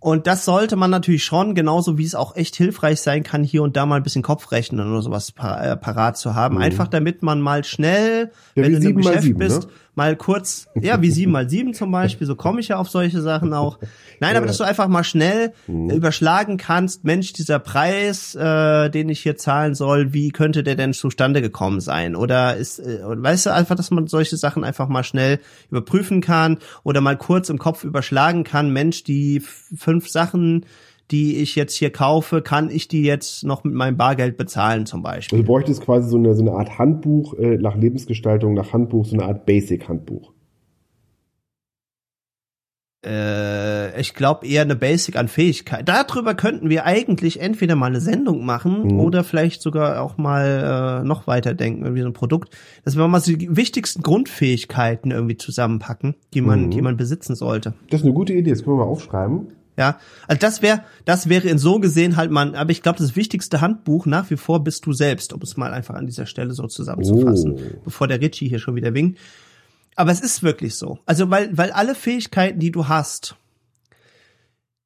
Und 0.00 0.26
das 0.26 0.46
sollte 0.46 0.76
man 0.76 0.90
natürlich 0.90 1.24
schon, 1.24 1.54
genauso 1.54 1.98
wie 1.98 2.04
es 2.04 2.14
auch 2.14 2.34
echt 2.34 2.56
hilfreich 2.56 3.00
sein 3.02 3.22
kann, 3.22 3.44
hier 3.44 3.62
und 3.62 3.76
da 3.76 3.84
mal 3.84 3.96
ein 3.96 4.02
bisschen 4.02 4.22
Kopfrechnen 4.22 4.90
oder 4.90 5.02
sowas 5.02 5.30
par 5.30 5.62
äh, 5.62 5.76
parat 5.76 6.16
zu 6.16 6.34
haben. 6.34 6.56
Einfach 6.58 6.88
damit 6.88 7.22
man 7.22 7.40
mal 7.40 7.64
schnell, 7.64 8.30
Mhm. 8.54 8.62
Ja, 8.62 8.62
wenn 8.62 8.82
du 8.82 8.92
mal 8.94 9.02
Geschäft 9.02 9.22
sieben, 9.22 9.38
bist, 9.38 9.62
ne? 9.64 9.70
Mal 9.94 10.16
kurz, 10.16 10.68
ja, 10.80 11.02
wie 11.02 11.10
sieben 11.10 11.32
mal 11.32 11.48
sieben 11.50 11.74
zum 11.74 11.90
Beispiel, 11.90 12.26
so 12.26 12.34
komme 12.36 12.60
ich 12.60 12.68
ja 12.68 12.76
auf 12.76 12.88
solche 12.88 13.20
Sachen 13.20 13.52
auch. 13.52 13.78
Nein, 14.20 14.36
aber 14.36 14.46
dass 14.46 14.58
du 14.58 14.64
einfach 14.64 14.88
mal 14.88 15.04
schnell 15.04 15.52
Mhm. 15.66 15.90
überschlagen 15.90 16.56
kannst, 16.56 17.04
Mensch, 17.04 17.32
dieser 17.32 17.58
Preis, 17.58 18.34
äh, 18.34 18.88
den 18.90 19.08
ich 19.08 19.20
hier 19.20 19.36
zahlen 19.36 19.74
soll, 19.74 20.12
wie 20.12 20.30
könnte 20.30 20.62
der 20.62 20.76
denn 20.76 20.92
zustande 20.92 21.42
gekommen 21.42 21.80
sein? 21.80 22.16
Oder 22.16 22.56
ist, 22.56 22.78
äh, 22.78 23.00
weißt 23.02 23.46
du, 23.46 23.54
einfach, 23.54 23.74
dass 23.76 23.90
man 23.90 24.06
solche 24.06 24.36
Sachen 24.36 24.64
einfach 24.64 24.88
mal 24.88 25.04
schnell 25.04 25.40
überprüfen 25.70 26.20
kann 26.20 26.58
oder 26.82 27.00
mal 27.00 27.16
kurz 27.16 27.48
im 27.48 27.58
Kopf 27.58 27.84
überschlagen 27.84 28.44
kann, 28.44 28.72
Mensch, 28.72 29.04
die 29.04 29.40
fünf 29.40 30.08
Sachen, 30.08 30.66
die 31.10 31.36
ich 31.38 31.56
jetzt 31.56 31.74
hier 31.74 31.90
kaufe, 31.90 32.42
kann 32.42 32.70
ich 32.70 32.88
die 32.88 33.02
jetzt 33.02 33.44
noch 33.44 33.64
mit 33.64 33.74
meinem 33.74 33.96
Bargeld 33.96 34.36
bezahlen 34.36 34.86
zum 34.86 35.02
Beispiel? 35.02 35.36
Also 35.38 35.42
du 35.42 35.52
bräuchtest 35.52 35.82
quasi 35.82 36.08
so 36.08 36.16
eine, 36.16 36.34
so 36.34 36.42
eine 36.42 36.52
Art 36.52 36.78
Handbuch 36.78 37.34
äh, 37.34 37.56
nach 37.58 37.76
Lebensgestaltung, 37.76 38.54
nach 38.54 38.72
Handbuch, 38.72 39.04
so 39.06 39.14
eine 39.16 39.24
Art 39.24 39.46
Basic-Handbuch. 39.46 40.32
Äh, 43.04 43.98
ich 43.98 44.14
glaube 44.14 44.46
eher 44.46 44.60
eine 44.62 44.76
Basic 44.76 45.16
an 45.16 45.28
Fähigkeit. 45.28 45.88
Darüber 45.88 46.34
könnten 46.34 46.68
wir 46.68 46.84
eigentlich 46.84 47.40
entweder 47.40 47.74
mal 47.74 47.86
eine 47.86 48.00
Sendung 48.00 48.44
machen 48.44 48.82
Mhm. 48.92 49.00
oder 49.00 49.24
vielleicht 49.24 49.62
sogar 49.62 50.02
auch 50.02 50.18
mal 50.18 51.00
äh, 51.02 51.06
noch 51.06 51.26
weiter 51.26 51.54
denken, 51.54 51.82
irgendwie 51.84 52.02
so 52.02 52.08
ein 52.08 52.12
Produkt, 52.12 52.54
dass 52.84 52.96
wir 52.96 53.08
mal 53.08 53.20
so 53.20 53.34
die 53.34 53.56
wichtigsten 53.56 54.02
Grundfähigkeiten 54.02 55.12
irgendwie 55.12 55.38
zusammenpacken, 55.38 56.14
die 56.34 56.42
man, 56.42 56.66
Mhm. 56.66 56.70
die 56.72 56.82
man 56.82 56.96
besitzen 56.98 57.34
sollte. 57.34 57.72
Das 57.88 58.00
ist 58.00 58.04
eine 58.06 58.14
gute 58.14 58.34
Idee, 58.34 58.50
das 58.50 58.62
können 58.64 58.76
wir 58.76 58.84
mal 58.84 58.90
aufschreiben. 58.90 59.48
Ja, 59.80 59.98
also 60.28 60.38
das 60.38 60.60
wäre, 60.60 60.82
das 61.06 61.30
wäre 61.30 61.48
in 61.48 61.56
so 61.56 61.80
gesehen 61.80 62.16
halt 62.16 62.30
man, 62.30 62.54
aber 62.54 62.70
ich 62.70 62.82
glaube, 62.82 62.98
das 62.98 63.16
wichtigste 63.16 63.62
Handbuch 63.62 64.04
nach 64.04 64.28
wie 64.28 64.36
vor 64.36 64.62
bist 64.62 64.84
du 64.84 64.92
selbst, 64.92 65.32
um 65.32 65.40
es 65.40 65.56
mal 65.56 65.72
einfach 65.72 65.94
an 65.94 66.04
dieser 66.06 66.26
Stelle 66.26 66.52
so 66.52 66.66
zusammenzufassen, 66.66 67.52
Oh. 67.54 67.80
bevor 67.84 68.06
der 68.06 68.20
Ritchie 68.20 68.46
hier 68.46 68.58
schon 68.58 68.74
wieder 68.76 68.92
winkt. 68.92 69.18
Aber 69.96 70.12
es 70.12 70.20
ist 70.20 70.42
wirklich 70.42 70.74
so. 70.74 70.98
Also, 71.06 71.30
weil, 71.30 71.56
weil 71.56 71.72
alle 71.72 71.94
Fähigkeiten, 71.94 72.60
die 72.60 72.70
du 72.70 72.88
hast, 72.88 73.36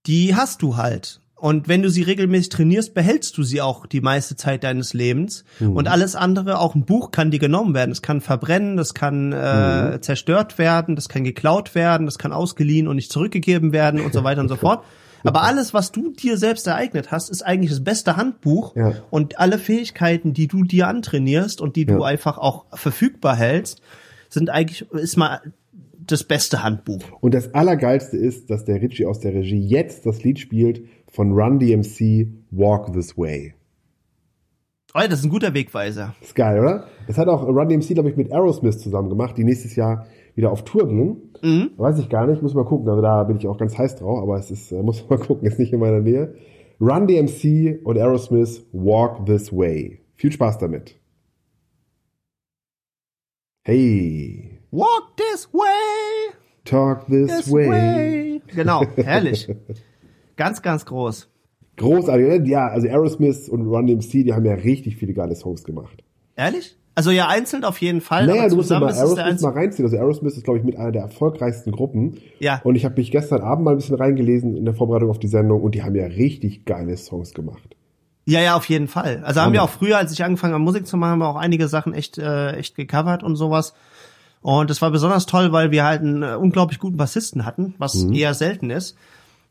die 0.07 0.37
hast 0.37 0.63
du 0.63 0.77
halt. 0.77 1.21
Und 1.37 1.69
wenn 1.69 1.83
du 1.83 1.91
sie 1.91 2.03
regelmäßig 2.03 2.49
trainierst, 2.51 2.95
behältst 2.95 3.37
du 3.37 3.43
sie 3.43 3.61
auch 3.61 3.87
die 3.87 4.01
meiste 4.01 4.37
Zeit 4.37 4.65
deines 4.65 4.95
Lebens. 4.95 5.45
Und 5.61 5.89
alles 5.89 6.15
andere, 6.17 6.59
auch 6.59 6.75
ein 6.75 6.85
Buch 6.85 7.11
kann 7.11 7.31
dir 7.31 7.39
genommen 7.41 7.75
werden. 7.75 7.91
Es 7.91 8.03
kann 8.03 8.21
verbrennen, 8.21 8.77
das 8.77 8.95
kann 8.95 9.33
äh, 9.33 9.99
zerstört 10.01 10.59
werden, 10.59 10.97
das 10.97 11.09
kann 11.09 11.25
geklaut 11.25 11.75
werden, 11.75 12.07
das 12.07 12.19
kann 12.19 12.33
ausgeliehen 12.33 12.89
und 12.89 12.97
nicht 12.97 13.13
zurückgegeben 13.13 13.73
werden 13.73 14.01
und 14.01 14.13
so 14.15 14.25
weiter 14.25 14.41
und 14.41 14.49
so 14.49 14.57
fort. 14.65 14.85
Aber 15.27 15.43
alles, 15.43 15.73
was 15.75 15.91
du 15.91 16.13
dir 16.13 16.37
selbst 16.37 16.67
ereignet 16.67 17.11
hast, 17.11 17.31
ist 17.31 17.43
eigentlich 17.43 17.71
das 17.71 17.83
beste 17.83 18.17
Handbuch. 18.17 18.77
Ja. 18.77 18.93
Und 19.11 19.39
alle 19.39 19.59
Fähigkeiten, 19.59 20.35
die 20.35 20.49
du 20.49 20.65
dir 20.65 20.87
antrainierst 20.87 21.61
und 21.61 21.77
die 21.77 21.87
du 21.87 21.95
Ja. 22.01 22.05
einfach 22.05 22.37
auch 22.39 22.67
verfügbar 22.75 23.35
hältst, 23.35 23.81
sind 24.29 24.51
eigentlich, 24.51 24.87
ist 24.93 25.17
mal 25.17 25.41
das 26.07 26.25
beste 26.25 26.63
Handbuch. 26.63 27.01
Und 27.21 27.33
das 27.35 27.55
Allergeilste 27.55 28.19
ist, 28.19 28.51
dass 28.51 28.65
der 28.67 28.83
Richie 28.83 29.07
aus 29.07 29.21
der 29.21 29.33
Regie 29.35 29.61
jetzt 29.61 30.05
das 30.05 30.23
Lied 30.23 30.39
spielt 30.39 30.83
von 31.15 31.33
Run 31.33 31.61
DMC 31.61 32.27
Walk 32.51 32.93
This 32.93 33.17
Way. 33.17 33.55
Oh, 34.95 35.01
ja, 35.01 35.09
das 35.09 35.21
ist 35.21 35.25
ein 35.25 35.31
guter 35.31 35.55
Wegweiser. 35.55 36.15
Ist 36.21 36.35
geil, 36.35 36.59
oder? 36.59 36.89
Das 37.07 37.19
hat 37.19 37.29
auch 37.29 37.45
Run 37.47 37.69
DMC, 37.69 37.95
glaube 37.95 38.11
ich, 38.11 38.17
mit 38.17 38.33
Aerosmith 38.33 38.79
zusammen 38.79 39.09
gemacht, 39.09 39.37
die 39.37 39.45
nächstes 39.45 39.77
Jahr 39.77 40.07
wieder 40.35 40.51
auf 40.51 40.65
Tour 40.65 40.89
gehen. 40.89 41.71
Weiß 41.77 41.99
ich 41.99 42.09
gar 42.09 42.27
nicht, 42.27 42.43
muss 42.43 42.55
mal 42.55 42.65
gucken. 42.65 42.89
Also 42.89 43.01
da 43.01 43.23
bin 43.25 43.37
ich 43.37 43.47
auch 43.47 43.59
ganz 43.59 43.79
heiß 43.79 43.97
drauf, 43.97 44.23
aber 44.23 44.39
es 44.39 44.51
ist, 44.51 44.73
äh, 44.73 44.83
muss 44.83 45.09
mal 45.09 45.19
gucken, 45.21 45.47
ist 45.47 45.59
nicht 45.59 45.73
in 45.73 45.81
meiner 45.81 46.01
Nähe. 46.01 46.35
Run 46.81 47.07
DMC 47.07 47.81
und 47.85 47.97
Aerosmith 47.97 48.67
Walk 48.73 49.25
This 49.27 49.53
Way. 49.53 50.01
Viel 50.15 50.33
Spaß 50.33 50.59
damit. 50.59 50.99
Hey, 53.63 54.61
Walk 54.73 55.17
this 55.17 55.49
way, 55.55 56.35
talk 56.65 57.07
this, 57.07 57.29
this 57.29 57.51
way. 57.51 57.69
way. 57.69 58.43
Genau, 58.49 58.85
herrlich. 58.97 59.49
Ganz, 60.37 60.63
ganz 60.63 60.85
groß. 60.87 61.29
Großartig, 61.77 62.27
oder? 62.27 62.45
Ja, 62.45 62.69
also 62.69 62.87
Aerosmith 62.89 63.49
und 63.49 63.67
Run 63.67 63.87
DMC, 63.87 64.25
die 64.25 64.33
haben 64.33 64.45
ja 64.45 64.55
richtig 64.55 64.97
viele 64.97 65.13
geile 65.13 65.35
Songs 65.35 65.65
gemacht. 65.65 66.03
Ehrlich? 66.37 66.77
Also 66.97 67.11
ja, 67.11 67.27
einzeln 67.27 67.65
auf 67.65 67.79
jeden 67.79 68.01
Fall, 68.01 68.27
Naja, 68.29 68.49
du 68.49 68.55
musst 68.55 68.71
ja 68.71 68.79
mal 68.79 68.93
Aerosmith 68.93 69.41
mal 69.41 69.53
reinziehen. 69.53 69.85
Also 69.85 69.97
Aerosmith 69.97 70.37
ist, 70.37 70.45
glaube 70.45 70.61
ich, 70.61 70.65
mit 70.65 70.77
einer 70.77 70.93
der 70.93 71.03
erfolgreichsten 71.03 71.73
Gruppen. 71.73 72.19
Ja. 72.39 72.61
Und 72.63 72.77
ich 72.77 72.85
habe 72.85 72.95
mich 72.97 73.11
gestern 73.11 73.43
Abend 73.43 73.65
mal 73.65 73.73
ein 73.73 73.79
bisschen 73.79 73.97
reingelesen 73.97 74.57
in 74.57 74.65
der 74.65 74.75
Vorbereitung 74.75 75.11
auf 75.11 75.19
die 75.19 75.27
Sendung 75.27 75.61
und 75.63 75.75
die 75.75 75.83
haben 75.83 75.97
ja 75.97 76.07
richtig 76.07 76.65
geile 76.67 76.97
Songs 76.97 77.35
gemacht. 77.35 77.75
Ja, 78.27 78.41
ja, 78.41 78.55
auf 78.57 78.67
jeden 78.67 78.87
Fall. 78.87 79.23
Also 79.25 79.41
haben 79.41 79.53
wir 79.53 79.63
auch 79.65 79.69
früher, 79.71 79.99
als 79.99 80.13
ich 80.13 80.23
angefangen 80.25 80.55
habe, 80.55 80.63
Musik 80.63 80.87
zu 80.87 80.97
machen, 80.97 81.11
haben 81.11 81.19
wir 81.19 81.29
auch 81.29 81.37
einige 81.37 81.67
Sachen 81.69 81.93
echt, 81.95 82.17
äh, 82.17 82.53
echt 82.53 82.77
gecovert 82.77 83.25
und 83.25 83.35
sowas. 83.37 83.75
Und 84.41 84.71
das 84.71 84.81
war 84.81 84.91
besonders 84.93 85.27
toll, 85.27 85.51
weil 85.53 85.73
wir 85.73 85.85
halt 85.85 86.01
einen 86.03 86.23
äh, 86.23 86.37
unglaublich 86.37 86.79
guten 86.79 86.97
Bassisten 86.97 87.45
hatten, 87.45 87.75
was 87.79 88.05
Mhm. 88.05 88.15
eher 88.15 88.35
selten 88.35 88.71
ist. 88.71 88.97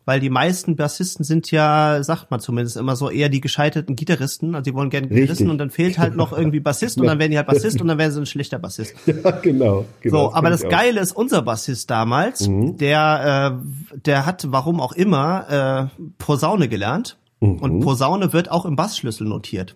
Weil 0.06 0.20
die 0.20 0.30
meisten 0.30 0.76
Bassisten 0.76 1.24
sind 1.24 1.50
ja, 1.52 2.04
sagt 2.04 2.30
man 2.30 2.40
zumindest 2.42 2.76
immer 2.76 2.96
so, 2.98 3.10
eher 3.10 3.30
die 3.30 3.40
gescheiterten 3.40 3.96
Gitarristen. 3.96 4.54
Also 4.54 4.70
die 4.70 4.74
wollen 4.76 4.90
gerne 4.90 5.08
Gitarristen 5.08 5.50
und 5.50 5.58
dann 5.60 5.70
fehlt 5.70 5.98
halt 5.98 6.16
noch 6.18 6.32
irgendwie 6.38 6.60
Bassist 6.60 7.00
und 7.00 7.08
dann 7.08 7.20
werden 7.20 7.32
die 7.32 7.38
halt 7.38 7.48
Bassist 7.48 7.80
und 7.82 7.88
dann 7.88 7.98
werden 7.98 8.12
sie 8.12 8.20
ein 8.20 8.26
schlechter 8.26 8.60
Bassist. 8.60 8.94
Ja, 9.06 9.32
genau. 9.32 9.86
genau 10.02 10.30
So, 10.30 10.34
aber 10.34 10.50
das 10.50 10.62
ich 10.62 10.68
auch. 10.68 10.72
Geile 10.72 11.00
ist, 11.00 11.14
unser 11.16 11.42
Bassist 11.42 11.90
damals, 11.90 12.48
Mhm. 12.48 12.78
der, 12.78 13.60
äh, 13.94 13.98
der 14.06 14.26
hat, 14.26 14.46
warum 14.52 14.82
auch 14.82 14.92
immer, 14.92 15.90
äh, 15.98 16.04
Posaune 16.18 16.68
gelernt. 16.68 17.18
Und 17.40 17.82
Posaune 17.82 18.32
wird 18.32 18.50
auch 18.50 18.66
im 18.66 18.76
Bassschlüssel 18.78 19.28
notiert. 19.28 19.76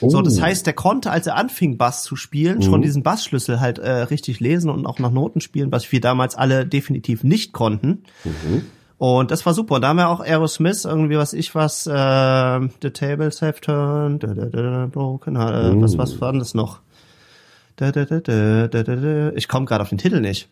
So, 0.00 0.20
das 0.20 0.34
Mhm. 0.34 0.40
Oh. 0.40 0.46
heißt, 0.46 0.66
der 0.66 0.72
konnte, 0.74 1.10
als 1.10 1.26
er 1.28 1.36
anfing, 1.36 1.78
Bass 1.78 2.02
zu 2.02 2.16
spielen, 2.16 2.60
schon 2.62 2.82
diesen 2.82 3.02
Bassschlüssel 3.02 3.60
halt 3.60 3.78
äh, 3.78 3.90
richtig 3.90 4.38
lesen 4.40 4.68
und 4.70 4.84
auch 4.86 4.98
nach 4.98 5.10
Noten 5.10 5.40
spielen, 5.40 5.72
was 5.72 5.90
wir 5.90 6.00
damals 6.00 6.34
alle 6.36 6.66
definitiv 6.66 7.24
nicht 7.24 7.52
konnten. 7.52 8.02
Mhm. 8.24 8.66
Und 8.98 9.30
das 9.30 9.44
war 9.44 9.54
super. 9.54 9.74
Und 9.76 9.82
da 9.82 9.88
haben 9.88 9.96
wir 9.96 10.08
auch 10.08 10.20
Aerosmith, 10.20 10.84
irgendwie 10.84 11.16
was 11.18 11.32
ich 11.32 11.54
was, 11.54 11.86
äh, 11.86 11.90
The 12.82 12.90
Tables 12.90 13.42
Have 13.42 13.60
Turned, 13.60 14.22
da, 14.22 14.28
da, 14.34 14.46
da, 14.46 14.86
Broken, 14.90 15.36
äh, 15.36 15.72
Oh. 15.74 15.82
was, 15.82 15.98
was 15.98 16.20
war 16.20 16.30
denn 16.32 16.38
das 16.38 16.54
noch? 16.54 16.80
Da, 17.76 17.90
da, 17.90 18.04
da, 18.04 18.20
da, 18.20 18.68
da, 18.68 18.82
da, 18.84 18.96
da. 18.96 19.32
Ich 19.34 19.48
komme 19.48 19.66
gerade 19.66 19.82
auf 19.82 19.88
den 19.88 19.98
Titel 19.98 20.20
nicht. 20.20 20.48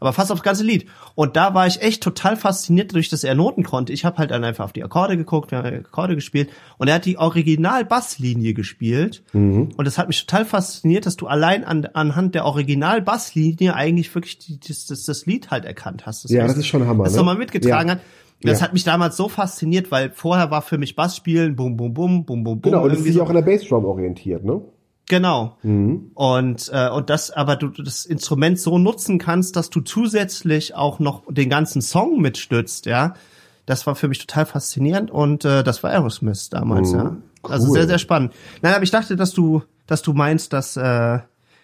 Aber 0.00 0.12
fast 0.12 0.30
aufs 0.30 0.42
ganze 0.42 0.62
Lied. 0.64 0.86
Und 1.14 1.36
da 1.36 1.54
war 1.54 1.66
ich 1.66 1.80
echt 1.82 2.02
total 2.02 2.36
fasziniert, 2.36 2.90
dadurch, 2.90 3.08
dass 3.08 3.24
er 3.24 3.34
Noten 3.34 3.62
konnte. 3.62 3.92
Ich 3.92 4.04
habe 4.04 4.18
halt 4.18 4.30
dann 4.30 4.44
einfach 4.44 4.64
auf 4.64 4.72
die 4.72 4.84
Akkorde 4.84 5.16
geguckt, 5.16 5.50
wir 5.50 5.58
haben 5.58 5.84
Akkorde 5.86 6.14
gespielt. 6.14 6.50
Und 6.78 6.88
er 6.88 6.94
hat 6.96 7.04
die 7.06 7.16
Original-Basslinie 7.18 8.54
gespielt. 8.54 9.22
Mhm. 9.32 9.70
Und 9.76 9.84
das 9.86 9.98
hat 9.98 10.08
mich 10.08 10.24
total 10.26 10.44
fasziniert, 10.44 11.06
dass 11.06 11.16
du 11.16 11.26
allein 11.26 11.64
an, 11.64 11.86
anhand 11.94 12.34
der 12.34 12.44
Original-Basslinie 12.44 13.74
eigentlich 13.74 14.14
wirklich 14.14 14.38
die, 14.38 14.58
das, 14.60 14.86
das, 14.86 15.04
das 15.04 15.26
Lied 15.26 15.50
halt 15.50 15.64
erkannt 15.64 16.06
hast. 16.06 16.24
Das 16.24 16.30
Ja, 16.30 16.42
heißt, 16.42 16.52
das 16.52 16.58
ist 16.60 16.66
schon 16.66 16.86
Hammer, 16.86 17.04
Das 17.04 17.12
ne? 17.14 17.18
nochmal 17.18 17.36
mitgetragen 17.36 17.88
Ja. 17.88 17.94
hat. 17.96 18.00
Das 18.42 18.60
Ja. 18.60 18.66
hat 18.66 18.74
mich 18.74 18.84
damals 18.84 19.16
so 19.16 19.28
fasziniert, 19.30 19.90
weil 19.90 20.10
vorher 20.10 20.50
war 20.50 20.60
für 20.60 20.76
mich 20.76 20.94
Bassspielen, 20.94 21.56
bum, 21.56 21.76
bum, 21.76 21.94
bum, 21.94 22.24
bum, 22.26 22.44
bum, 22.44 22.60
bum. 22.60 22.70
Genau, 22.70 22.84
und 22.84 22.90
es 22.92 22.98
ist 22.98 23.04
sich 23.04 23.14
so- 23.14 23.22
auch 23.22 23.30
an 23.30 23.36
der 23.36 23.42
Bassdrum 23.42 23.84
orientiert, 23.86 24.44
ne? 24.44 24.60
Genau. 25.08 25.56
Und 25.62 26.70
äh, 26.72 26.90
und 26.90 27.10
das, 27.10 27.30
aber 27.30 27.56
du 27.56 27.68
das 27.68 28.04
Instrument 28.06 28.58
so 28.58 28.78
nutzen 28.78 29.18
kannst, 29.18 29.54
dass 29.56 29.70
du 29.70 29.80
zusätzlich 29.80 30.74
auch 30.74 30.98
noch 30.98 31.22
den 31.28 31.48
ganzen 31.48 31.80
Song 31.82 32.20
mitstützt, 32.20 32.86
ja. 32.86 33.14
Das 33.66 33.86
war 33.86 33.94
für 33.96 34.06
mich 34.08 34.18
total 34.18 34.46
faszinierend 34.46 35.10
und 35.10 35.44
äh, 35.44 35.62
das 35.64 35.82
war 35.82 35.90
Aerosmith 35.90 36.50
damals, 36.50 36.92
ja. 36.92 37.16
Also 37.42 37.68
Cool. 37.68 37.74
sehr 37.74 37.86
sehr 37.86 37.98
spannend. 37.98 38.32
Nein, 38.62 38.74
aber 38.74 38.82
ich 38.82 38.90
dachte, 38.90 39.14
dass 39.16 39.32
du 39.32 39.62
dass 39.86 40.02
du 40.02 40.12
meinst, 40.12 40.52
dass 40.52 40.76
äh, 40.76 41.18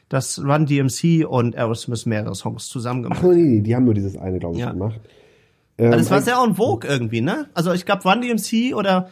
dass 0.08 0.38
Run 0.38 0.66
DMC 0.66 1.24
und 1.26 1.56
Aerosmith 1.56 2.06
mehrere 2.06 2.34
Songs 2.34 2.68
zusammen 2.68 3.02
gemacht. 3.02 3.20
Ach 3.22 3.28
nee, 3.28 3.42
nee, 3.42 3.60
die 3.60 3.74
haben 3.74 3.84
nur 3.86 3.94
dieses 3.94 4.16
eine, 4.16 4.38
glaube 4.38 4.54
ich, 4.56 4.60
Ja. 4.60 4.70
gemacht. 4.70 5.00
Aber 5.78 5.96
das 5.96 6.10
war 6.10 6.18
Ähm, 6.18 6.24
sehr 6.24 6.36
en 6.46 6.54
vogue 6.54 6.88
irgendwie, 6.88 7.22
ne? 7.22 7.48
Also 7.54 7.72
ich 7.72 7.86
glaube 7.86 8.02
Run 8.08 8.20
DMC 8.20 8.74
oder 8.74 9.08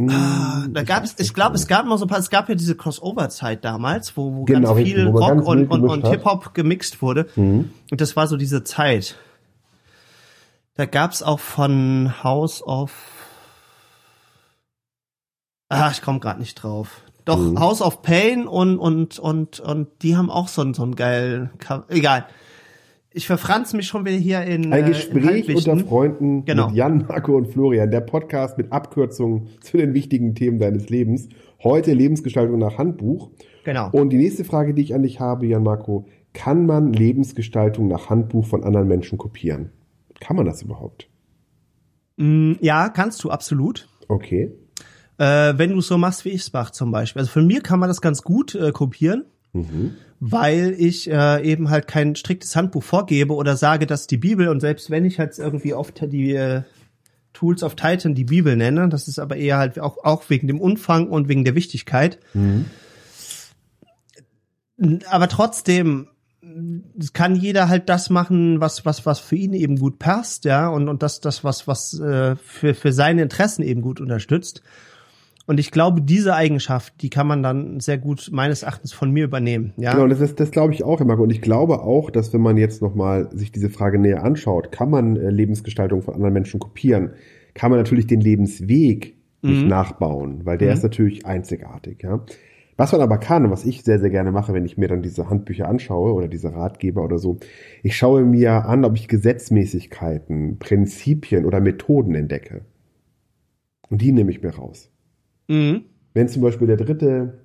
ah, 0.00 0.66
da 0.70 0.82
gab 0.82 1.04
es, 1.04 1.14
ich 1.18 1.34
glaube, 1.34 1.56
es 1.56 1.66
gab 1.66 1.86
noch 1.86 1.98
so 1.98 2.04
ein 2.06 2.08
paar, 2.08 2.18
es 2.18 2.30
gab 2.30 2.48
ja 2.48 2.54
diese 2.54 2.76
Crossover-Zeit 2.76 3.64
damals, 3.64 4.16
wo, 4.16 4.34
wo 4.34 4.44
Genau, 4.44 4.74
ganz 4.74 4.86
viel 4.88 5.06
wo 5.12 5.18
Rock 5.18 5.28
ganz 5.28 5.46
und, 5.46 5.66
und, 5.68 5.84
und. 5.88 6.04
Mhm. 6.04 6.08
Hip-Hop 6.10 6.54
gemixt 6.54 7.02
wurde. 7.02 7.28
Und 7.36 7.72
das 7.90 8.16
war 8.16 8.26
so 8.26 8.36
diese 8.36 8.64
Zeit. 8.64 9.16
Da 10.74 10.86
gab's 10.86 11.22
auch 11.22 11.40
von 11.40 12.14
House 12.22 12.62
of 12.62 12.92
Ah, 15.68 15.90
ich 15.90 16.02
komme 16.02 16.20
gerade 16.20 16.38
nicht 16.40 16.54
drauf. 16.56 17.00
Doch, 17.24 17.38
Mhm. 17.38 17.58
House 17.58 17.80
of 17.80 18.02
Pain 18.02 18.46
und, 18.46 18.78
und, 18.78 19.18
und, 19.18 19.58
und 19.60 19.88
die 20.02 20.16
haben 20.16 20.30
auch 20.30 20.48
so 20.48 20.60
einen, 20.60 20.74
so 20.74 20.82
einen 20.82 20.96
geilen, 20.96 21.50
egal. 21.88 22.26
Ich 23.14 23.26
verfranz 23.26 23.72
mich 23.74 23.86
schon 23.86 24.04
wieder 24.04 24.16
hier 24.16 24.42
in 24.42 24.72
Ein 24.72 24.86
Gespräch 24.86 25.48
in 25.48 25.56
unter 25.56 25.76
Freunden 25.78 26.44
Genau. 26.44 26.68
mit 26.68 26.76
Jan, 26.76 27.04
Marco 27.08 27.36
und 27.36 27.48
Florian, 27.48 27.90
der 27.90 28.00
Podcast 28.00 28.58
mit 28.58 28.72
Abkürzungen 28.72 29.48
zu 29.60 29.76
den 29.76 29.94
wichtigen 29.94 30.34
Themen 30.34 30.58
deines 30.58 30.88
Lebens. 30.88 31.28
Heute 31.62 31.92
Lebensgestaltung 31.92 32.58
nach 32.58 32.78
Handbuch. 32.78 33.30
Genau. 33.64 33.90
Und 33.92 34.10
die 34.10 34.16
nächste 34.16 34.44
Frage, 34.44 34.74
die 34.74 34.82
ich 34.82 34.94
an 34.94 35.02
dich 35.02 35.20
habe, 35.20 35.46
Jan 35.46 35.62
Marco, 35.62 36.06
kann 36.32 36.66
man 36.66 36.92
Lebensgestaltung 36.92 37.88
nach 37.88 38.10
Handbuch 38.10 38.46
von 38.46 38.64
anderen 38.64 38.88
Menschen 38.88 39.18
kopieren? 39.18 39.70
Kann 40.20 40.36
man 40.36 40.46
das 40.46 40.62
überhaupt? 40.62 41.08
Mm, 42.16 42.52
ja, 42.60 42.88
kannst 42.88 43.22
du 43.24 43.30
absolut. 43.30 43.88
Okay. 44.08 44.52
Äh, 45.18 45.54
wenn 45.58 45.70
du 45.70 45.80
so 45.80 45.98
machst, 45.98 46.24
wie 46.24 46.30
ich 46.30 46.40
es 46.42 46.52
mache 46.52 46.72
zum 46.72 46.90
Beispiel. 46.90 47.20
Also 47.20 47.30
von 47.30 47.46
mir 47.46 47.60
kann 47.60 47.78
man 47.78 47.88
das 47.88 48.00
ganz 48.00 48.22
gut 48.22 48.54
äh, 48.54 48.72
kopieren, 48.72 49.24
Mhm. 49.54 49.96
Weil 50.24 50.76
ich 50.78 51.10
äh, 51.10 51.42
eben 51.42 51.68
halt 51.68 51.88
kein 51.88 52.14
striktes 52.14 52.54
Handbuch 52.54 52.84
vorgebe 52.84 53.34
oder 53.34 53.56
sage, 53.56 53.88
dass 53.88 54.06
die 54.06 54.18
Bibel 54.18 54.46
und 54.46 54.60
selbst 54.60 54.88
wenn 54.88 55.04
ich 55.04 55.18
halt 55.18 55.36
irgendwie 55.36 55.74
oft 55.74 56.00
die 56.12 56.36
äh, 56.36 56.62
Tools 57.32 57.64
of 57.64 57.74
Titan 57.74 58.14
die 58.14 58.26
Bibel 58.26 58.54
nenne, 58.54 58.88
das 58.88 59.08
ist 59.08 59.18
aber 59.18 59.34
eher 59.34 59.58
halt 59.58 59.80
auch, 59.80 60.04
auch 60.04 60.30
wegen 60.30 60.46
dem 60.46 60.60
Umfang 60.60 61.08
und 61.08 61.26
wegen 61.26 61.42
der 61.42 61.56
Wichtigkeit. 61.56 62.20
Mhm. 62.34 62.66
Aber 65.10 65.26
trotzdem 65.26 66.06
kann 67.14 67.34
jeder 67.34 67.68
halt 67.68 67.88
das 67.88 68.08
machen, 68.08 68.60
was 68.60 68.86
was 68.86 69.04
was 69.04 69.18
für 69.18 69.34
ihn 69.34 69.54
eben 69.54 69.76
gut 69.76 69.98
passt, 69.98 70.44
ja, 70.44 70.68
und 70.68 70.88
und 70.88 71.02
das 71.02 71.20
das 71.20 71.42
was 71.42 71.66
was 71.66 71.98
äh, 71.98 72.36
für 72.36 72.74
für 72.74 72.92
seine 72.92 73.22
Interessen 73.22 73.62
eben 73.64 73.82
gut 73.82 74.00
unterstützt. 74.00 74.62
Und 75.46 75.58
ich 75.58 75.70
glaube, 75.70 76.00
diese 76.02 76.34
Eigenschaft, 76.34 77.02
die 77.02 77.10
kann 77.10 77.26
man 77.26 77.42
dann 77.42 77.80
sehr 77.80 77.98
gut 77.98 78.28
meines 78.32 78.62
Erachtens 78.62 78.92
von 78.92 79.10
mir 79.10 79.24
übernehmen, 79.24 79.72
ja. 79.76 79.92
Genau, 79.92 80.06
das, 80.06 80.20
ist, 80.20 80.38
das 80.38 80.50
glaube 80.52 80.72
ich 80.72 80.84
auch, 80.84 81.00
Herr 81.00 81.06
Marco. 81.06 81.22
Und 81.24 81.30
ich 81.30 81.42
glaube 81.42 81.82
auch, 81.82 82.10
dass 82.10 82.32
wenn 82.32 82.40
man 82.42 82.56
jetzt 82.56 82.80
nochmal 82.82 83.28
sich 83.32 83.50
diese 83.50 83.68
Frage 83.70 83.98
näher 83.98 84.22
anschaut, 84.22 84.70
kann 84.70 84.90
man 84.90 85.16
äh, 85.16 85.30
Lebensgestaltung 85.30 86.02
von 86.02 86.14
anderen 86.14 86.32
Menschen 86.34 86.60
kopieren, 86.60 87.10
kann 87.54 87.70
man 87.70 87.80
natürlich 87.80 88.06
den 88.06 88.20
Lebensweg 88.20 89.16
nicht 89.42 89.64
Mhm. 89.64 89.68
nachbauen, 89.68 90.40
weil 90.46 90.58
der 90.58 90.68
Mhm. 90.68 90.74
ist 90.74 90.82
natürlich 90.84 91.26
einzigartig, 91.26 92.02
ja. 92.02 92.24
Was 92.76 92.92
man 92.92 93.00
aber 93.00 93.18
kann 93.18 93.44
und 93.44 93.50
was 93.50 93.66
ich 93.66 93.82
sehr, 93.82 93.98
sehr 93.98 94.10
gerne 94.10 94.32
mache, 94.32 94.54
wenn 94.54 94.64
ich 94.64 94.78
mir 94.78 94.88
dann 94.88 95.02
diese 95.02 95.28
Handbücher 95.28 95.68
anschaue 95.68 96.14
oder 96.14 96.28
diese 96.28 96.54
Ratgeber 96.54 97.02
oder 97.04 97.18
so, 97.18 97.38
ich 97.82 97.96
schaue 97.96 98.22
mir 98.24 98.64
an, 98.66 98.84
ob 98.84 98.96
ich 98.96 99.08
Gesetzmäßigkeiten, 99.08 100.58
Prinzipien 100.58 101.44
oder 101.44 101.60
Methoden 101.60 102.14
entdecke. 102.14 102.62
Und 103.90 104.00
die 104.00 104.12
nehme 104.12 104.30
ich 104.30 104.42
mir 104.42 104.54
raus. 104.54 104.91
Mhm. 105.48 105.84
Wenn 106.14 106.28
zum 106.28 106.42
Beispiel 106.42 106.66
der 106.66 106.76
dritte 106.76 107.40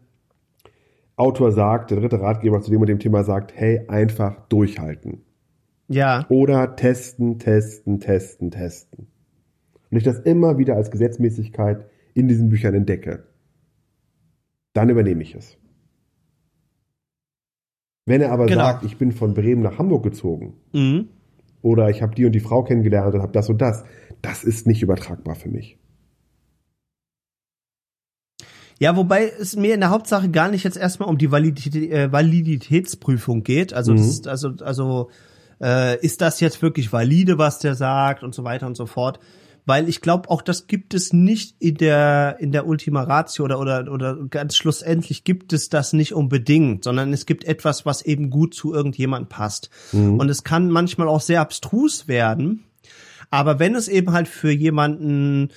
Autor 1.16 1.52
sagt, 1.52 1.92
der 1.92 2.00
dritte 2.00 2.22
Ratgeber 2.22 2.62
zu 2.62 2.70
dem 2.70 2.82
und 2.82 2.88
dem 2.88 3.00
Thema 3.00 3.24
sagt, 3.24 3.54
hey, 3.56 3.82
einfach 3.88 4.48
durchhalten. 4.50 5.24
Ja, 5.88 6.26
Oder 6.30 6.76
testen, 6.76 7.40
testen, 7.40 8.00
testen, 8.00 8.52
testen. 8.52 9.08
Und 9.90 9.98
ich 9.98 10.04
das 10.04 10.20
immer 10.20 10.58
wieder 10.58 10.76
als 10.76 10.92
Gesetzmäßigkeit 10.92 11.86
in 12.14 12.28
diesen 12.28 12.50
Büchern 12.50 12.76
entdecke, 12.76 13.24
dann 14.74 14.90
übernehme 14.90 15.24
ich 15.24 15.34
es. 15.34 15.58
Wenn 18.06 18.22
er 18.22 18.32
aber 18.32 18.46
Genau. 18.46 18.62
sagt, 18.62 18.84
ich 18.86 18.98
bin 18.98 19.12
von 19.12 19.34
Bremen 19.34 19.62
nach 19.62 19.80
Hamburg 19.80 20.04
gezogen 20.04 20.54
mhm. 20.74 21.08
oder 21.62 21.90
ich 21.90 22.02
habe 22.02 22.16
die 22.16 22.26
und 22.26 22.34
die 22.34 22.40
Frau 22.40 22.64
kennengelernt 22.64 23.16
und 23.16 23.22
habe 23.22 23.32
das 23.34 23.50
und 23.50 23.62
das, 23.62 23.84
das 24.22 24.44
ist 24.44 24.68
nicht 24.68 24.82
übertragbar 24.82 25.36
für 25.36 25.50
mich. 25.50 25.78
Ja, 28.80 28.96
wobei 28.96 29.32
es 29.40 29.56
mir 29.56 29.74
in 29.74 29.80
der 29.80 29.90
Hauptsache 29.90 30.30
gar 30.30 30.50
nicht 30.50 30.64
jetzt 30.64 30.78
erstmal 30.78 31.10
um 31.10 31.18
die 31.18 31.32
Validität, 31.32 31.92
äh, 31.92 32.12
Validitätsprüfung 32.12 33.44
geht. 33.44 33.74
Also, 33.74 33.94
Mhm. 33.94 34.00
ist, 34.00 34.28
also, 34.28 34.54
also 34.62 35.10
äh, 35.62 36.00
ist 36.06 36.22
das 36.22 36.40
jetzt 36.40 36.62
wirklich 36.62 36.94
valide, 36.94 37.38
was 37.38 37.60
der 37.60 37.76
sagt 37.76 38.24
und 38.24 38.36
so 38.36 38.44
weiter 38.44 38.68
und 38.68 38.78
so 38.78 38.86
fort. 38.86 39.20
Weil 39.66 39.90
ich 39.90 40.00
glaube, 40.00 40.30
auch 40.30 40.42
das 40.42 40.68
gibt 40.68 40.94
es 40.94 41.12
nicht 41.12 41.56
in 41.60 41.76
der 41.76 42.38
in 42.40 42.54
der 42.54 42.68
Ultima 42.68 43.04
Ratio 43.04 43.44
oder 43.44 43.60
oder 43.60 43.92
oder 43.92 44.16
ganz 44.30 44.56
schlussendlich 44.56 45.26
gibt 45.26 45.52
es 45.52 45.68
das 45.68 45.92
nicht 45.92 46.14
unbedingt, 46.14 46.86
sondern 46.86 47.12
es 47.12 47.26
gibt 47.26 47.44
etwas, 47.44 47.86
was 47.86 48.02
eben 48.02 48.30
gut 48.30 48.54
zu 48.54 48.74
irgendjemand 48.74 49.28
passt. 49.28 49.70
Mhm. 49.92 50.20
Und 50.20 50.30
es 50.30 50.46
kann 50.46 50.70
manchmal 50.70 51.10
auch 51.10 51.20
sehr 51.20 51.42
abstrus 51.42 52.08
werden. 52.08 52.64
Aber 53.30 53.60
wenn 53.60 53.76
es 53.76 53.90
eben 53.90 54.14
halt 54.14 54.30
für 54.30 54.52
jemanden 54.52 55.50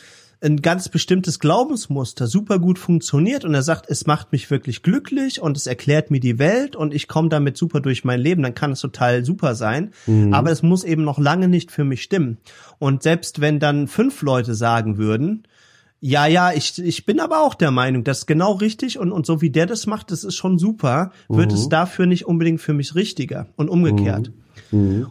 ein 0.42 0.62
ganz 0.62 0.88
bestimmtes 0.88 1.38
Glaubensmuster 1.38 2.26
super 2.26 2.58
gut 2.58 2.78
funktioniert 2.78 3.44
und 3.44 3.54
er 3.54 3.62
sagt, 3.62 3.90
es 3.90 4.06
macht 4.06 4.32
mich 4.32 4.50
wirklich 4.50 4.82
glücklich 4.82 5.42
und 5.42 5.56
es 5.56 5.66
erklärt 5.66 6.10
mir 6.10 6.20
die 6.20 6.38
Welt 6.38 6.76
und 6.76 6.94
ich 6.94 7.08
komme 7.08 7.28
damit 7.28 7.56
super 7.56 7.80
durch 7.80 8.04
mein 8.04 8.20
Leben, 8.20 8.42
dann 8.42 8.54
kann 8.54 8.72
es 8.72 8.80
total 8.80 9.24
super 9.24 9.54
sein. 9.54 9.90
Aber 10.32 10.50
es 10.50 10.62
muss 10.62 10.84
eben 10.84 11.04
noch 11.04 11.18
lange 11.18 11.48
nicht 11.48 11.70
für 11.70 11.84
mich 11.84 12.02
stimmen. 12.02 12.38
Und 12.78 13.02
selbst 13.02 13.40
wenn 13.40 13.60
dann 13.60 13.86
fünf 13.86 14.22
Leute 14.22 14.54
sagen 14.54 14.96
würden, 14.96 15.44
ja, 16.02 16.26
ja, 16.26 16.52
ich, 16.52 16.78
ich 16.78 17.04
bin 17.04 17.20
aber 17.20 17.42
auch 17.42 17.54
der 17.54 17.70
Meinung, 17.70 18.04
das 18.04 18.20
ist 18.20 18.26
genau 18.26 18.52
richtig 18.52 18.98
und, 18.98 19.12
und 19.12 19.26
so 19.26 19.42
wie 19.42 19.50
der 19.50 19.66
das 19.66 19.86
macht, 19.86 20.10
das 20.10 20.24
ist 20.24 20.34
schon 20.34 20.58
super, 20.58 21.12
wird 21.28 21.52
es 21.52 21.68
dafür 21.68 22.06
nicht 22.06 22.24
unbedingt 22.24 22.62
für 22.62 22.72
mich 22.72 22.94
richtiger 22.94 23.48
und 23.56 23.68
umgekehrt. 23.68 24.32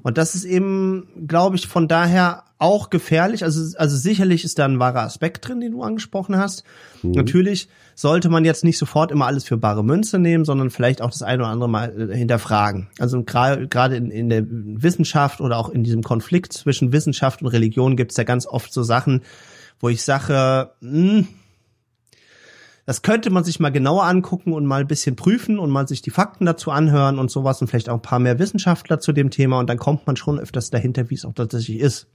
Und 0.04 0.18
das 0.18 0.36
ist 0.36 0.46
eben, 0.46 1.08
glaube 1.28 1.56
ich, 1.56 1.68
von 1.68 1.88
daher 1.88 2.44
auch 2.60 2.90
gefährlich. 2.90 3.44
Also, 3.44 3.78
also 3.78 3.96
sicherlich 3.96 4.44
ist 4.44 4.60
da 4.60 4.66
ein 4.66 4.80
wahrer 4.80 5.02
Aspekt 5.02 5.48
drin, 5.48 5.62
den 5.62 5.72
du 5.72 5.82
angesprochen 5.82 6.38
hast. 6.38 6.64
Natürlich 7.02 7.70
sollte 7.96 8.30
man 8.30 8.44
jetzt 8.44 8.66
nicht 8.66 8.78
sofort 8.78 9.12
immer 9.12 9.28
alles 9.28 9.46
für 9.46 9.58
bare 9.58 9.84
Münze 9.84 10.20
nehmen, 10.20 10.44
sondern 10.44 10.70
vielleicht 10.70 11.02
auch 11.02 11.10
das 11.10 11.22
eine 11.22 11.44
oder 11.44 11.52
andere 11.52 11.70
mal 11.70 12.10
äh, 12.12 12.16
hinterfragen. 12.16 12.88
Also 13.00 13.24
gerade 13.24 13.96
in, 13.96 14.12
in 14.12 14.30
der 14.30 14.44
Wissenschaft 14.46 15.40
oder 15.40 15.58
auch 15.58 15.70
in 15.70 15.84
diesem 15.84 16.04
Konflikt 16.04 16.52
zwischen 16.52 16.92
Wissenschaft 16.92 17.42
und 17.42 17.48
Religion 17.48 17.96
gibt 17.96 18.12
es 18.12 18.18
ja 18.18 18.26
ganz 18.26 18.46
oft 18.46 18.74
so 18.74 18.84
Sachen, 18.84 19.22
wo 19.80 19.88
ich 19.88 20.04
sage, 20.04 20.72
hm, 20.82 21.28
das 22.90 23.04
könnte 23.04 23.30
man 23.30 23.44
sich 23.44 23.60
mal 23.60 23.70
genauer 23.70 24.06
angucken 24.06 24.52
und 24.52 24.66
mal 24.66 24.82
ein 24.82 24.88
bisschen 24.88 25.16
prüfen 25.16 25.60
und 25.60 25.70
mal 25.70 25.88
sich 25.88 26.02
die 26.02 26.10
Fakten 26.10 26.48
dazu 26.48 26.72
anhören 26.72 27.20
und 27.20 27.30
sowas 27.30 27.62
und 27.62 27.68
vielleicht 27.68 27.88
auch 27.88 27.98
ein 27.98 28.02
paar 28.02 28.18
mehr 28.18 28.40
Wissenschaftler 28.40 29.00
zu 29.00 29.12
dem 29.14 29.30
Thema. 29.30 29.60
Und 29.60 29.70
dann 29.70 29.78
kommt 29.78 30.08
man 30.08 30.16
schon 30.16 30.40
öfters 30.40 30.72
dahinter, 30.72 31.12
wie 31.12 31.14
es 31.14 31.24
auch 31.24 31.36
tatsächlich 31.36 31.82
ist. 31.82 32.08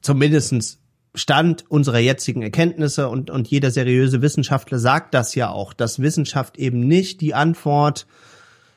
Zumindestens 0.00 0.78
Stand 1.12 1.64
unserer 1.68 1.98
jetzigen 1.98 2.42
Erkenntnisse 2.42 3.08
und, 3.08 3.30
und 3.30 3.48
jeder 3.48 3.72
seriöse 3.72 4.22
Wissenschaftler 4.22 4.78
sagt 4.78 5.12
das 5.12 5.34
ja 5.34 5.50
auch, 5.50 5.72
dass 5.72 5.98
Wissenschaft 5.98 6.56
eben 6.56 6.78
nicht 6.78 7.20
die 7.20 7.34
Antwort 7.34 8.06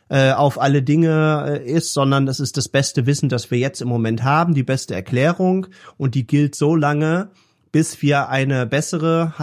äh, 0.09 0.31
auf 0.31 0.59
alle 0.59 0.81
Dinge 0.81 1.61
äh, 1.63 1.71
ist, 1.71 1.93
sondern 1.93 2.25
das 2.25 2.39
ist 2.39 2.57
das 2.57 2.69
beste 2.69 3.05
Wissen, 3.05 3.29
das 3.29 3.51
wir 3.51 3.59
jetzt 3.59 3.83
im 3.83 3.87
Moment 3.87 4.23
haben, 4.23 4.55
die 4.55 4.63
beste 4.63 4.95
Erklärung. 4.95 5.67
Und 5.97 6.15
die 6.15 6.25
gilt 6.25 6.55
so 6.55 6.75
lange, 6.75 7.29
bis 7.71 8.01
wir 8.01 8.29
eine 8.29 8.65
bessere 8.65 9.33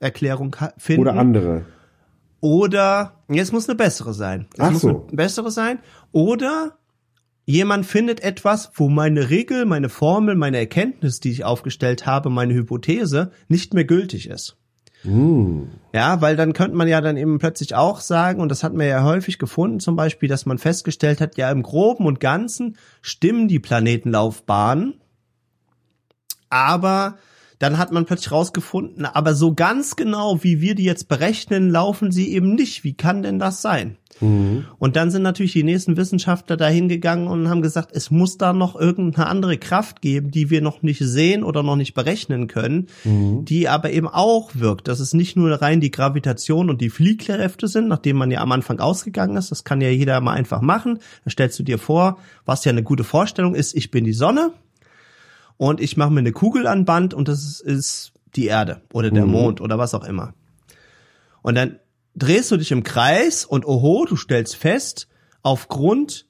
äh, 0.00 0.04
Erklärung 0.04 0.56
finden. 0.76 1.02
Oder 1.02 1.14
andere. 1.14 1.64
Oder 2.40 3.22
jetzt 3.28 3.52
muss 3.52 3.68
eine 3.68 3.76
bessere 3.76 4.12
sein. 4.12 4.46
Es 4.54 4.60
Ach 4.60 4.70
muss 4.70 4.82
so. 4.82 5.06
eine 5.08 5.16
bessere 5.16 5.50
sein. 5.50 5.78
Oder 6.12 6.76
jemand 7.46 7.86
findet 7.86 8.20
etwas, 8.22 8.72
wo 8.74 8.88
meine 8.88 9.30
Regel, 9.30 9.64
meine 9.64 9.88
Formel, 9.88 10.34
meine 10.34 10.58
Erkenntnis, 10.58 11.20
die 11.20 11.30
ich 11.30 11.44
aufgestellt 11.44 12.06
habe, 12.06 12.30
meine 12.30 12.54
Hypothese 12.54 13.30
nicht 13.48 13.72
mehr 13.72 13.84
gültig 13.84 14.28
ist. 14.28 14.56
Hm. 15.02 15.68
Ja, 15.92 16.22
weil 16.22 16.34
dann 16.34 16.54
könnte 16.54 16.76
man 16.76 16.88
ja 16.88 17.00
dann 17.00 17.16
eben 17.18 17.38
plötzlich 17.38 17.74
auch 17.74 18.00
sagen, 18.00 18.40
und 18.40 18.48
das 18.48 18.64
hat 18.64 18.72
man 18.74 18.86
ja 18.86 19.04
häufig 19.04 19.38
gefunden, 19.38 19.78
zum 19.78 19.96
Beispiel, 19.96 20.28
dass 20.28 20.46
man 20.46 20.58
festgestellt 20.58 21.20
hat, 21.20 21.36
ja, 21.36 21.50
im 21.50 21.62
Groben 21.62 22.06
und 22.06 22.20
Ganzen 22.20 22.76
stimmen 23.02 23.46
die 23.46 23.58
Planetenlaufbahnen, 23.58 25.00
aber 26.48 27.18
dann 27.58 27.78
hat 27.78 27.92
man 27.92 28.04
plötzlich 28.04 28.32
rausgefunden, 28.32 29.06
aber 29.06 29.34
so 29.34 29.54
ganz 29.54 29.96
genau, 29.96 30.42
wie 30.42 30.60
wir 30.60 30.74
die 30.74 30.84
jetzt 30.84 31.08
berechnen, 31.08 31.70
laufen 31.70 32.12
sie 32.12 32.32
eben 32.32 32.54
nicht. 32.54 32.84
Wie 32.84 32.94
kann 32.94 33.22
denn 33.22 33.38
das 33.38 33.62
sein? 33.62 33.96
Und 34.20 34.96
dann 34.96 35.10
sind 35.10 35.22
natürlich 35.22 35.52
die 35.52 35.64
nächsten 35.64 35.96
Wissenschaftler 35.96 36.56
da 36.56 36.68
hingegangen 36.68 37.26
und 37.26 37.48
haben 37.48 37.62
gesagt, 37.62 37.90
es 37.92 38.10
muss 38.10 38.38
da 38.38 38.52
noch 38.52 38.76
irgendeine 38.76 39.26
andere 39.26 39.58
Kraft 39.58 40.02
geben, 40.02 40.30
die 40.30 40.50
wir 40.50 40.62
noch 40.62 40.82
nicht 40.82 41.00
sehen 41.00 41.42
oder 41.42 41.62
noch 41.62 41.76
nicht 41.76 41.94
berechnen 41.94 42.46
können, 42.46 42.86
die 43.04 43.68
aber 43.68 43.90
eben 43.90 44.08
auch 44.08 44.50
wirkt. 44.54 44.88
Dass 44.88 45.00
es 45.00 45.14
nicht 45.14 45.36
nur 45.36 45.50
rein 45.60 45.80
die 45.80 45.90
Gravitation 45.90 46.70
und 46.70 46.80
die 46.80 46.90
Fliehkräfte 46.90 47.66
sind, 47.66 47.88
nachdem 47.88 48.16
man 48.16 48.30
ja 48.30 48.40
am 48.40 48.52
Anfang 48.52 48.78
ausgegangen 48.78 49.36
ist. 49.36 49.50
Das 49.50 49.64
kann 49.64 49.80
ja 49.80 49.88
jeder 49.88 50.20
mal 50.20 50.32
einfach 50.32 50.60
machen. 50.60 51.00
Da 51.24 51.30
stellst 51.30 51.58
du 51.58 51.62
dir 51.62 51.78
vor, 51.78 52.18
was 52.44 52.64
ja 52.64 52.70
eine 52.70 52.82
gute 52.82 53.04
Vorstellung 53.04 53.54
ist, 53.54 53.74
ich 53.74 53.90
bin 53.90 54.04
die 54.04 54.12
Sonne 54.12 54.52
und 55.56 55.80
ich 55.80 55.96
mache 55.96 56.10
mir 56.10 56.20
eine 56.20 56.32
Kugel 56.32 56.66
an 56.66 56.84
Band 56.84 57.14
und 57.14 57.28
das 57.28 57.60
ist, 57.60 58.12
die 58.36 58.46
Erde 58.46 58.82
oder 58.92 59.10
der 59.10 59.26
Mond 59.26 59.60
oder 59.60 59.78
was 59.78 59.94
auch 59.94 60.04
immer. 60.04 60.34
Und 61.42 61.54
dann 61.54 61.78
drehst 62.16 62.50
du 62.50 62.56
dich 62.56 62.72
im 62.72 62.82
Kreis 62.82 63.44
und 63.44 63.64
oho, 63.64 64.06
du 64.06 64.16
stellst 64.16 64.56
fest, 64.56 65.08
aufgrund 65.42 66.26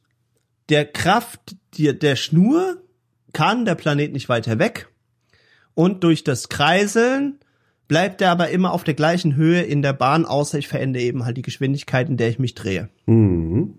der 0.69 0.85
Kraft 0.85 1.57
der, 1.79 1.93
der 1.95 2.17
Schnur 2.17 2.83
kann 3.33 3.65
der 3.65 3.75
Planet 3.75 4.13
nicht 4.13 4.29
weiter 4.29 4.59
weg 4.59 4.89
und 5.75 6.05
durch 6.05 6.25
das 6.25 6.49
Kreiseln 6.49 7.39
bleibt 7.89 8.21
er 8.23 8.31
aber 8.31 8.49
immer 8.49 8.73
auf 8.73 8.85
der 8.85 8.95
gleichen 8.95 9.37
Höhe 9.37 9.63
in 9.63 9.83
der 9.83 9.93
Bahn, 9.93 10.25
außer 10.25 10.59
ich 10.59 10.69
verändere 10.69 11.03
eben 11.03 11.25
halt 11.25 11.37
die 11.37 11.43
Geschwindigkeit, 11.43 12.09
in 12.09 12.17
der 12.17 12.29
ich 12.29 12.39
mich 12.39 12.55
drehe. 12.55 12.89
Mhm. 13.07 13.79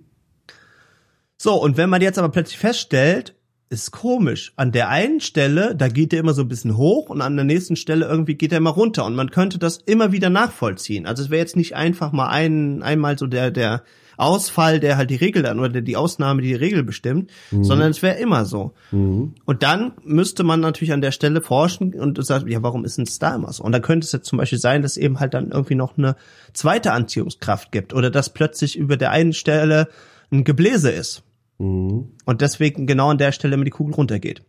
So, 1.37 1.55
und 1.61 1.77
wenn 1.77 1.89
man 1.89 2.01
jetzt 2.01 2.17
aber 2.17 2.29
plötzlich 2.29 2.57
feststellt, 2.57 3.35
ist 3.69 3.91
komisch. 3.91 4.53
An 4.55 4.71
der 4.71 4.89
einen 4.89 5.19
Stelle, 5.19 5.75
da 5.75 5.87
geht 5.87 6.13
er 6.13 6.19
immer 6.19 6.33
so 6.33 6.43
ein 6.43 6.47
bisschen 6.47 6.77
hoch 6.77 7.09
und 7.09 7.21
an 7.21 7.35
der 7.35 7.45
nächsten 7.45 7.75
Stelle 7.75 8.05
irgendwie 8.05 8.35
geht 8.35 8.51
er 8.51 8.59
immer 8.59 8.69
runter 8.71 9.05
und 9.05 9.15
man 9.15 9.31
könnte 9.31 9.57
das 9.57 9.77
immer 9.85 10.11
wieder 10.11 10.29
nachvollziehen. 10.29 11.05
Also 11.05 11.23
es 11.23 11.29
wäre 11.29 11.41
jetzt 11.41 11.55
nicht 11.55 11.75
einfach 11.75 12.11
mal 12.11 12.29
ein, 12.29 12.83
einmal 12.83 13.17
so 13.17 13.27
der, 13.27 13.51
der 13.51 13.83
Ausfall, 14.17 14.79
der 14.79 14.97
halt 14.97 15.09
die 15.09 15.15
Regel 15.15 15.43
dann 15.43 15.59
oder 15.59 15.81
die 15.81 15.97
Ausnahme, 15.97 16.41
die 16.41 16.49
die 16.49 16.55
Regel 16.55 16.83
bestimmt, 16.83 17.31
mhm. 17.51 17.63
sondern 17.63 17.91
es 17.91 18.01
wäre 18.01 18.17
immer 18.17 18.45
so. 18.45 18.73
Mhm. 18.91 19.33
Und 19.45 19.63
dann 19.63 19.93
müsste 20.03 20.43
man 20.43 20.59
natürlich 20.59 20.93
an 20.93 21.01
der 21.01 21.11
Stelle 21.11 21.41
forschen 21.41 21.93
und 21.95 22.23
sagen, 22.25 22.47
ja, 22.49 22.63
warum 22.63 22.85
ist 22.85 22.97
denn 22.97 23.05
es 23.05 23.19
da 23.19 23.35
immer 23.35 23.51
so? 23.51 23.63
Und 23.63 23.71
da 23.71 23.79
könnte 23.79 24.05
es 24.05 24.11
jetzt 24.11 24.27
zum 24.27 24.37
Beispiel 24.37 24.59
sein, 24.59 24.81
dass 24.81 24.97
eben 24.97 25.19
halt 25.19 25.33
dann 25.33 25.51
irgendwie 25.51 25.75
noch 25.75 25.97
eine 25.97 26.15
zweite 26.53 26.91
Anziehungskraft 26.93 27.71
gibt 27.71 27.93
oder 27.93 28.09
dass 28.09 28.29
plötzlich 28.29 28.77
über 28.77 28.95
der 28.95 29.11
einen 29.11 29.33
Stelle 29.33 29.89
ein 30.31 30.43
Gebläse 30.43 30.91
ist. 30.91 31.23
Mhm. 31.57 32.11
Und 32.25 32.41
deswegen 32.41 32.87
genau 32.87 33.09
an 33.09 33.17
der 33.17 33.31
Stelle 33.31 33.55
immer 33.55 33.65
die 33.65 33.71
Kugel 33.71 33.93
runtergeht. 33.93 34.43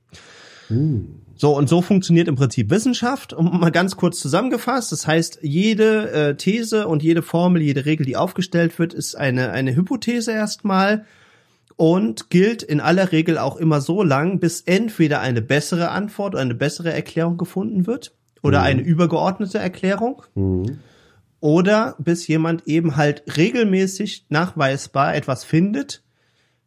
Mhm. 0.68 1.22
So, 1.38 1.54
und 1.54 1.68
so 1.68 1.82
funktioniert 1.82 2.28
im 2.28 2.36
Prinzip 2.36 2.70
Wissenschaft. 2.70 3.32
Und 3.32 3.52
mal 3.60 3.70
ganz 3.70 3.96
kurz 3.96 4.20
zusammengefasst, 4.20 4.90
das 4.92 5.06
heißt, 5.06 5.40
jede 5.42 6.10
äh, 6.10 6.36
These 6.36 6.88
und 6.88 7.02
jede 7.02 7.22
Formel, 7.22 7.60
jede 7.60 7.84
Regel, 7.84 8.06
die 8.06 8.16
aufgestellt 8.16 8.78
wird, 8.78 8.94
ist 8.94 9.16
eine, 9.16 9.50
eine 9.50 9.76
Hypothese 9.76 10.32
erstmal 10.32 11.04
und 11.76 12.30
gilt 12.30 12.62
in 12.62 12.80
aller 12.80 13.12
Regel 13.12 13.36
auch 13.36 13.56
immer 13.56 13.82
so 13.82 14.02
lang, 14.02 14.40
bis 14.40 14.62
entweder 14.62 15.20
eine 15.20 15.42
bessere 15.42 15.90
Antwort 15.90 16.34
oder 16.34 16.42
eine 16.42 16.54
bessere 16.54 16.92
Erklärung 16.92 17.36
gefunden 17.36 17.86
wird 17.86 18.14
oder 18.42 18.60
mhm. 18.60 18.64
eine 18.64 18.80
übergeordnete 18.82 19.58
Erklärung. 19.58 20.22
Mhm. 20.34 20.78
Oder 21.40 21.96
bis 21.98 22.26
jemand 22.26 22.66
eben 22.66 22.96
halt 22.96 23.36
regelmäßig 23.36 24.24
nachweisbar 24.30 25.14
etwas 25.14 25.44
findet, 25.44 26.02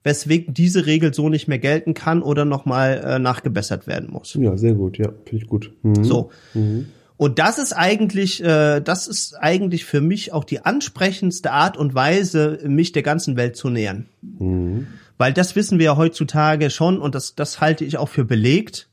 weswegen 0.04 0.54
diese 0.54 0.86
Regel 0.86 1.14
so 1.14 1.30
nicht 1.30 1.48
mehr 1.48 1.60
gelten 1.60 1.94
kann 1.94 2.22
oder 2.22 2.46
nochmal 2.46 3.02
äh, 3.06 3.20
nachgebessert 3.20 3.88
werden 3.88 4.10
muss. 4.12 4.34
Ja, 4.36 4.58
sehr 4.58 4.74
gut, 4.74 4.98
ja, 4.98 5.10
finde 5.26 5.44
ich 5.44 5.50
gut. 5.50 5.74
Mhm. 5.84 6.04
So. 6.04 6.30
Mhm. 6.54 6.88
Und 7.18 7.38
das 7.38 7.60
ist 7.60 7.74
eigentlich, 7.74 8.42
äh, 8.42 8.80
das 8.80 9.08
ist 9.08 9.34
eigentlich 9.36 9.84
für 9.84 10.00
mich 10.00 10.32
auch 10.32 10.46
die 10.46 10.64
ansprechendste 10.64 11.52
Art 11.52 11.76
und 11.76 11.94
Weise, 11.94 12.60
mich 12.66 12.94
der 12.94 13.04
ganzen 13.04 13.36
Welt 13.36 13.58
zu 13.58 13.70
nähern. 13.70 14.06
Mhm. 14.22 14.88
Weil 15.18 15.34
das 15.34 15.58
wissen 15.58 15.80
wir 15.80 15.86
ja 15.86 15.98
heutzutage 15.98 16.70
schon 16.70 16.98
und 17.00 17.16
das, 17.16 17.36
das 17.36 17.60
halte 17.60 17.84
ich 17.84 17.98
auch 17.98 18.08
für 18.08 18.24
belegt 18.24 18.89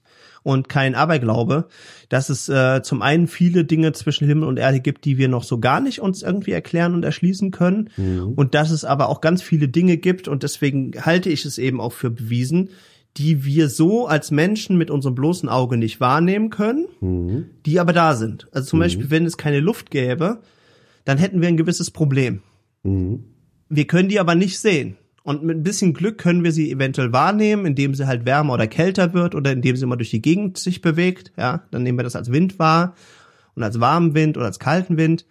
und 0.47 0.69
kein 0.69 0.95
Aberglaube, 0.95 1.67
dass 2.09 2.29
es 2.29 2.49
äh, 2.49 2.81
zum 2.81 3.03
einen 3.03 3.27
viele 3.27 3.65
Dinge 3.65 3.91
zwischen 3.93 4.29
Himmel 4.29 4.47
und 4.47 4.61
Erde 4.61 4.79
gibt, 4.79 5.05
die 5.05 5.19
wir 5.19 5.27
noch 5.27 5.43
so 5.43 5.59
gar 5.59 5.81
nicht 5.81 6.01
uns 6.01 6.23
irgendwie 6.23 6.53
erklären 6.53 6.95
und 6.95 7.05
erschließen 7.05 7.51
können 7.51 7.91
mhm. 7.97 8.29
und 8.37 8.55
dass 8.55 8.71
es 8.71 8.85
aber 8.85 9.09
auch 9.09 9.21
ganz 9.21 9.43
viele 9.43 9.67
Dinge 9.67 9.97
gibt 9.97 10.29
und 10.29 10.45
deswegen 10.45 10.93
halte 11.05 11.31
ich 11.31 11.45
es 11.47 11.59
eben 11.59 11.81
auch 11.81 11.93
für 11.93 12.11
bewiesen, 12.11 12.71
die 13.17 13.45
wir 13.45 13.69
so 13.69 14.07
als 14.07 14.31
Menschen 14.31 14.79
mit 14.79 14.89
unserem 14.89 15.17
bloßen 15.17 15.49
Auge 15.49 15.79
nicht 15.79 15.99
wahrnehmen 15.99 16.51
können, 16.51 16.87
mhm. 17.01 17.47
die 17.67 17.81
aber 17.81 17.93
da 17.93 18.15
sind. 18.15 18.47
Also 18.53 18.69
zum 18.69 18.79
mhm. 18.79 18.83
Beispiel, 18.83 19.11
wenn 19.11 19.27
es 19.27 19.37
keine 19.37 19.59
Luft 19.59 19.91
gäbe, 19.91 20.43
dann 21.05 21.19
hätten 21.19 21.41
wir 21.41 21.49
ein 21.49 21.57
gewisses 21.57 21.91
Problem. 21.91 22.43
Mhm. 22.85 23.25
Wir 23.69 23.89
können 23.89 24.09
die 24.09 24.21
aber 24.21 24.37
nicht 24.37 24.61
sehen. 24.61 24.97
Und 25.27 25.43
mit 25.43 25.57
ein 25.57 25.65
bisschen 25.65 25.93
Glück 25.93 26.19
können 26.19 26.45
wir 26.45 26.53
sie 26.53 26.71
eventuell 26.71 27.13
wahrnehmen, 27.13 27.67
indem 27.67 27.97
sie 27.97 28.07
halt 28.07 28.27
wärmer 28.27 28.55
oder 28.55 28.69
kälter 28.69 29.13
wird 29.13 29.35
oder 29.35 29.51
indem 29.51 29.75
sie 29.75 29.85
mal 29.85 29.97
durch 29.97 30.11
die 30.11 30.23
Gegend 30.23 30.57
sich 30.57 30.83
bewegt. 30.83 31.33
Ja, 31.37 31.65
dann 31.73 31.83
nehmen 31.83 31.99
wir 31.99 32.05
das 32.05 32.15
als 32.15 32.31
Wind 32.31 32.61
wahr 32.61 32.95
und 33.57 33.65
als 33.65 33.81
warmen 33.81 34.15
Wind 34.15 34.37
oder 34.37 34.47
als 34.47 34.61
kalten 34.61 34.97
Wind. 34.97 35.27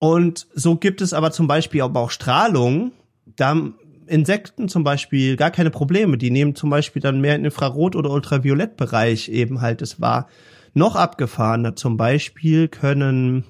Und 0.00 0.48
so 0.52 0.74
gibt 0.74 1.00
es 1.00 1.12
aber 1.12 1.30
zum 1.30 1.46
Beispiel 1.46 1.80
aber 1.82 2.00
auch 2.00 2.10
Strahlung. 2.10 2.90
Da 3.36 3.50
haben 3.50 3.76
Insekten 4.08 4.68
zum 4.68 4.82
Beispiel 4.82 5.36
gar 5.36 5.52
keine 5.52 5.70
Probleme. 5.70 6.18
Die 6.18 6.32
nehmen 6.32 6.56
zum 6.56 6.70
Beispiel 6.70 7.00
dann 7.00 7.20
mehr 7.20 7.36
in 7.36 7.44
Infrarot- 7.44 7.94
oder 7.94 8.10
Ultraviolettbereich 8.10 9.28
eben 9.28 9.60
halt 9.60 9.80
es 9.80 10.00
wahr. 10.00 10.26
Noch 10.74 10.96
abgefahrener 10.96 11.76
zum 11.76 11.96
Beispiel 11.96 12.66
können 12.66 13.44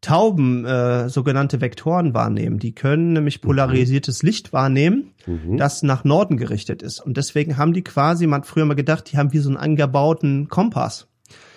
Tauben 0.00 0.64
äh, 0.64 1.08
sogenannte 1.08 1.60
Vektoren 1.60 2.14
wahrnehmen. 2.14 2.58
Die 2.58 2.72
können 2.72 3.12
nämlich 3.14 3.42
mhm. 3.42 3.46
polarisiertes 3.46 4.22
Licht 4.22 4.52
wahrnehmen, 4.52 5.12
mhm. 5.26 5.56
das 5.56 5.82
nach 5.82 6.04
Norden 6.04 6.36
gerichtet 6.36 6.82
ist. 6.82 7.00
Und 7.00 7.16
deswegen 7.16 7.56
haben 7.56 7.72
die 7.72 7.82
quasi, 7.82 8.26
man 8.26 8.42
hat 8.42 8.46
früher 8.46 8.64
mal 8.64 8.74
gedacht, 8.74 9.10
die 9.10 9.18
haben 9.18 9.32
wie 9.32 9.38
so 9.38 9.48
einen 9.48 9.56
angebauten 9.56 10.48
Kompass. 10.48 11.08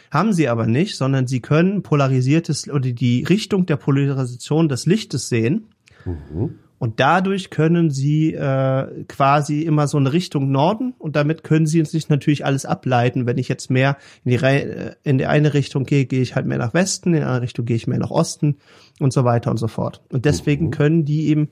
Haben 0.10 0.34
sie 0.34 0.50
aber 0.50 0.66
nicht, 0.66 0.98
sondern 0.98 1.28
sie 1.28 1.40
können 1.40 1.84
polarisiertes 1.84 2.70
oder 2.70 2.92
die 2.92 3.24
Richtung 3.24 3.66
der 3.66 3.78
Polarisation 3.78 4.68
des 4.68 4.86
Lichtes 4.86 5.30
sehen. 5.30 5.70
Mhm. 6.04 6.56
Und 6.82 7.00
dadurch 7.00 7.52
können 7.52 7.92
sie 7.92 8.34
äh, 8.34 9.04
quasi 9.08 9.62
immer 9.62 9.88
so 9.88 9.98
eine 10.00 10.14
Richtung 10.14 10.50
Norden 10.50 10.96
und 10.98 11.16
damit 11.16 11.44
können 11.44 11.68
sie 11.68 11.86
sich 11.86 12.10
natürlich 12.10 12.44
alles 12.44 12.66
ableiten. 12.66 13.28
Wenn 13.28 13.38
ich 13.38 13.50
jetzt 13.50 13.70
mehr 13.70 13.98
in 14.26 14.32
die, 14.32 14.38
Re 14.38 14.64
äh, 14.64 14.96
in 15.04 15.20
die 15.20 15.28
eine 15.28 15.54
Richtung 15.54 15.84
gehe, 15.84 16.08
gehe 16.08 16.24
ich 16.24 16.34
halt 16.34 16.48
mehr 16.48 16.58
nach 16.58 16.74
Westen, 16.74 17.10
in 17.10 17.20
die 17.20 17.22
andere 17.22 17.44
Richtung 17.44 17.66
gehe 17.66 17.76
ich 17.76 17.86
mehr 17.86 18.00
nach 18.00 18.10
Osten 18.10 18.58
und 19.00 19.14
so 19.14 19.24
weiter 19.24 19.52
und 19.52 19.58
so 19.58 19.68
fort. 19.68 20.02
Und 20.12 20.26
deswegen 20.26 20.66
mhm. 20.66 20.72
können 20.72 21.06
die 21.06 21.28
eben 21.28 21.50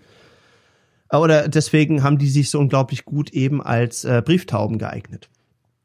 äh, 1.12 1.18
oder 1.18 1.48
deswegen 1.48 2.02
haben 2.02 2.18
die 2.18 2.30
sich 2.30 2.50
so 2.50 2.58
unglaublich 2.58 3.06
gut 3.06 3.30
eben 3.30 3.62
als 3.62 4.06
äh, 4.06 4.24
Brieftauben 4.26 4.80
geeignet. 4.80 5.30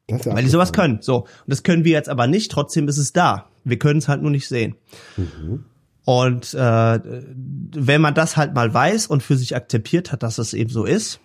Weil 0.07 0.41
die 0.41 0.49
sowas 0.49 0.73
können. 0.73 1.03
So. 1.03 1.19
Und 1.19 1.29
das 1.45 1.61
können 1.61 1.83
wir 1.83 1.91
jetzt 1.91 2.09
aber 2.09 2.25
nicht, 2.25 2.51
trotzdem 2.51 2.87
ist 2.87 2.97
es 2.97 3.13
da. 3.13 3.47
Wir 3.63 3.77
können 3.77 3.99
es 3.99 4.07
halt 4.07 4.23
nur 4.23 4.31
nicht 4.31 4.47
sehen. 4.47 4.73
Mhm. 5.17 5.65
Und 6.05 6.53
äh, 6.53 6.99
wenn 7.03 7.99
man 7.99 8.13
das 8.13 8.37
halt 8.37 8.53
mal 8.53 8.71
weiß 8.71 9.07
und 9.07 9.23
für 9.23 9.35
sich 9.35 9.55
akzeptiert 9.55 10.11
hat, 10.11 10.21
dass 10.21 10.37
es 10.37 10.53
eben 10.53 10.69
so 10.69 10.85
ist, 10.85 11.19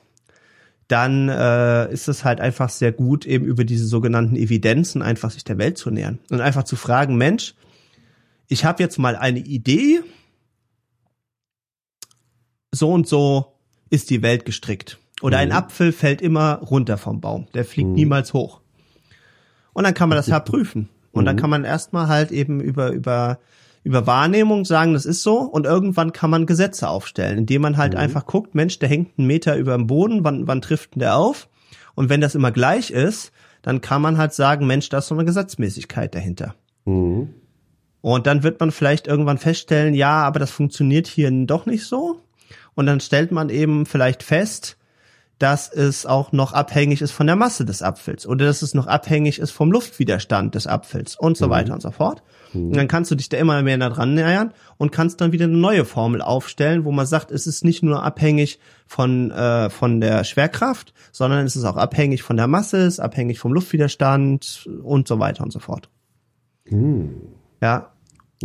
dann 0.88 1.28
äh, 1.28 1.92
ist 1.92 2.08
es 2.08 2.24
halt 2.24 2.40
einfach 2.40 2.70
sehr 2.70 2.90
gut, 2.90 3.26
eben 3.26 3.44
über 3.44 3.64
diese 3.64 3.86
sogenannten 3.86 4.36
Evidenzen 4.36 5.02
einfach 5.02 5.30
sich 5.30 5.44
der 5.44 5.58
Welt 5.58 5.78
zu 5.78 5.90
nähern 5.90 6.18
und 6.30 6.40
einfach 6.40 6.64
zu 6.64 6.76
fragen, 6.76 7.16
Mensch, 7.16 7.54
ich 8.48 8.64
habe 8.64 8.82
jetzt 8.82 8.98
mal 8.98 9.14
eine 9.14 9.38
Idee, 9.38 10.00
so 12.72 12.90
und 12.90 13.06
so 13.06 13.54
ist 13.90 14.10
die 14.10 14.22
Welt 14.22 14.44
gestrickt. 14.44 14.98
Oder 15.20 15.36
mhm. 15.36 15.42
ein 15.42 15.52
Apfel 15.52 15.92
fällt 15.92 16.22
immer 16.22 16.54
runter 16.54 16.96
vom 16.96 17.20
Baum, 17.20 17.46
der 17.54 17.64
fliegt 17.64 17.90
mhm. 17.90 17.94
niemals 17.94 18.32
hoch. 18.32 18.60
Und 19.72 19.84
dann 19.84 19.94
kann 19.94 20.08
man 20.08 20.16
das 20.16 20.26
ja 20.26 20.40
prüfen. 20.40 20.88
Und 21.12 21.22
mhm. 21.22 21.26
dann 21.26 21.36
kann 21.36 21.50
man 21.50 21.64
erstmal 21.64 22.08
halt 22.08 22.32
eben 22.32 22.60
über, 22.60 22.90
über 22.90 23.38
über 23.82 24.06
Wahrnehmung 24.06 24.64
sagen, 24.64 24.92
das 24.92 25.06
ist 25.06 25.22
so 25.22 25.38
und 25.38 25.64
irgendwann 25.64 26.12
kann 26.12 26.30
man 26.30 26.46
Gesetze 26.46 26.88
aufstellen, 26.88 27.38
indem 27.38 27.62
man 27.62 27.76
halt 27.76 27.94
mhm. 27.94 28.00
einfach 28.00 28.26
guckt, 28.26 28.54
Mensch, 28.54 28.78
der 28.78 28.88
hängt 28.88 29.18
einen 29.18 29.26
Meter 29.26 29.56
über 29.56 29.76
dem 29.76 29.86
Boden, 29.86 30.24
wann, 30.24 30.46
wann 30.46 30.60
trifft 30.60 30.94
denn 30.94 31.00
der 31.00 31.16
auf? 31.16 31.48
Und 31.94 32.08
wenn 32.08 32.20
das 32.20 32.34
immer 32.34 32.50
gleich 32.50 32.90
ist, 32.90 33.32
dann 33.62 33.80
kann 33.80 34.02
man 34.02 34.18
halt 34.18 34.32
sagen, 34.32 34.66
Mensch, 34.66 34.88
da 34.88 34.98
ist 34.98 35.08
so 35.08 35.14
eine 35.14 35.24
Gesetzmäßigkeit 35.24 36.14
dahinter. 36.14 36.54
Mhm. 36.84 37.30
Und 38.02 38.26
dann 38.26 38.42
wird 38.42 38.60
man 38.60 38.70
vielleicht 38.70 39.06
irgendwann 39.06 39.38
feststellen, 39.38 39.94
ja, 39.94 40.22
aber 40.22 40.38
das 40.38 40.50
funktioniert 40.50 41.06
hier 41.06 41.30
doch 41.46 41.66
nicht 41.66 41.84
so. 41.84 42.20
Und 42.74 42.86
dann 42.86 43.00
stellt 43.00 43.32
man 43.32 43.50
eben 43.50 43.84
vielleicht 43.84 44.22
fest, 44.22 44.78
dass 45.40 45.72
es 45.72 46.04
auch 46.04 46.32
noch 46.32 46.52
abhängig 46.52 47.00
ist 47.00 47.12
von 47.12 47.26
der 47.26 47.34
Masse 47.34 47.64
des 47.64 47.82
Apfels 47.82 48.26
oder 48.26 48.44
dass 48.44 48.60
es 48.60 48.74
noch 48.74 48.86
abhängig 48.86 49.38
ist 49.38 49.52
vom 49.52 49.72
Luftwiderstand 49.72 50.54
des 50.54 50.66
Apfels 50.66 51.16
und 51.16 51.38
so 51.38 51.46
mhm. 51.46 51.50
weiter 51.50 51.72
und 51.72 51.80
so 51.80 51.90
fort. 51.90 52.22
Mhm. 52.52 52.66
Und 52.66 52.76
dann 52.76 52.88
kannst 52.88 53.10
du 53.10 53.14
dich 53.14 53.30
da 53.30 53.38
immer 53.38 53.62
mehr 53.62 53.78
dran 53.78 54.12
nähern 54.12 54.52
und 54.76 54.92
kannst 54.92 55.22
dann 55.22 55.32
wieder 55.32 55.46
eine 55.46 55.56
neue 55.56 55.86
Formel 55.86 56.20
aufstellen, 56.20 56.84
wo 56.84 56.92
man 56.92 57.06
sagt, 57.06 57.30
es 57.30 57.46
ist 57.46 57.64
nicht 57.64 57.82
nur 57.82 58.02
abhängig 58.02 58.60
von, 58.86 59.30
äh, 59.30 59.70
von 59.70 60.02
der 60.02 60.24
Schwerkraft, 60.24 60.92
sondern 61.10 61.46
es 61.46 61.56
ist 61.56 61.64
auch 61.64 61.76
abhängig 61.76 62.22
von 62.22 62.36
der 62.36 62.46
Masse, 62.46 62.76
es 62.76 62.94
ist 62.94 63.00
abhängig 63.00 63.38
vom 63.38 63.54
Luftwiderstand 63.54 64.68
und 64.82 65.08
so 65.08 65.18
weiter 65.20 65.42
und 65.42 65.54
so 65.54 65.58
fort. 65.58 65.88
Mhm. 66.68 67.14
Ja. 67.62 67.92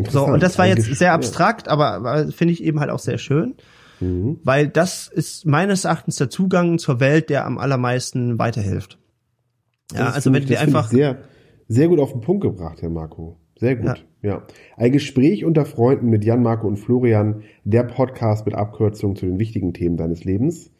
So, 0.09 0.25
und 0.25 0.41
das 0.41 0.57
war 0.57 0.65
jetzt 0.65 0.85
sehr 0.95 1.13
abstrakt, 1.13 1.67
aber, 1.67 1.93
aber 1.93 2.31
finde 2.31 2.53
ich 2.53 2.63
eben 2.63 2.79
halt 2.79 2.89
auch 2.89 2.99
sehr 2.99 3.17
schön. 3.17 3.55
Mhm. 3.99 4.39
Weil 4.43 4.67
das 4.67 5.07
ist 5.07 5.45
meines 5.45 5.85
Erachtens 5.85 6.17
der 6.17 6.29
Zugang 6.29 6.77
zur 6.77 6.99
Welt, 6.99 7.29
der 7.29 7.45
am 7.45 7.57
allermeisten 7.57 8.39
weiterhilft. 8.39 8.99
Ja, 9.93 10.09
also 10.09 10.33
wenn 10.33 10.47
wir 10.49 10.59
einfach 10.59 10.89
sehr, 10.89 11.19
sehr 11.67 11.87
gut 11.87 11.99
auf 11.99 12.11
den 12.11 12.21
Punkt 12.21 12.43
gebracht, 12.43 12.81
Herr 12.81 12.89
Marco. 12.89 13.37
Sehr 13.57 13.75
gut, 13.75 14.05
ja. 14.21 14.29
ja. 14.29 14.47
Ein 14.75 14.91
Gespräch 14.91 15.45
unter 15.45 15.65
Freunden 15.65 16.09
mit 16.09 16.25
Jan, 16.25 16.43
Marco 16.43 16.67
und 16.67 16.77
Florian, 16.77 17.43
der 17.63 17.83
Podcast 17.83 18.45
mit 18.45 18.55
Abkürzungen 18.55 19.15
zu 19.15 19.25
den 19.25 19.39
wichtigen 19.39 19.73
Themen 19.73 19.95
deines 19.95 20.25
Lebens. 20.25 20.71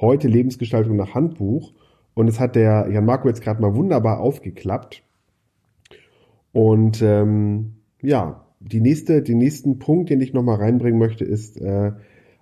Heute 0.00 0.28
Lebensgestaltung 0.28 0.96
nach 0.96 1.14
Handbuch. 1.14 1.72
Und 2.14 2.28
es 2.28 2.40
hat 2.40 2.56
der 2.56 2.88
Jan 2.90 3.04
Marco 3.04 3.28
jetzt 3.28 3.42
gerade 3.42 3.60
mal 3.60 3.74
wunderbar 3.74 4.20
aufgeklappt. 4.20 5.02
Und 6.52 7.02
ähm, 7.02 7.74
ja, 8.00 8.46
die 8.60 8.80
nächste, 8.80 9.22
den 9.22 9.38
nächsten 9.38 9.78
Punkt, 9.78 10.10
den 10.10 10.20
ich 10.20 10.32
nochmal 10.32 10.56
reinbringen 10.56 10.98
möchte, 10.98 11.24
ist 11.24 11.60
äh, 11.60 11.92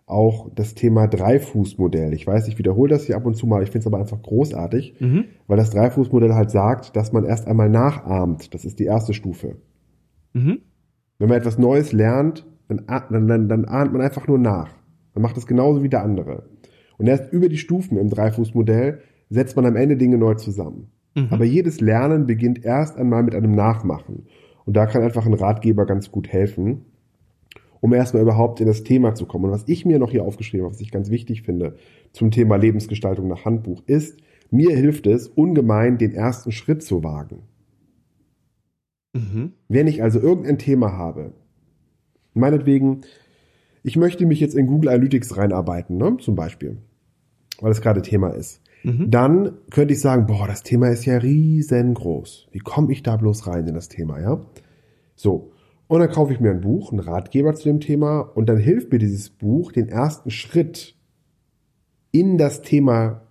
auch 0.06 0.50
das 0.54 0.74
Thema 0.74 1.06
Dreifußmodell. 1.06 2.12
Ich 2.12 2.26
weiß, 2.26 2.48
ich 2.48 2.58
wiederhole 2.58 2.90
das 2.90 3.06
hier 3.06 3.16
ab 3.16 3.24
und 3.24 3.34
zu 3.34 3.46
mal, 3.46 3.62
ich 3.62 3.70
finde 3.70 3.80
es 3.80 3.86
aber 3.86 3.98
einfach 3.98 4.20
großartig, 4.20 4.96
mhm. 5.00 5.24
weil 5.46 5.56
das 5.56 5.70
Dreifußmodell 5.70 6.34
halt 6.34 6.50
sagt, 6.50 6.94
dass 6.96 7.12
man 7.12 7.24
erst 7.24 7.46
einmal 7.46 7.70
nachahmt. 7.70 8.52
Das 8.52 8.64
ist 8.64 8.78
die 8.78 8.84
erste 8.84 9.14
Stufe. 9.14 9.56
Mhm. 10.34 10.58
Wenn 11.18 11.28
man 11.28 11.38
etwas 11.38 11.58
Neues 11.58 11.92
lernt, 11.92 12.46
dann, 12.68 12.84
dann, 12.86 13.28
dann, 13.28 13.48
dann 13.48 13.64
ahnt 13.64 13.92
man 13.92 14.02
einfach 14.02 14.26
nur 14.28 14.38
nach. 14.38 14.70
Man 15.14 15.22
macht 15.22 15.36
es 15.36 15.46
genauso 15.46 15.82
wie 15.82 15.88
der 15.88 16.02
andere. 16.02 16.50
Und 16.98 17.06
erst 17.06 17.32
über 17.32 17.48
die 17.48 17.58
Stufen 17.58 17.96
im 17.96 18.10
Dreifußmodell 18.10 19.00
setzt 19.30 19.56
man 19.56 19.66
am 19.66 19.76
Ende 19.76 19.96
Dinge 19.96 20.18
neu 20.18 20.34
zusammen. 20.34 20.90
Mhm. 21.14 21.28
Aber 21.30 21.44
jedes 21.44 21.80
Lernen 21.80 22.26
beginnt 22.26 22.64
erst 22.64 22.96
einmal 22.98 23.22
mit 23.22 23.34
einem 23.34 23.52
Nachmachen. 23.52 24.26
Und 24.66 24.76
da 24.76 24.86
kann 24.86 25.02
einfach 25.02 25.26
ein 25.26 25.34
Ratgeber 25.34 25.86
ganz 25.86 26.10
gut 26.10 26.28
helfen, 26.28 26.86
um 27.84 27.92
erstmal 27.92 28.22
überhaupt 28.22 28.62
in 28.62 28.66
das 28.66 28.82
Thema 28.82 29.14
zu 29.14 29.26
kommen. 29.26 29.44
Und 29.44 29.50
was 29.50 29.64
ich 29.66 29.84
mir 29.84 29.98
noch 29.98 30.10
hier 30.10 30.24
aufgeschrieben 30.24 30.64
habe, 30.64 30.74
was 30.74 30.80
ich 30.80 30.90
ganz 30.90 31.10
wichtig 31.10 31.42
finde 31.42 31.76
zum 32.12 32.30
Thema 32.30 32.56
Lebensgestaltung 32.56 33.28
nach 33.28 33.44
Handbuch, 33.44 33.82
ist, 33.84 34.16
mir 34.50 34.74
hilft 34.74 35.06
es 35.06 35.28
ungemein, 35.28 35.98
den 35.98 36.14
ersten 36.14 36.50
Schritt 36.50 36.82
zu 36.82 37.04
wagen. 37.04 37.42
Mhm. 39.12 39.52
Wenn 39.68 39.86
ich 39.86 40.02
also 40.02 40.18
irgendein 40.18 40.56
Thema 40.56 40.96
habe, 40.96 41.34
meinetwegen, 42.32 43.02
ich 43.82 43.98
möchte 43.98 44.24
mich 44.24 44.40
jetzt 44.40 44.54
in 44.54 44.66
Google 44.66 44.88
Analytics 44.88 45.36
reinarbeiten, 45.36 45.98
ne, 45.98 46.16
zum 46.20 46.36
Beispiel, 46.36 46.78
weil 47.60 47.70
es 47.70 47.82
gerade 47.82 48.00
Thema 48.00 48.30
ist. 48.30 48.62
Mhm. 48.82 49.10
Dann 49.10 49.58
könnte 49.68 49.92
ich 49.92 50.00
sagen, 50.00 50.24
boah, 50.24 50.46
das 50.46 50.62
Thema 50.62 50.88
ist 50.88 51.04
ja 51.04 51.18
riesengroß. 51.18 52.48
Wie 52.50 52.60
komme 52.60 52.92
ich 52.94 53.02
da 53.02 53.18
bloß 53.18 53.46
rein 53.46 53.68
in 53.68 53.74
das 53.74 53.90
Thema, 53.90 54.22
ja? 54.22 54.40
So. 55.16 55.50
Und 55.86 56.00
dann 56.00 56.10
kaufe 56.10 56.32
ich 56.32 56.40
mir 56.40 56.50
ein 56.50 56.60
Buch, 56.60 56.90
einen 56.90 57.00
Ratgeber 57.00 57.54
zu 57.54 57.64
dem 57.64 57.80
Thema 57.80 58.20
und 58.20 58.48
dann 58.48 58.58
hilft 58.58 58.90
mir 58.90 58.98
dieses 58.98 59.30
Buch, 59.30 59.72
den 59.72 59.88
ersten 59.88 60.30
Schritt 60.30 60.96
in 62.10 62.38
das 62.38 62.62
Thema 62.62 63.22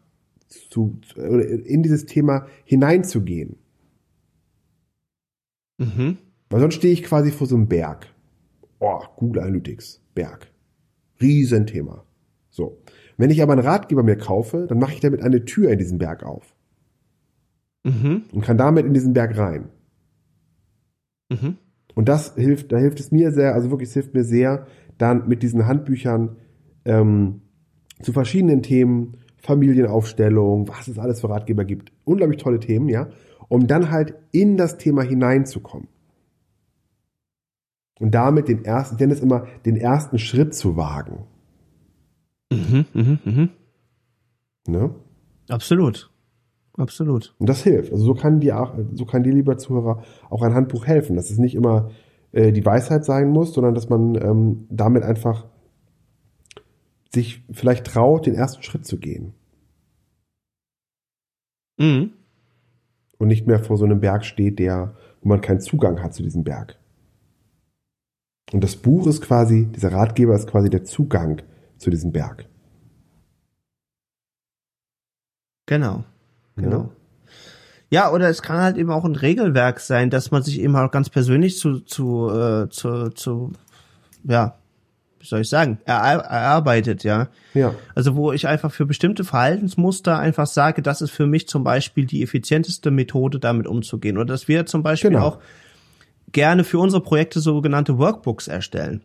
zu, 0.47 0.99
in 1.15 1.83
dieses 1.83 2.05
Thema 2.05 2.47
hineinzugehen. 2.63 3.57
Mhm. 5.77 6.17
Weil 6.49 6.59
sonst 6.59 6.75
stehe 6.75 6.93
ich 6.93 7.03
quasi 7.03 7.31
vor 7.31 7.47
so 7.47 7.55
einem 7.55 7.67
Berg. 7.67 8.07
Oh, 8.79 9.01
Google 9.15 9.41
Analytics, 9.41 10.01
Berg. 10.13 10.51
Riesenthema. 11.21 12.05
So. 12.49 12.81
Wenn 13.17 13.29
ich 13.29 13.41
aber 13.41 13.53
einen 13.53 13.65
Ratgeber 13.65 14.03
mir 14.03 14.17
kaufe, 14.17 14.67
dann 14.67 14.79
mache 14.79 14.93
ich 14.93 14.99
damit 14.99 15.21
eine 15.21 15.45
Tür 15.45 15.71
in 15.71 15.79
diesen 15.79 15.97
Berg 15.97 16.23
auf. 16.23 16.55
Mhm. 17.83 18.23
Und 18.31 18.41
kann 18.41 18.57
damit 18.57 18.85
in 18.85 18.93
diesen 18.93 19.13
Berg 19.13 19.37
rein. 19.37 19.69
Mhm. 21.29 21.57
Und 21.95 22.09
das 22.09 22.35
hilft, 22.35 22.71
da 22.71 22.77
hilft 22.77 22.99
es 22.99 23.11
mir 23.11 23.31
sehr, 23.31 23.53
also 23.53 23.69
wirklich, 23.69 23.89
es 23.89 23.93
hilft 23.93 24.13
mir 24.13 24.23
sehr, 24.23 24.67
dann 24.97 25.27
mit 25.27 25.43
diesen 25.43 25.67
Handbüchern 25.67 26.37
ähm, 26.85 27.41
zu 28.01 28.13
verschiedenen 28.13 28.61
Themen, 28.63 29.17
Familienaufstellung, 29.37 30.67
was 30.69 30.87
es 30.87 30.97
alles 30.97 31.21
für 31.21 31.29
Ratgeber 31.29 31.65
gibt, 31.65 31.91
unglaublich 32.05 32.41
tolle 32.41 32.59
Themen, 32.59 32.89
ja, 32.89 33.09
um 33.49 33.67
dann 33.67 33.91
halt 33.91 34.15
in 34.31 34.57
das 34.57 34.77
Thema 34.77 35.03
hineinzukommen. 35.03 35.87
Und 37.99 38.15
damit 38.15 38.47
den 38.47 38.65
ersten, 38.65 38.97
denn 38.97 39.11
es 39.11 39.19
immer 39.19 39.45
den 39.65 39.75
ersten 39.77 40.17
Schritt 40.17 40.55
zu 40.55 40.75
wagen. 40.77 41.25
Mhm, 42.51 42.85
mhm, 42.93 43.19
mhm. 43.23 43.49
Ne? 44.67 44.95
Absolut. 45.49 46.12
Absolut. 46.77 47.35
Und 47.37 47.47
das 47.49 47.63
hilft. 47.63 47.91
Also 47.91 48.03
so 48.03 48.13
kann 48.15 48.39
dir 48.39 48.59
auch, 48.59 48.73
so 48.93 49.05
kann 49.05 49.23
dir, 49.23 49.33
lieber 49.33 49.57
Zuhörer, 49.57 50.03
auch 50.29 50.41
ein 50.41 50.53
Handbuch 50.53 50.87
helfen, 50.87 51.15
dass 51.15 51.29
es 51.29 51.37
nicht 51.37 51.55
immer 51.55 51.91
äh, 52.31 52.51
die 52.51 52.65
Weisheit 52.65 53.05
sein 53.05 53.29
muss, 53.29 53.53
sondern 53.53 53.75
dass 53.75 53.89
man 53.89 54.15
ähm, 54.15 54.67
damit 54.69 55.03
einfach 55.03 55.45
sich 57.13 57.43
vielleicht 57.51 57.85
traut, 57.85 58.25
den 58.25 58.33
ersten 58.33 58.63
Schritt 58.63 58.87
zu 58.87 58.97
gehen. 58.97 59.33
Mhm. 61.77 62.13
Und 63.19 63.27
nicht 63.27 63.45
mehr 63.45 63.63
vor 63.63 63.77
so 63.77 63.85
einem 63.85 63.99
Berg 63.99 64.25
steht, 64.25 64.57
der, 64.57 64.95
wo 65.21 65.29
man 65.29 65.41
keinen 65.41 65.61
Zugang 65.61 66.01
hat 66.01 66.15
zu 66.15 66.23
diesem 66.23 66.43
Berg. 66.43 66.79
Und 68.51 68.63
das 68.63 68.75
Buch 68.75 69.07
ist 69.07 69.21
quasi, 69.21 69.67
dieser 69.67 69.93
Ratgeber 69.93 70.35
ist 70.35 70.47
quasi 70.47 70.69
der 70.69 70.83
Zugang 70.83 71.41
zu 71.77 71.89
diesem 71.89 72.11
Berg. 72.11 72.47
Genau. 75.65 76.03
Genau. 76.55 76.91
Ja. 77.89 78.05
ja, 78.05 78.11
oder 78.11 78.29
es 78.29 78.41
kann 78.41 78.61
halt 78.61 78.77
eben 78.77 78.91
auch 78.91 79.05
ein 79.05 79.15
Regelwerk 79.15 79.79
sein, 79.79 80.09
dass 80.09 80.31
man 80.31 80.43
sich 80.43 80.59
eben 80.59 80.75
auch 80.75 80.91
ganz 80.91 81.09
persönlich 81.09 81.57
zu, 81.57 81.79
zu, 81.79 82.29
äh, 82.29 82.69
zu, 82.69 83.09
zu 83.09 83.51
ja, 84.23 84.55
wie 85.23 85.27
soll 85.27 85.39
ich 85.39 85.49
sagen, 85.49 85.79
er, 85.85 85.95
erarbeitet, 85.95 87.05
ja. 87.05 87.29
Ja. 87.53 87.73
Also 87.95 88.15
wo 88.15 88.33
ich 88.33 88.45
einfach 88.45 88.73
für 88.73 88.85
bestimmte 88.85 89.23
Verhaltensmuster 89.23 90.19
einfach 90.19 90.47
sage, 90.47 90.81
das 90.81 91.01
ist 91.01 91.11
für 91.11 91.27
mich 91.27 91.47
zum 91.47 91.63
Beispiel 91.63 92.05
die 92.05 92.23
effizienteste 92.23 92.91
Methode, 92.91 93.39
damit 93.39 93.65
umzugehen. 93.65 94.17
Oder 94.17 94.25
dass 94.25 94.49
wir 94.49 94.65
zum 94.65 94.83
Beispiel 94.83 95.11
genau. 95.11 95.25
auch 95.25 95.39
gerne 96.33 96.65
für 96.65 96.77
unsere 96.77 97.01
Projekte 97.01 97.39
sogenannte 97.39 97.97
Workbooks 97.97 98.49
erstellen. 98.49 99.01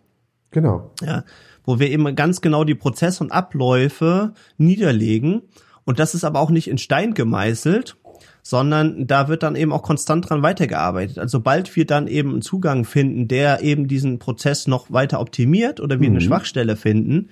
Genau. 0.50 0.90
Ja, 1.02 1.22
wo 1.64 1.78
wir 1.78 1.88
eben 1.88 2.16
ganz 2.16 2.40
genau 2.40 2.64
die 2.64 2.74
Prozesse 2.74 3.22
und 3.22 3.30
Abläufe 3.30 4.32
niederlegen. 4.56 5.42
Und 5.88 5.98
das 5.98 6.14
ist 6.14 6.24
aber 6.24 6.40
auch 6.40 6.50
nicht 6.50 6.68
in 6.68 6.76
Stein 6.76 7.14
gemeißelt, 7.14 7.96
sondern 8.42 9.06
da 9.06 9.28
wird 9.28 9.42
dann 9.42 9.56
eben 9.56 9.72
auch 9.72 9.80
konstant 9.80 10.28
dran 10.28 10.42
weitergearbeitet. 10.42 11.18
Also 11.18 11.38
sobald 11.38 11.74
wir 11.76 11.86
dann 11.86 12.08
eben 12.08 12.32
einen 12.32 12.42
Zugang 12.42 12.84
finden, 12.84 13.26
der 13.26 13.62
eben 13.62 13.88
diesen 13.88 14.18
Prozess 14.18 14.66
noch 14.66 14.92
weiter 14.92 15.18
optimiert 15.18 15.80
oder 15.80 15.98
wir 15.98 16.10
mhm. 16.10 16.16
eine 16.16 16.20
Schwachstelle 16.20 16.76
finden, 16.76 17.30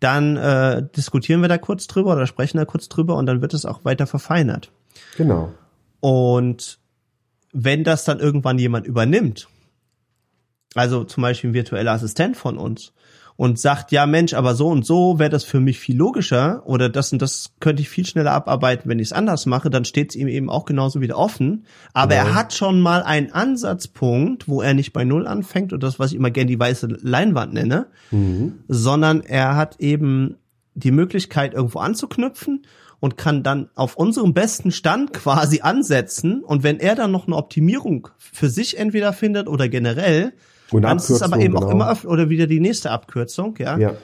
dann 0.00 0.38
äh, 0.38 0.88
diskutieren 0.96 1.42
wir 1.42 1.50
da 1.50 1.58
kurz 1.58 1.86
drüber 1.86 2.14
oder 2.14 2.26
sprechen 2.26 2.56
da 2.56 2.64
kurz 2.64 2.88
drüber 2.88 3.14
und 3.16 3.26
dann 3.26 3.42
wird 3.42 3.52
es 3.52 3.66
auch 3.66 3.84
weiter 3.84 4.06
verfeinert. 4.06 4.72
Genau. 5.18 5.52
Und 6.00 6.78
wenn 7.52 7.84
das 7.84 8.06
dann 8.06 8.20
irgendwann 8.20 8.58
jemand 8.58 8.86
übernimmt, 8.86 9.48
also 10.74 11.04
zum 11.04 11.20
Beispiel 11.20 11.50
ein 11.50 11.54
virtueller 11.54 11.92
Assistent 11.92 12.38
von 12.38 12.56
uns, 12.56 12.94
und 13.36 13.58
sagt, 13.58 13.92
ja 13.92 14.06
Mensch, 14.06 14.34
aber 14.34 14.54
so 14.54 14.68
und 14.68 14.84
so 14.84 15.18
wäre 15.18 15.30
das 15.30 15.44
für 15.44 15.60
mich 15.60 15.78
viel 15.78 15.96
logischer 15.96 16.62
oder 16.66 16.88
das 16.88 17.12
und 17.12 17.22
das 17.22 17.54
könnte 17.60 17.82
ich 17.82 17.88
viel 17.88 18.06
schneller 18.06 18.32
abarbeiten, 18.32 18.88
wenn 18.88 18.98
ich 18.98 19.08
es 19.08 19.12
anders 19.12 19.46
mache, 19.46 19.70
dann 19.70 19.84
steht 19.84 20.10
es 20.10 20.16
ihm 20.16 20.28
eben 20.28 20.50
auch 20.50 20.64
genauso 20.64 21.00
wieder 21.00 21.16
offen. 21.16 21.64
Aber 21.92 22.14
ja. 22.14 22.24
er 22.24 22.34
hat 22.34 22.52
schon 22.52 22.80
mal 22.80 23.02
einen 23.02 23.32
Ansatzpunkt, 23.32 24.48
wo 24.48 24.62
er 24.62 24.74
nicht 24.74 24.92
bei 24.92 25.04
Null 25.04 25.26
anfängt 25.26 25.72
und 25.72 25.82
das, 25.82 25.98
was 25.98 26.12
ich 26.12 26.16
immer 26.16 26.30
gerne 26.30 26.50
die 26.50 26.58
weiße 26.58 26.88
Leinwand 27.00 27.54
nenne, 27.54 27.86
mhm. 28.10 28.60
sondern 28.68 29.22
er 29.22 29.56
hat 29.56 29.80
eben 29.80 30.36
die 30.74 30.90
Möglichkeit, 30.90 31.54
irgendwo 31.54 31.80
anzuknüpfen 31.80 32.64
und 33.00 33.16
kann 33.16 33.42
dann 33.42 33.68
auf 33.74 33.96
unserem 33.96 34.32
besten 34.32 34.70
Stand 34.70 35.12
quasi 35.12 35.60
ansetzen. 35.60 36.44
Und 36.44 36.62
wenn 36.62 36.78
er 36.78 36.94
dann 36.94 37.10
noch 37.10 37.26
eine 37.26 37.36
Optimierung 37.36 38.08
für 38.16 38.48
sich 38.48 38.78
entweder 38.78 39.12
findet 39.12 39.48
oder 39.48 39.68
generell, 39.68 40.32
und 40.72 40.82
dann 40.82 40.96
ist 40.96 41.10
es 41.10 41.22
aber 41.22 41.38
eben 41.38 41.54
genau. 41.54 41.66
auch 41.66 41.70
immer 41.70 41.96
oder 42.04 42.30
wieder 42.30 42.46
die 42.46 42.60
nächste 42.60 42.90
Abkürzung, 42.90 43.56
ja. 43.58 43.78
ja. 43.78 43.94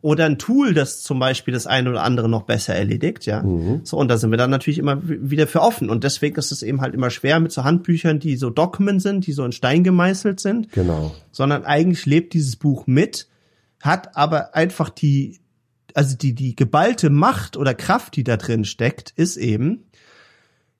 Oder 0.00 0.26
ein 0.26 0.38
Tool, 0.38 0.74
das 0.74 1.02
zum 1.02 1.18
Beispiel 1.18 1.52
das 1.52 1.66
eine 1.66 1.90
oder 1.90 2.04
andere 2.04 2.28
noch 2.28 2.42
besser 2.42 2.74
erledigt, 2.74 3.26
ja. 3.26 3.42
Mhm. 3.42 3.80
So, 3.82 3.96
und 3.96 4.08
da 4.08 4.16
sind 4.16 4.30
wir 4.30 4.38
dann 4.38 4.50
natürlich 4.50 4.78
immer 4.78 5.00
wieder 5.02 5.48
für 5.48 5.60
offen. 5.60 5.90
Und 5.90 6.04
deswegen 6.04 6.36
ist 6.36 6.52
es 6.52 6.62
eben 6.62 6.80
halt 6.80 6.94
immer 6.94 7.10
schwer 7.10 7.40
mit 7.40 7.50
so 7.50 7.64
Handbüchern, 7.64 8.20
die 8.20 8.36
so 8.36 8.50
Document 8.50 9.02
sind, 9.02 9.26
die 9.26 9.32
so 9.32 9.44
in 9.44 9.50
Stein 9.50 9.82
gemeißelt 9.82 10.38
sind. 10.38 10.70
Genau. 10.70 11.12
Sondern 11.32 11.64
eigentlich 11.64 12.06
lebt 12.06 12.32
dieses 12.34 12.54
Buch 12.54 12.86
mit, 12.86 13.28
hat 13.80 14.16
aber 14.16 14.54
einfach 14.54 14.88
die, 14.88 15.40
also 15.94 16.16
die, 16.16 16.32
die 16.32 16.54
geballte 16.54 17.10
Macht 17.10 17.56
oder 17.56 17.74
Kraft, 17.74 18.14
die 18.14 18.24
da 18.24 18.36
drin 18.36 18.64
steckt, 18.64 19.12
ist 19.16 19.36
eben, 19.36 19.87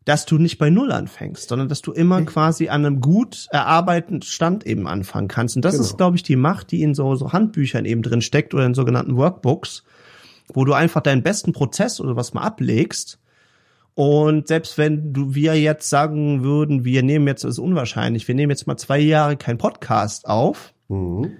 dass 0.09 0.25
du 0.25 0.39
nicht 0.39 0.57
bei 0.57 0.71
Null 0.71 0.91
anfängst, 0.91 1.51
sondern 1.51 1.69
dass 1.69 1.83
du 1.83 1.93
immer 1.93 2.23
quasi 2.23 2.71
an 2.71 2.87
einem 2.87 3.03
gut 3.03 3.47
erarbeiteten 3.51 4.23
Stand 4.23 4.67
eben 4.67 4.89
anfangen 4.89 5.29
kannst. 5.29 5.55
Und 5.55 5.67
das 5.67 5.75
genau. 5.75 5.85
ist, 5.85 5.99
glaube 5.99 6.17
ich, 6.17 6.23
die 6.23 6.37
Macht, 6.37 6.71
die 6.71 6.83
in 6.83 6.95
so, 6.95 7.15
so 7.15 7.35
Handbüchern 7.35 7.85
eben 7.85 8.01
drin 8.01 8.23
steckt 8.23 8.55
oder 8.55 8.65
in 8.65 8.73
sogenannten 8.73 9.19
Workbooks, 9.19 9.85
wo 10.55 10.65
du 10.65 10.73
einfach 10.73 11.03
deinen 11.03 11.23
besten 11.23 11.53
Prozess 11.53 12.01
oder 12.01 12.17
was 12.17 12.33
mal 12.33 12.41
ablegst. 12.41 13.19
Und 13.95 14.49
selbst 14.49 14.79
wenn 14.79 15.13
du, 15.13 15.35
wir 15.35 15.61
jetzt 15.61 15.91
sagen 15.91 16.43
würden, 16.43 16.87
wir 16.87 17.03
nehmen 17.03 17.27
jetzt, 17.27 17.45
das 17.45 17.53
ist 17.53 17.59
unwahrscheinlich, 17.59 18.27
wir 18.29 18.35
nehmen 18.35 18.51
jetzt 18.51 18.67
mal 18.67 18.79
zwei 18.79 19.01
Jahre 19.01 19.37
kein 19.37 19.59
Podcast 19.59 20.27
auf, 20.27 20.73
mhm 20.89 21.33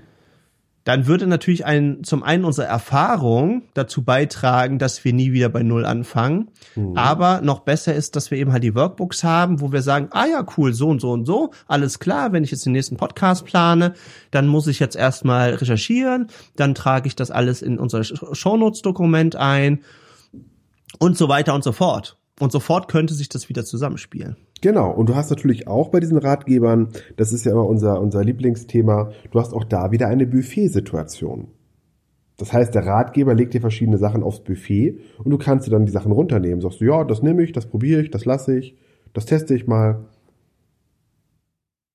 dann 0.89 1.07
würde 1.07 1.27
natürlich 1.27 1.67
ein, 1.67 2.03
zum 2.03 2.23
einen 2.23 2.47
unsere 2.47 2.67
Erfahrung 2.67 3.65
dazu 3.75 4.05
beitragen, 4.05 4.79
dass 4.79 5.05
wir 5.05 5.13
nie 5.13 5.33
wieder 5.33 5.51
bei 5.51 5.63
Null 5.63 5.85
anfangen. 5.85 6.49
Mhm. 6.77 6.97
Aber 6.97 7.43
noch 7.43 7.61
besser 7.61 7.95
ist, 7.95 8.17
dass 8.17 8.31
wir 8.31 8.39
eben 8.39 8.53
halt 8.53 8.65
die 8.65 8.75
Workbooks 8.75 9.23
haben, 9.23 9.61
wo 9.61 9.71
wir 9.71 9.83
sagen, 9.83 10.09
ah 10.13 10.25
ja, 10.25 10.47
cool, 10.57 10.73
so 10.73 10.89
und 10.89 11.03
so 11.03 11.11
und 11.11 11.27
so, 11.27 11.51
alles 11.67 11.99
klar, 11.99 12.33
wenn 12.33 12.43
ich 12.43 12.53
jetzt 12.53 12.65
den 12.65 12.73
nächsten 12.73 12.97
Podcast 12.97 13.45
plane, 13.45 13.93
dann 14.31 14.47
muss 14.47 14.67
ich 14.67 14.79
jetzt 14.79 14.97
erstmal 14.97 15.51
recherchieren, 15.51 16.29
dann 16.57 16.75
trage 16.75 17.07
ich 17.07 17.15
das 17.15 17.31
alles 17.31 17.61
in 17.61 17.79
unser 17.79 18.03
Shownotes-Dokument 18.03 19.37
ein 19.37 19.81
und 20.99 21.19
so 21.19 21.29
weiter 21.29 21.53
und 21.53 21.65
so 21.65 21.73
fort. 21.73 22.17
Und 22.41 22.51
sofort 22.51 22.89
könnte 22.89 23.13
sich 23.13 23.29
das 23.29 23.51
wieder 23.51 23.67
zusammenspielen. 23.67 24.39
Genau, 24.61 24.91
und 24.91 25.09
du 25.09 25.15
hast 25.15 25.31
natürlich 25.31 25.69
auch 25.69 25.89
bei 25.89 26.01
diesen 26.01 26.19
Ratgebern, 26.19 26.89
das 27.17 27.33
ist 27.33 27.45
ja 27.45 27.53
immer 27.53 27.67
unser, 27.67 28.01
unser 28.01 28.25
Lieblingsthema, 28.25 29.13
du 29.31 29.41
hast 29.41 29.53
auch 29.55 29.65
da 29.65 29.93
wieder 29.93 30.09
eine 30.09 30.27
Buffet-Situation. 30.27 31.49
Das 32.39 32.53
heißt, 32.53 32.75
der 32.75 32.87
Ratgeber 32.87 33.35
legt 33.35 33.55
dir 33.55 33.61
verschiedene 33.61 33.99
Sachen 33.99 34.23
aufs 34.23 34.41
Buffet 34.41 35.01
und 35.23 35.31
du 35.31 35.39
kannst 35.39 35.67
dir 35.67 35.73
dann 35.73 35.87
die 35.87 35.93
Sachen 35.93 36.13
runternehmen. 36.13 36.61
Sagst 36.61 36.81
du, 36.81 36.85
ja, 36.85 37.05
das 37.05 37.23
nehme 37.23 37.43
ich, 37.43 37.53
das 37.53 37.67
probiere 37.67 38.01
ich, 38.01 38.11
das 38.11 38.25
lasse 38.25 38.57
ich, 38.57 38.77
das 39.13 39.27
teste 39.27 39.55
ich 39.55 39.67
mal. 39.67 40.07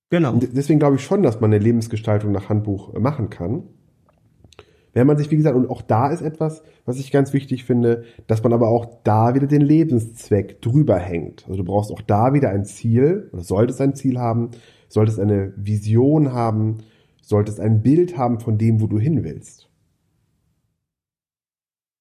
Genau. 0.09 0.33
Und 0.33 0.55
deswegen 0.55 0.79
glaube 0.79 0.97
ich 0.97 1.03
schon, 1.03 1.23
dass 1.23 1.39
man 1.39 1.53
eine 1.53 1.63
Lebensgestaltung 1.63 2.31
nach 2.33 2.49
Handbuch 2.49 2.93
machen 2.99 3.29
kann. 3.29 3.63
Wenn 4.93 5.07
man 5.07 5.17
sich, 5.17 5.29
wie 5.31 5.37
gesagt, 5.37 5.55
und 5.55 5.69
auch 5.69 5.81
da 5.81 6.11
ist 6.11 6.21
etwas, 6.21 6.63
was 6.85 6.99
ich 6.99 7.11
ganz 7.11 7.33
wichtig 7.33 7.65
finde, 7.65 8.03
dass 8.27 8.43
man 8.43 8.53
aber 8.53 8.69
auch 8.69 8.85
da 9.03 9.35
wieder 9.35 9.47
den 9.47 9.61
Lebenszweck 9.61 10.61
drüber 10.61 10.97
hängt. 10.97 11.45
Also 11.47 11.57
du 11.57 11.63
brauchst 11.63 11.91
auch 11.91 12.01
da 12.01 12.33
wieder 12.33 12.49
ein 12.49 12.63
Ziel, 12.63 13.29
oder 13.33 13.43
solltest 13.43 13.81
ein 13.81 13.95
Ziel 13.95 14.19
haben, 14.19 14.51
solltest 14.87 15.19
eine 15.19 15.53
Vision 15.57 16.31
haben, 16.33 16.77
solltest 17.21 17.59
ein 17.59 17.81
Bild 17.81 18.17
haben 18.17 18.39
von 18.39 18.57
dem, 18.57 18.81
wo 18.81 18.87
du 18.87 18.99
hin 18.99 19.23
willst. 19.23 19.69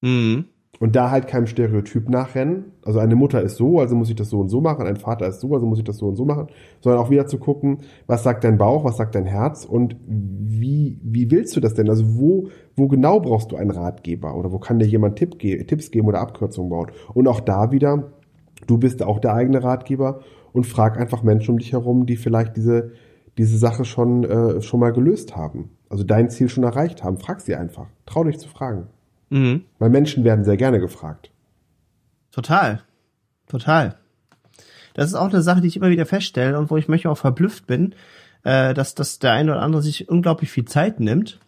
Mhm. 0.01 0.45
Und 0.83 0.97
da 0.97 1.11
halt 1.11 1.27
keinem 1.27 1.47
Stereotyp 1.47 2.09
nachrennen. 2.09 2.73
Also 2.83 2.99
eine 2.99 3.15
Mutter 3.15 3.41
ist 3.41 3.55
so, 3.55 3.79
also 3.79 3.95
muss 3.95 4.09
ich 4.09 4.17
das 4.17 4.29
so 4.29 4.41
und 4.41 4.49
so 4.49 4.59
machen. 4.59 4.85
Ein 4.85 4.97
Vater 4.97 5.25
ist 5.27 5.39
so, 5.39 5.53
also 5.53 5.65
muss 5.65 5.77
ich 5.77 5.85
das 5.85 5.95
so 5.95 6.07
und 6.07 6.17
so 6.17 6.25
machen. 6.25 6.47
Sondern 6.81 7.01
auch 7.01 7.09
wieder 7.09 7.25
zu 7.25 7.37
gucken, 7.37 7.77
was 8.05 8.23
sagt 8.23 8.43
dein 8.43 8.57
Bauch, 8.57 8.83
was 8.83 8.97
sagt 8.97 9.15
dein 9.15 9.25
Herz 9.25 9.63
und 9.63 9.95
wie, 10.05 10.99
wie 11.01 11.31
willst 11.31 11.55
du 11.55 11.61
das 11.61 11.73
denn? 11.73 11.89
Also 11.89 12.19
wo, 12.19 12.49
wo 12.75 12.89
genau 12.89 13.21
brauchst 13.21 13.53
du 13.53 13.55
einen 13.55 13.71
Ratgeber? 13.71 14.35
Oder 14.35 14.51
wo 14.51 14.59
kann 14.59 14.77
dir 14.77 14.85
jemand 14.85 15.15
Tipp 15.15 15.39
ge 15.39 15.63
Tipps 15.63 15.89
geben 15.89 16.09
oder 16.09 16.19
Abkürzungen 16.19 16.69
bauen? 16.69 16.91
Und 17.13 17.29
auch 17.29 17.39
da 17.39 17.71
wieder, 17.71 18.11
du 18.67 18.77
bist 18.77 19.03
auch 19.03 19.19
der 19.19 19.35
eigene 19.35 19.63
Ratgeber 19.63 20.19
und 20.51 20.67
frag 20.67 20.99
einfach 20.99 21.23
Menschen 21.23 21.51
um 21.51 21.59
dich 21.59 21.71
herum, 21.71 22.05
die 22.05 22.17
vielleicht 22.17 22.57
diese, 22.57 22.91
diese 23.37 23.57
Sache 23.57 23.85
schon, 23.85 24.25
äh, 24.25 24.61
schon 24.61 24.81
mal 24.81 24.91
gelöst 24.91 25.37
haben. 25.37 25.69
Also 25.87 26.03
dein 26.03 26.29
Ziel 26.29 26.49
schon 26.49 26.65
erreicht 26.65 27.05
haben. 27.05 27.19
Frag 27.19 27.39
sie 27.39 27.55
einfach. 27.55 27.87
Trau 28.05 28.25
dich 28.25 28.37
zu 28.37 28.49
fragen. 28.49 28.89
Mhm. 29.33 29.63
Weil 29.79 29.89
Menschen 29.89 30.23
werden 30.23 30.45
sehr 30.45 30.57
gerne 30.57 30.79
gefragt. 30.79 31.31
Total. 32.31 32.83
Total. 33.47 33.95
Das 34.93 35.07
ist 35.07 35.15
auch 35.15 35.29
eine 35.29 35.41
Sache, 35.41 35.59
die 35.61 35.67
ich 35.67 35.75
immer 35.75 35.89
wieder 35.89 36.05
feststelle 36.05 36.57
und 36.59 36.69
wo 36.69 36.77
ich 36.77 36.87
manchmal 36.87 37.13
auch 37.13 37.17
verblüfft 37.17 37.65
bin, 37.65 37.95
äh, 38.43 38.75
dass, 38.75 38.93
dass 38.93 39.17
der 39.17 39.31
eine 39.31 39.53
oder 39.53 39.61
andere 39.63 39.81
sich 39.81 40.07
unglaublich 40.07 40.51
viel 40.51 40.65
Zeit 40.65 40.99
nimmt. 40.99 41.39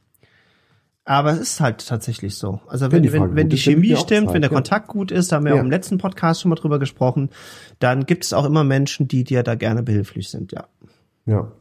Aber 1.03 1.33
es 1.33 1.39
ist 1.39 1.59
halt 1.61 1.87
tatsächlich 1.87 2.35
so. 2.35 2.59
Also 2.67 2.91
wenn, 2.91 3.03
die 3.03 3.13
wenn, 3.13 3.19
Frage 3.19 3.35
wenn 3.35 3.49
die 3.49 3.57
Chemie 3.57 3.89
die 3.89 3.97
stimmt, 3.97 4.27
Zeit, 4.29 4.33
wenn 4.33 4.41
der 4.41 4.49
ja. 4.49 4.55
Kontakt 4.55 4.87
gut 4.87 5.11
ist, 5.11 5.31
da 5.31 5.35
haben 5.35 5.45
wir 5.45 5.51
Ja. 5.53 5.59
auch 5.59 5.63
im 5.63 5.69
letzten 5.69 5.99
Podcast 5.99 6.41
schon 6.41 6.49
mal 6.49 6.55
drüber 6.55 6.79
gesprochen, 6.79 7.29
dann 7.77 8.07
gibt 8.07 8.23
es 8.25 8.33
auch 8.33 8.45
immer 8.45 8.63
Menschen, 8.63 9.07
die 9.07 9.23
dir 9.23 9.43
da 9.43 9.53
gerne 9.53 9.83
behilflich 9.83 10.29
sind, 10.31 10.51
ja. 10.51 10.65
Ja. 11.27 11.51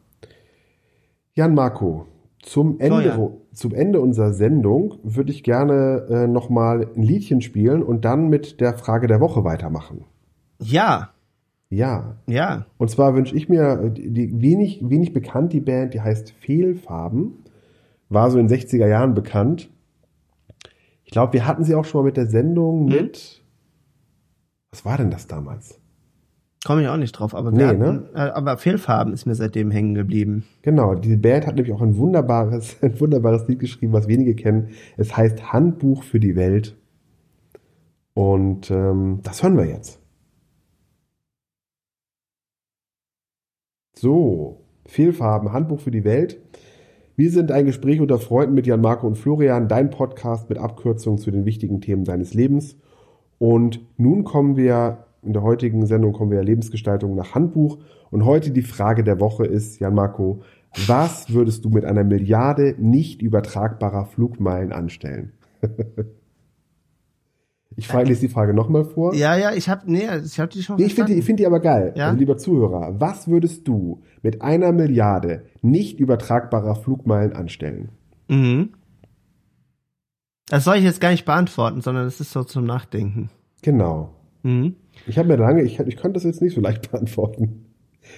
Jan 1.34 1.52
Marco, 1.52 2.06
zum 2.44 2.78
Ende, 2.78 3.12
Florian. 3.12 3.32
zum 3.52 3.74
Ende 3.74 4.00
unserer 4.00 4.32
Sendung 4.32 4.94
würde 5.02 5.32
ich 5.32 5.42
gerne 5.42 6.06
äh, 6.10 6.26
nochmal 6.26 6.88
ein 6.94 7.02
Liedchen 7.02 7.40
spielen 7.40 7.82
und 7.82 8.04
dann 8.04 8.28
mit 8.28 8.60
der 8.60 8.74
Frage 8.76 9.06
der 9.06 9.20
Woche 9.20 9.44
weitermachen. 9.44 10.04
Ja, 10.60 11.10
Ja. 11.70 12.16
ja. 12.26 12.66
Und 12.78 12.90
zwar 12.90 13.14
wünsche 13.14 13.34
ich 13.34 13.48
mir, 13.48 13.80
äh, 13.84 13.90
die, 13.90 14.10
die 14.12 14.40
wenig, 14.42 14.80
wenig 14.88 15.12
bekannt, 15.12 15.52
die 15.52 15.60
Band, 15.60 15.94
die 15.94 16.00
heißt 16.02 16.30
Fehlfarben. 16.32 17.44
War 18.10 18.30
so 18.30 18.38
in 18.38 18.46
den 18.48 18.56
60er 18.58 18.86
Jahren 18.86 19.14
bekannt. 19.14 19.70
Ich 21.04 21.10
glaube, 21.12 21.32
wir 21.32 21.46
hatten 21.46 21.64
sie 21.64 21.74
auch 21.74 21.84
schon 21.84 22.02
mal 22.02 22.06
mit 22.06 22.16
der 22.16 22.26
Sendung 22.28 22.84
Mhm. 22.84 22.92
mit. 22.92 23.42
Was 24.70 24.84
war 24.84 24.98
denn 24.98 25.10
das 25.10 25.26
damals? 25.26 25.80
Komme 26.64 26.82
ich 26.82 26.88
auch 26.88 26.96
nicht 26.96 27.12
drauf, 27.12 27.34
aber, 27.34 27.50
Nee, 27.50 27.58
wir 27.58 27.66
hatten, 27.68 27.78
ne? 27.78 28.34
aber 28.34 28.56
Fehlfarben 28.56 29.12
ist 29.12 29.26
mir 29.26 29.34
seitdem 29.34 29.70
hängen 29.70 29.94
geblieben. 29.94 30.44
Genau, 30.62 30.94
die 30.94 31.16
Band 31.16 31.46
hat 31.46 31.56
nämlich 31.56 31.74
auch 31.74 31.82
ein 31.82 31.98
wunderbares, 31.98 32.78
ein 32.82 32.98
wunderbares 32.98 33.46
Lied 33.46 33.58
geschrieben, 33.58 33.92
was 33.92 34.08
wenige 34.08 34.34
kennen. 34.34 34.70
Es 34.96 35.14
heißt 35.14 35.52
Handbuch 35.52 36.02
für 36.02 36.20
die 36.20 36.36
Welt. 36.36 36.74
Und 38.14 38.70
ähm, 38.70 39.20
das 39.22 39.42
hören 39.42 39.58
wir 39.58 39.66
jetzt. 39.66 40.00
So, 43.96 44.64
Fehlfarben, 44.86 45.52
Handbuch 45.52 45.80
für 45.80 45.90
die 45.90 46.04
Welt. 46.04 46.40
Wir 47.14 47.30
sind 47.30 47.52
ein 47.52 47.66
Gespräch 47.66 48.00
unter 48.00 48.18
Freunden 48.18 48.54
mit 48.54 48.66
Jan 48.66 48.80
Marco 48.80 49.06
und 49.06 49.16
Florian, 49.16 49.68
dein 49.68 49.90
Podcast 49.90 50.48
mit 50.48 50.58
Abkürzungen 50.58 51.18
zu 51.18 51.30
den 51.30 51.44
wichtigen 51.44 51.82
Themen 51.82 52.04
deines 52.04 52.32
Lebens. 52.32 52.76
Und 53.38 53.80
nun 53.98 54.24
kommen 54.24 54.56
wir, 54.56 55.04
in 55.24 55.32
der 55.32 55.42
heutigen 55.42 55.86
Sendung 55.86 56.12
kommen 56.12 56.30
wir 56.30 56.42
Lebensgestaltung 56.42 57.14
nach 57.14 57.34
Handbuch. 57.34 57.78
Und 58.10 58.24
heute 58.24 58.50
die 58.50 58.62
Frage 58.62 59.04
der 59.04 59.20
Woche 59.20 59.44
ist, 59.44 59.80
Jan 59.80 59.94
Marco, 59.94 60.42
was 60.86 61.32
würdest 61.32 61.64
du 61.64 61.70
mit 61.70 61.84
einer 61.84 62.04
Milliarde 62.04 62.74
nicht 62.78 63.22
übertragbarer 63.22 64.06
Flugmeilen 64.06 64.72
anstellen? 64.72 65.32
ich 67.76 67.88
frage, 67.88 68.08
lese 68.08 68.22
die 68.22 68.28
Frage 68.28 68.54
nochmal 68.54 68.84
vor. 68.84 69.14
Ja, 69.14 69.36
ja, 69.36 69.52
ich 69.52 69.68
habe 69.68 69.82
nee, 69.90 70.06
ich 70.24 70.40
habe 70.40 70.50
die 70.50 70.62
schon 70.62 70.76
Nee, 70.76 70.84
ich 70.84 70.94
finde 70.94 71.12
die, 71.12 71.18
ich 71.18 71.24
find 71.24 71.38
die 71.38 71.46
aber 71.46 71.60
geil. 71.60 71.92
Ja? 71.96 72.06
Also, 72.06 72.18
lieber 72.18 72.36
Zuhörer, 72.36 73.00
was 73.00 73.28
würdest 73.28 73.68
du 73.68 74.02
mit 74.22 74.42
einer 74.42 74.72
Milliarde 74.72 75.44
nicht 75.62 76.00
übertragbarer 76.00 76.74
Flugmeilen 76.74 77.32
anstellen? 77.32 77.90
Mhm. 78.28 78.70
Das 80.48 80.64
soll 80.64 80.76
ich 80.76 80.84
jetzt 80.84 81.00
gar 81.00 81.10
nicht 81.10 81.24
beantworten, 81.24 81.80
sondern 81.80 82.06
es 82.06 82.20
ist 82.20 82.32
so 82.32 82.44
zum 82.44 82.64
Nachdenken. 82.64 83.30
Genau. 83.62 84.10
Mhm. 84.44 84.76
Ich 85.06 85.18
habe 85.18 85.26
mir 85.28 85.36
lange, 85.36 85.62
ich, 85.62 85.78
ich 85.80 85.96
konnte 85.96 86.14
das 86.14 86.24
jetzt 86.24 86.40
nicht 86.40 86.54
so 86.54 86.60
leicht 86.60 86.88
beantworten. 86.92 87.66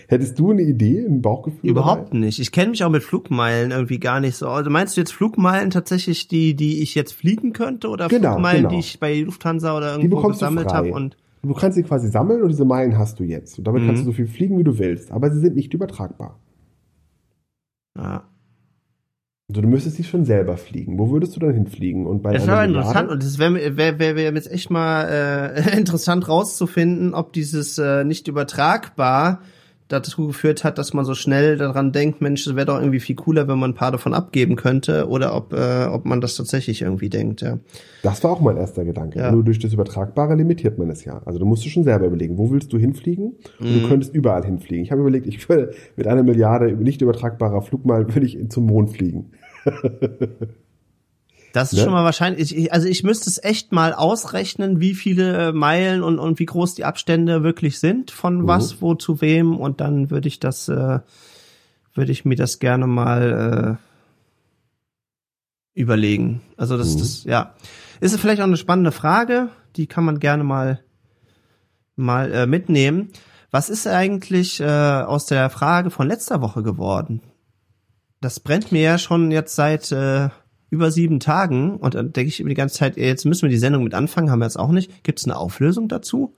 Hättest 0.09 0.39
du 0.39 0.51
eine 0.51 0.63
Idee, 0.63 1.07
ein 1.09 1.23
Bauchgefühl? 1.23 1.71
Überhaupt 1.71 2.09
dabei? 2.09 2.19
nicht. 2.19 2.41
Ich 2.41 2.51
kenne 2.53 2.71
mich 2.71 2.83
auch 2.85 2.91
mit 2.91 3.05
Flugmeilen 3.05 3.71
irgendwie 3.71 4.01
gar 4.01 4.19
nicht 4.21 4.37
so. 4.37 4.49
Also 4.49 4.69
meinst 4.69 4.97
du 4.97 5.01
jetzt 5.01 5.13
Flugmeilen 5.13 5.71
tatsächlich, 5.71 6.27
die, 6.29 6.55
die 6.55 6.83
ich 6.83 6.95
jetzt 6.97 7.13
fliegen 7.13 7.53
könnte, 7.53 7.89
oder 7.89 8.09
Genau, 8.09 8.33
Flugmeilen, 8.33 8.63
genau. 8.65 8.71
die 8.75 8.81
ich 8.81 8.99
bei 9.01 9.21
Lufthansa 9.21 9.77
oder 9.77 9.97
irgendwo 9.97 10.21
gesammelt 10.23 10.73
habe 10.73 10.93
und 10.93 11.17
Du 11.43 11.55
kannst 11.55 11.77
sie 11.77 11.85
quasi 11.85 12.09
sammeln 12.09 12.43
und 12.43 12.49
diese 12.49 12.65
Meilen 12.65 12.99
hast 12.99 13.21
du 13.21 13.25
jetzt. 13.25 13.59
Und 13.59 13.69
damit 13.69 13.87
kannst 13.87 14.03
Mhm. 14.03 14.07
du 14.07 14.11
so 14.11 14.17
viel 14.17 14.27
fliegen, 14.27 14.59
wie 14.59 14.65
du 14.65 14.77
willst. 14.81 15.13
Aber 15.13 15.31
sie 15.31 15.39
sind 15.39 15.55
nicht 15.55 15.73
übertragbar. 15.73 16.41
ja. 17.97 18.25
Also 19.49 19.61
du 19.61 19.69
müsstest 19.69 19.97
sie 19.97 20.05
schon 20.05 20.25
selber 20.25 20.57
fliegen. 20.57 20.99
Wo 20.99 21.11
würdest 21.11 21.37
du 21.37 21.41
dann 21.41 21.55
hinfliegen? 21.55 22.07
Und 22.07 22.23
bei 22.23 22.33
Das 22.33 22.49
wäre 22.49 22.65
interessant 22.65 23.11
und 23.11 23.23
es 23.23 23.39
wäre 23.39 23.77
wär, 23.77 23.99
wär, 24.01 24.17
wär 24.17 24.35
jetzt 24.35 24.51
echt 24.51 24.71
mal 24.71 25.05
äh, 25.05 25.77
interessant 25.79 26.29
rauszufinden, 26.29 27.15
ob 27.15 27.33
dieses 27.33 27.79
äh, 27.79 28.03
nicht 28.03 28.27
übertragbar 28.27 29.41
dazu 29.89 30.27
geführt 30.27 30.65
hat, 30.65 30.79
dass 30.79 30.93
man 30.95 31.05
so 31.05 31.15
schnell 31.15 31.57
daran 31.57 31.93
denkt, 31.93 32.21
Mensch, 32.21 32.47
es 32.47 32.57
wäre 32.57 32.67
doch 32.67 32.79
irgendwie 32.81 33.01
viel 33.01 33.15
cooler, 33.17 33.47
wenn 33.47 33.59
man 33.59 33.71
ein 33.71 33.75
paar 33.75 33.93
davon 33.93 34.15
abgeben 34.15 34.57
könnte, 34.57 35.09
oder 35.09 35.35
ob, 35.37 35.53
äh, 35.53 35.85
ob 35.85 36.05
man 36.07 36.21
das 36.21 36.35
tatsächlich 36.37 36.83
irgendwie 36.83 37.09
denkt, 37.09 37.41
ja. 37.43 37.59
Das 38.03 38.23
war 38.25 38.33
auch 38.33 38.41
mein 38.41 38.57
erster 38.57 38.85
Gedanke. 38.85 39.19
Ja. 39.21 39.31
Nur 39.31 39.45
durch 39.45 39.59
das 39.59 39.73
Übertragbare 39.73 40.35
limitiert 40.35 40.79
man 40.79 40.91
es 40.91 41.05
ja. 41.05 41.23
Also 41.25 41.39
du 41.39 41.47
musst 41.47 41.65
du 41.65 41.69
schon 41.69 41.85
selber 41.85 42.07
überlegen, 42.07 42.37
wo 42.39 42.51
willst 42.51 42.73
du 42.73 42.79
hinfliegen? 42.79 43.35
Und 43.61 43.71
Mhm. 43.71 43.83
du 43.83 43.89
könntest 43.89 44.15
überall 44.15 44.45
hinfliegen. 44.45 44.85
Ich 44.85 44.91
habe 44.91 45.01
überlegt, 45.03 45.27
ich 45.27 45.49
würde 45.49 45.73
mit 45.97 46.07
einer 46.07 46.23
Milliarde 46.23 46.73
nicht 46.73 47.01
übertragbarer 47.03 47.63
Flugmeilen 47.63 48.13
würde 48.15 48.27
ich 48.27 48.39
zum 48.51 48.67
Mond 48.67 48.91
fliegen. 48.91 49.31
Das 51.57 51.73
ist 51.73 51.79
Ne? 51.79 51.85
schon 51.85 51.93
mal 51.95 52.05
wahrscheinlich, 52.05 52.55
ich, 52.55 52.73
also 52.75 52.87
ich 52.87 53.03
müsste 53.03 53.31
es 53.31 53.43
echt 53.43 53.73
mal 53.73 53.95
ausrechnen, 53.95 54.79
wie 54.79 54.95
viele 54.95 55.49
äh, 55.49 55.53
Meilen 55.53 56.03
und, 56.03 56.19
und 56.19 56.39
wie 56.39 56.45
groß 56.45 56.75
die 56.75 56.85
Abstände 56.85 57.43
wirklich 57.43 57.79
sind, 57.79 58.11
von 58.11 58.43
Mhm. 58.43 58.47
was, 58.47 58.83
wo 58.83 58.95
zu 58.95 59.23
wem, 59.23 59.57
und 59.57 59.81
dann 59.81 60.11
würde 60.11 60.29
ich 60.29 60.39
das, 60.39 60.69
äh, 60.69 61.01
würde 61.95 62.13
ich 62.13 62.27
mir 62.27 62.37
das 62.37 62.59
gerne 62.59 62.87
mal 62.87 63.79
äh, 65.75 65.81
überlegen. 65.81 66.43
Also 66.59 66.77
das, 66.77 66.95
Mhm. 66.95 66.99
das, 66.99 67.25
ja. 67.25 67.55
Ist 68.01 68.19
vielleicht 68.21 68.41
auch 68.43 68.47
eine 68.47 68.59
spannende 68.59 68.93
Frage, 68.93 69.49
die 69.77 69.87
kann 69.87 70.05
man 70.05 70.19
gerne 70.19 70.45
mal, 70.45 70.81
mal 71.97 72.33
äh, 72.33 72.47
mitnehmen. 72.47 73.09
Was 73.51 73.71
ist 73.71 73.87
eigentlich 73.87 74.61
äh, 74.61 74.67
aus 74.67 75.25
der 75.25 75.49
Frage 75.49 75.89
von 75.91 76.07
letzter 76.07 76.43
Woche 76.43 76.63
geworden? 76.63 77.23
Das 78.21 78.41
brennt 78.41 78.73
mir 78.73 78.83
ja 78.83 78.99
schon 78.99 79.31
jetzt 79.31 79.55
seit 79.55 79.91
äh, 79.93 80.29
über 80.71 80.91
sieben 80.91 81.21
Tagen 81.21 81.77
und 81.77 81.95
dann 81.95 82.13
denke 82.13 82.29
ich 82.29 82.41
immer 82.41 82.49
die 82.49 82.55
ganze 82.57 82.77
Zeit, 82.77 82.97
jetzt 82.97 83.25
müssen 83.25 83.43
wir 83.43 83.51
die 83.51 83.57
Sendung 83.57 83.85
mit 83.85 83.95
anfangen, 83.95 84.31
haben 84.31 84.41
wir 84.41 84.47
jetzt 84.47 84.59
auch 84.59 84.73
nicht. 84.73 85.05
Gibt 85.05 85.21
es 85.21 85.25
eine 85.25 85.37
Auflösung 85.37 85.89
dazu? 85.89 86.35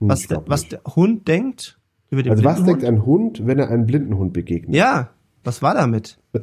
Was, 0.00 0.26
der, 0.26 0.42
was 0.46 0.68
der 0.68 0.80
Hund 0.96 1.28
denkt 1.28 1.78
über 2.10 2.22
den 2.22 2.32
also 2.32 2.44
was 2.44 2.64
denkt 2.64 2.84
ein 2.84 3.06
Hund, 3.06 3.46
wenn 3.46 3.58
er 3.58 3.70
einem 3.70 3.86
blinden 3.86 4.18
Hund 4.18 4.32
begegnet? 4.32 4.74
Ja, 4.74 5.10
was 5.44 5.62
war 5.62 5.74
damit? 5.74 6.18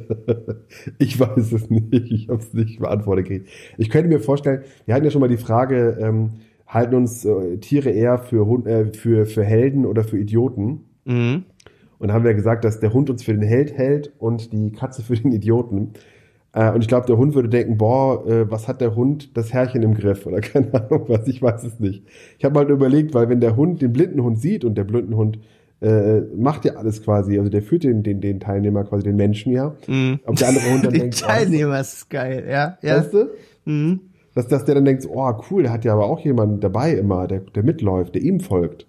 Ich 0.98 1.18
weiß 1.18 1.52
es 1.52 1.70
nicht. 1.70 1.92
Ich 1.92 2.28
habe 2.28 2.40
es 2.40 2.52
nicht 2.52 2.78
beantwortet 2.78 3.26
gekriegt. 3.26 3.48
Ich 3.76 3.90
könnte 3.90 4.08
mir 4.08 4.20
vorstellen, 4.20 4.62
wir 4.86 4.94
hatten 4.94 5.04
ja 5.04 5.10
schon 5.10 5.20
mal 5.20 5.28
die 5.28 5.36
Frage, 5.36 5.98
ähm, 6.00 6.32
halten 6.66 6.94
uns 6.94 7.24
äh, 7.24 7.58
Tiere 7.58 7.90
eher 7.90 8.18
für, 8.18 8.46
Hund, 8.46 8.66
äh, 8.66 8.92
für, 8.92 9.26
für 9.26 9.44
Helden 9.44 9.86
oder 9.86 10.04
für 10.04 10.18
Idioten? 10.18 10.84
Mhm. 11.04 11.44
Und 11.98 12.08
da 12.08 12.14
haben 12.14 12.24
wir 12.24 12.34
gesagt, 12.34 12.64
dass 12.64 12.80
der 12.80 12.92
Hund 12.92 13.10
uns 13.10 13.22
für 13.22 13.32
den 13.32 13.42
Held 13.42 13.76
hält 13.76 14.12
und 14.18 14.52
die 14.52 14.72
Katze 14.72 15.02
für 15.02 15.14
den 15.14 15.32
Idioten. 15.32 15.92
Äh, 16.52 16.72
und 16.72 16.80
ich 16.80 16.88
glaube, 16.88 17.06
der 17.06 17.16
Hund 17.16 17.34
würde 17.34 17.48
denken, 17.48 17.78
boah, 17.78 18.26
äh, 18.26 18.50
was 18.50 18.66
hat 18.66 18.80
der 18.80 18.96
Hund 18.96 19.36
das 19.36 19.52
Herrchen 19.52 19.82
im 19.82 19.94
Griff? 19.94 20.26
Oder 20.26 20.40
keine 20.40 20.72
Ahnung 20.74 21.04
was, 21.08 21.26
ich 21.28 21.40
weiß 21.40 21.64
es 21.64 21.78
nicht. 21.78 22.04
Ich 22.38 22.44
habe 22.44 22.54
mal 22.54 22.70
überlegt, 22.70 23.14
weil 23.14 23.28
wenn 23.28 23.40
der 23.40 23.56
Hund 23.56 23.82
den 23.82 23.92
blinden 23.92 24.22
Hund 24.22 24.40
sieht 24.40 24.64
und 24.64 24.76
der 24.76 24.84
blinden 24.84 25.16
Hund 25.16 25.38
äh, 25.80 26.20
macht 26.36 26.64
ja 26.64 26.74
alles 26.74 27.02
quasi, 27.02 27.38
also 27.38 27.50
der 27.50 27.62
führt 27.62 27.84
den, 27.84 28.02
den, 28.02 28.20
den 28.20 28.40
Teilnehmer 28.40 28.84
quasi, 28.84 29.04
den 29.04 29.16
Menschen 29.16 29.52
ja. 29.52 29.74
Mhm. 29.86 30.20
Ob 30.26 30.36
der 30.36 30.48
andere 30.48 30.70
Hund 30.72 30.84
dann 30.84 30.92
Die 30.92 31.00
denkt, 31.00 31.22
oh, 31.22 31.26
Teilnehmer 31.26 31.80
ist 31.80 32.10
geil, 32.10 32.44
ja. 32.48 32.78
ja. 32.82 32.96
weißt 32.96 33.14
du? 33.14 33.30
Mhm. 33.64 34.00
Dass, 34.34 34.46
dass 34.46 34.64
der 34.64 34.74
dann 34.74 34.84
denkt, 34.84 35.06
oh 35.08 35.32
cool, 35.50 35.62
der 35.62 35.72
hat 35.72 35.84
ja 35.84 35.92
aber 35.92 36.06
auch 36.06 36.20
jemanden 36.20 36.60
dabei 36.60 36.92
immer, 36.92 37.26
der, 37.26 37.40
der 37.40 37.62
mitläuft, 37.62 38.14
der 38.14 38.22
ihm 38.22 38.40
folgt. 38.40 38.86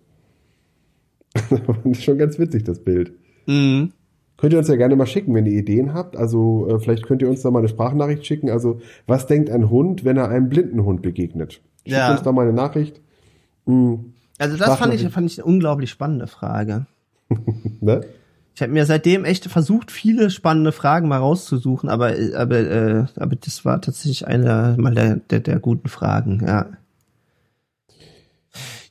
das 1.49 1.59
ist 1.85 2.03
schon 2.03 2.17
ganz 2.17 2.37
witzig, 2.37 2.63
das 2.63 2.79
Bild. 2.79 3.13
Mhm. 3.47 3.93
Könnt 4.41 4.53
ihr 4.53 4.59
uns 4.59 4.67
ja 4.67 4.75
gerne 4.75 4.95
mal 4.95 5.05
schicken, 5.05 5.35
wenn 5.35 5.45
ihr 5.45 5.53
Ideen 5.59 5.93
habt. 5.93 6.17
Also 6.17 6.67
äh, 6.67 6.79
vielleicht 6.79 7.05
könnt 7.05 7.21
ihr 7.21 7.29
uns 7.29 7.43
da 7.43 7.51
mal 7.51 7.59
eine 7.59 7.69
Sprachnachricht 7.69 8.25
schicken. 8.25 8.49
Also 8.49 8.81
was 9.05 9.27
denkt 9.27 9.51
ein 9.51 9.69
Hund, 9.69 10.03
wenn 10.03 10.17
er 10.17 10.29
einem 10.29 10.49
blinden 10.49 10.83
Hund 10.83 11.03
begegnet? 11.03 11.53
Schickt 11.53 11.95
Ja. 11.97 12.11
uns 12.11 12.23
da 12.23 12.31
mal 12.31 12.41
eine 12.41 12.53
Nachricht. 12.53 12.99
Mhm. 13.67 14.13
Also 14.39 14.57
das 14.57 14.79
fand 14.79 14.95
ich, 14.95 15.07
fand 15.09 15.31
ich 15.31 15.37
eine 15.37 15.45
unglaublich 15.45 15.91
spannende 15.91 16.25
Frage. 16.27 16.87
Ne? 17.81 18.01
Ich 18.55 18.61
habe 18.61 18.73
mir 18.73 18.85
seitdem 18.85 19.23
echt 19.25 19.45
versucht, 19.45 19.91
viele 19.91 20.29
spannende 20.29 20.71
Fragen 20.71 21.07
mal 21.07 21.17
rauszusuchen, 21.19 21.87
aber 21.87 22.13
aber 22.35 22.59
äh, 22.59 23.05
aber 23.15 23.35
das 23.37 23.63
war 23.63 23.79
tatsächlich 23.81 24.27
eine 24.27 24.75
mal 24.77 24.93
der 24.93 25.15
der, 25.17 25.39
der 25.39 25.59
guten 25.59 25.87
Fragen. 25.87 26.43
Ja. 26.45 26.65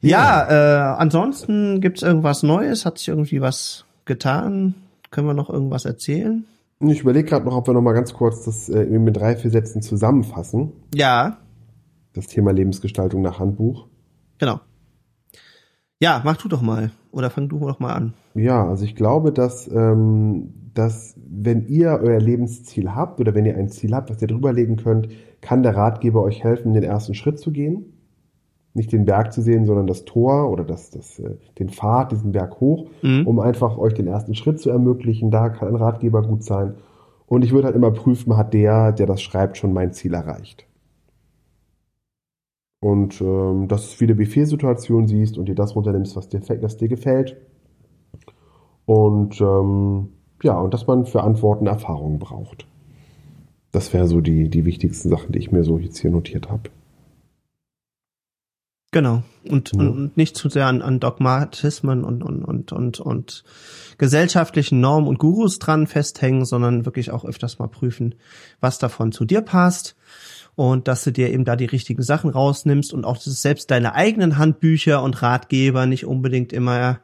Ja, 0.00 0.48
äh, 0.48 0.96
ansonsten 0.98 1.80
gibt's 1.80 2.02
irgendwas 2.02 2.42
Neues? 2.42 2.86
Hat 2.86 2.98
sich 2.98 3.08
irgendwie 3.08 3.40
was 3.42 3.84
getan? 4.06 4.74
Können 5.10 5.26
wir 5.26 5.34
noch 5.34 5.50
irgendwas 5.50 5.84
erzählen? 5.84 6.46
Ich 6.80 7.00
überlege 7.00 7.28
gerade 7.28 7.44
noch, 7.44 7.56
ob 7.56 7.66
wir 7.66 7.74
noch 7.74 7.82
mal 7.82 7.92
ganz 7.92 8.14
kurz 8.14 8.44
das 8.44 8.68
äh, 8.68 8.84
mit 8.86 9.16
drei, 9.16 9.36
vier 9.36 9.50
Sätzen 9.50 9.82
zusammenfassen. 9.82 10.72
Ja, 10.94 11.38
Das 12.14 12.26
Thema 12.26 12.52
Lebensgestaltung 12.52 13.22
nach 13.22 13.38
Handbuch. 13.38 13.86
genau. 14.38 14.60
Ja, 16.02 16.22
mach 16.24 16.38
du 16.38 16.48
doch 16.48 16.62
mal. 16.62 16.92
Oder 17.12 17.28
fang 17.28 17.50
du 17.50 17.58
doch 17.58 17.78
mal 17.78 17.92
an. 17.92 18.14
Ja, 18.34 18.66
also 18.66 18.86
ich 18.86 18.96
glaube, 18.96 19.32
dass, 19.32 19.68
ähm, 19.68 20.54
dass 20.72 21.14
wenn 21.28 21.66
ihr 21.66 22.00
euer 22.02 22.18
Lebensziel 22.20 22.94
habt 22.94 23.20
oder 23.20 23.34
wenn 23.34 23.44
ihr 23.44 23.54
ein 23.58 23.68
Ziel 23.68 23.94
habt, 23.94 24.08
was 24.08 24.22
ihr 24.22 24.28
drüberlegen 24.28 24.76
könnt, 24.76 25.08
kann 25.42 25.62
der 25.62 25.76
Ratgeber 25.76 26.22
euch 26.22 26.42
helfen, 26.42 26.72
den 26.72 26.84
ersten 26.84 27.12
Schritt 27.12 27.38
zu 27.38 27.50
gehen. 27.50 27.99
Nicht 28.72 28.92
den 28.92 29.04
Berg 29.04 29.32
zu 29.32 29.42
sehen, 29.42 29.66
sondern 29.66 29.86
das 29.86 30.04
Tor 30.04 30.48
oder 30.50 30.64
das, 30.64 30.90
das, 30.90 31.18
äh, 31.18 31.36
den 31.58 31.70
Pfad, 31.70 32.12
diesen 32.12 32.32
Berg 32.32 32.60
hoch, 32.60 32.88
Mhm. 33.02 33.26
um 33.26 33.40
einfach 33.40 33.78
euch 33.78 33.94
den 33.94 34.06
ersten 34.06 34.34
Schritt 34.34 34.60
zu 34.60 34.70
ermöglichen. 34.70 35.30
Da 35.30 35.48
kann 35.48 35.68
ein 35.68 35.74
Ratgeber 35.76 36.22
gut 36.22 36.44
sein. 36.44 36.74
Und 37.26 37.44
ich 37.44 37.52
würde 37.52 37.66
halt 37.66 37.76
immer 37.76 37.90
prüfen, 37.90 38.36
hat 38.36 38.54
der, 38.54 38.92
der 38.92 39.06
das 39.06 39.22
schreibt, 39.22 39.56
schon 39.56 39.72
mein 39.72 39.92
Ziel 39.92 40.14
erreicht. 40.14 40.66
Und 42.80 43.20
ähm, 43.20 43.68
dass 43.68 43.90
du 43.90 43.96
viele 43.96 44.14
Befehlssituationen 44.14 45.06
siehst 45.06 45.36
und 45.36 45.48
dir 45.48 45.54
das 45.54 45.76
runternimmst, 45.76 46.16
was 46.16 46.28
dir, 46.28 46.40
was 46.62 46.76
dir 46.76 46.88
gefällt. 46.88 47.36
Und 48.86 49.40
ähm, 49.40 50.08
ja, 50.42 50.58
und 50.58 50.72
dass 50.72 50.86
man 50.86 51.04
für 51.06 51.22
Antworten 51.22 51.66
Erfahrungen 51.66 52.18
braucht. 52.18 52.66
Das 53.72 53.92
wären 53.92 54.08
so 54.08 54.20
die, 54.20 54.48
die 54.48 54.64
wichtigsten 54.64 55.10
Sachen, 55.10 55.32
die 55.32 55.38
ich 55.38 55.52
mir 55.52 55.62
so 55.62 55.78
jetzt 55.78 55.98
hier 55.98 56.10
notiert 56.10 56.50
habe. 56.50 56.62
Genau. 58.92 59.22
Und, 59.48 59.72
Ja. 59.72 59.80
und, 59.80 60.16
nicht 60.16 60.36
zu 60.36 60.48
sehr 60.48 60.66
an, 60.66 60.82
an 60.82 60.98
Dogmatismen 61.00 62.04
und, 62.04 62.22
und, 62.22 62.44
und, 62.44 62.72
und, 62.72 63.00
und 63.00 63.44
gesellschaftlichen 63.98 64.80
Normen 64.80 65.08
und 65.08 65.18
Gurus 65.18 65.58
dran 65.58 65.86
festhängen, 65.86 66.44
sondern 66.44 66.84
wirklich 66.84 67.10
auch 67.10 67.24
öfters 67.24 67.58
mal 67.58 67.68
prüfen, 67.68 68.16
was 68.60 68.78
davon 68.78 69.12
zu 69.12 69.24
dir 69.24 69.42
passt. 69.42 69.96
Und 70.56 70.88
dass 70.88 71.04
du 71.04 71.12
dir 71.12 71.30
eben 71.30 71.44
da 71.44 71.56
die 71.56 71.64
richtigen 71.66 72.02
Sachen 72.02 72.28
rausnimmst 72.28 72.92
und 72.92 73.04
auch, 73.04 73.16
dass 73.16 73.40
selbst 73.40 73.70
deine 73.70 73.94
eigenen 73.94 74.36
Handbücher 74.36 75.02
und 75.02 75.22
Ratgeber 75.22 75.86
nicht 75.86 76.04
unbedingt 76.04 76.52
immer 76.52 76.98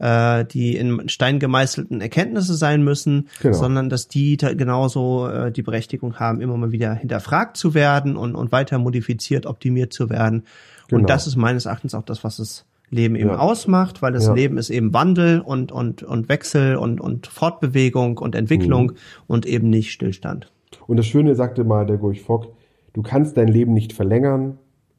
äh, 0.00 0.44
die 0.44 0.76
in 0.76 1.08
Stein 1.08 1.38
gemeißelten 1.38 2.00
Erkenntnisse 2.00 2.54
sein 2.54 2.82
müssen, 2.82 3.28
Genau. 3.40 3.54
sondern 3.56 3.88
dass 3.88 4.08
die 4.08 4.36
da 4.36 4.52
genauso 4.54 5.28
äh, 5.28 5.52
die 5.52 5.62
Berechtigung 5.62 6.16
haben, 6.18 6.40
immer 6.40 6.56
mal 6.56 6.72
wieder 6.72 6.94
hinterfragt 6.94 7.56
zu 7.56 7.74
werden 7.74 8.16
und, 8.16 8.34
und 8.34 8.50
weiter 8.50 8.78
modifiziert, 8.78 9.46
optimiert 9.46 9.92
zu 9.92 10.10
werden. 10.10 10.44
Genau. 10.88 11.02
Und 11.02 11.10
das 11.10 11.26
ist 11.26 11.36
meines 11.36 11.66
Erachtens 11.66 11.94
auch 11.94 12.02
das, 12.02 12.24
was 12.24 12.38
das 12.38 12.66
Leben 12.92 13.14
eben 13.14 13.28
Ja. 13.30 13.38
ausmacht, 13.38 14.02
weil 14.02 14.12
das 14.12 14.26
Ja. 14.26 14.32
Leben 14.34 14.58
ist 14.58 14.68
eben 14.70 14.92
Wandel 14.92 15.40
und, 15.40 15.70
und, 15.70 16.02
und 16.02 16.28
Wechsel 16.28 16.74
und, 16.76 17.00
und 17.00 17.28
Fortbewegung 17.28 18.18
und 18.18 18.34
Entwicklung 18.34 18.86
Mhm. 18.92 18.96
und 19.28 19.46
eben 19.46 19.70
nicht 19.70 19.92
Stillstand. 19.92 20.50
Und 20.88 20.96
das 20.96 21.06
Schöne 21.06 21.34
sagte 21.36 21.62
mal 21.62 21.86
der 21.86 21.98
Gurch 21.98 22.22
Fock, 22.22 22.54
du 22.94 23.02
kannst 23.02 23.36
dein 23.36 23.46
Leben 23.48 23.74
nicht 23.74 23.92
verlängern, 23.92 24.58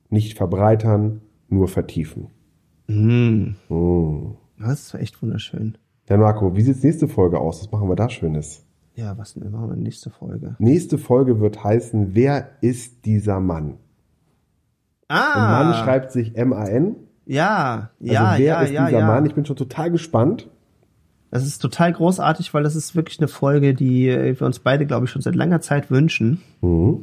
nicht 0.10 0.38
verbreitern, 0.38 1.22
nur 1.49 1.68
vertiefen. 1.68 2.28
Mm, 2.88 3.56
Hm. 3.68 4.36
Das 4.70 4.82
ist 4.88 4.93
echt 4.95 5.22
wunderschön. 5.22 5.78
Ja, 6.09 6.18
Marco, 6.18 6.55
wie 6.55 6.62
sieht's 6.62 6.84
nächste 6.84 7.07
Folge 7.07 7.39
aus? 7.39 7.62
Was 7.62 7.72
machen 7.72 7.88
wir 7.89 7.95
da 7.95 8.09
Schönes? 8.09 8.66
Ja, 8.95 9.18
was 9.18 9.34
denn, 9.36 9.49
machen 9.51 9.70
wir 9.70 9.76
nächste 9.78 10.09
Folge? 10.09 10.55
Nächste 10.59 10.97
Folge 10.97 11.39
wird 11.39 11.64
heißen, 11.64 12.14
wer 12.14 12.49
ist 12.62 13.05
dieser 13.05 13.39
Mann? 13.39 13.72
Und 13.72 13.78
Ah, 15.07 15.64
Mann 15.64 15.74
schreibt 15.84 16.12
sich 16.12 16.36
M-A-N. 16.36 16.95
ja, 17.26 17.91
Also 17.99 18.14
ja, 18.14 18.34
wer 18.38 18.39
ja, 18.45 18.62
ist 18.62 18.72
ja, 18.72 18.86
dieser 18.88 18.99
ja. 18.99 19.07
Mann? 19.07 19.26
Ich 19.26 19.34
bin 19.36 19.45
schon 19.45 19.55
total 19.55 19.91
gespannt. 19.91 20.49
Das 21.30 21.45
ist 21.45 21.59
total 21.59 21.93
großartig, 21.93 22.53
weil 22.53 22.64
das 22.64 22.76
ist 22.76 22.95
wirklich 22.95 23.20
eine 23.20 23.30
Folge, 23.30 23.74
die 23.74 24.07
wir 24.07 24.41
uns 24.45 24.59
beide, 24.59 24.86
glaube 24.86 25.05
ich, 25.05 25.12
schon 25.12 25.22
seit 25.22 25.36
langer 25.36 25.62
Zeit 25.62 25.89
wünschen. 25.89 26.41
Mhm. 26.62 27.01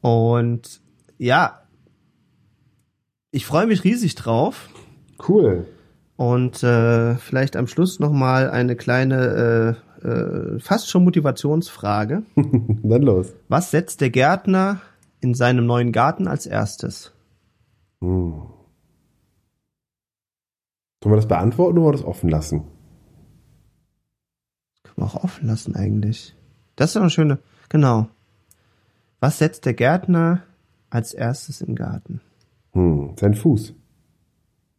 Und 0.00 0.80
ja, 1.18 1.60
ich 3.30 3.44
freue 3.44 3.66
mich 3.66 3.84
riesig 3.84 4.14
drauf. 4.14 4.70
Cool. 5.28 5.66
Und 6.16 6.62
äh, 6.62 7.16
vielleicht 7.16 7.56
am 7.56 7.66
Schluss 7.66 8.00
noch 8.00 8.12
mal 8.12 8.50
eine 8.50 8.74
kleine, 8.74 9.76
äh, 10.02 10.08
äh, 10.08 10.58
fast 10.60 10.88
schon 10.88 11.04
Motivationsfrage. 11.04 12.22
Dann 12.36 13.02
los. 13.02 13.34
Was 13.48 13.70
setzt 13.70 14.00
der 14.00 14.10
Gärtner 14.10 14.80
in 15.20 15.34
seinem 15.34 15.66
neuen 15.66 15.92
Garten 15.92 16.26
als 16.26 16.46
erstes? 16.46 17.12
Hm. 18.00 18.46
Sollen 21.02 21.12
wir 21.12 21.16
das 21.16 21.28
beantworten 21.28 21.78
oder 21.78 21.92
das 21.92 22.04
offen 22.04 22.30
lassen? 22.30 22.64
Können 24.82 24.96
wir 24.96 25.04
auch 25.04 25.22
offen 25.22 25.46
lassen 25.46 25.76
eigentlich. 25.76 26.34
Das 26.76 26.90
ist 26.90 26.96
doch 26.96 27.02
eine 27.02 27.10
schöne. 27.10 27.38
Genau. 27.68 28.08
Was 29.20 29.38
setzt 29.38 29.66
der 29.66 29.74
Gärtner 29.74 30.42
als 30.88 31.12
erstes 31.12 31.60
im 31.60 31.74
Garten? 31.74 32.22
Hm. 32.72 33.14
Sein 33.18 33.34
Fuß. 33.34 33.74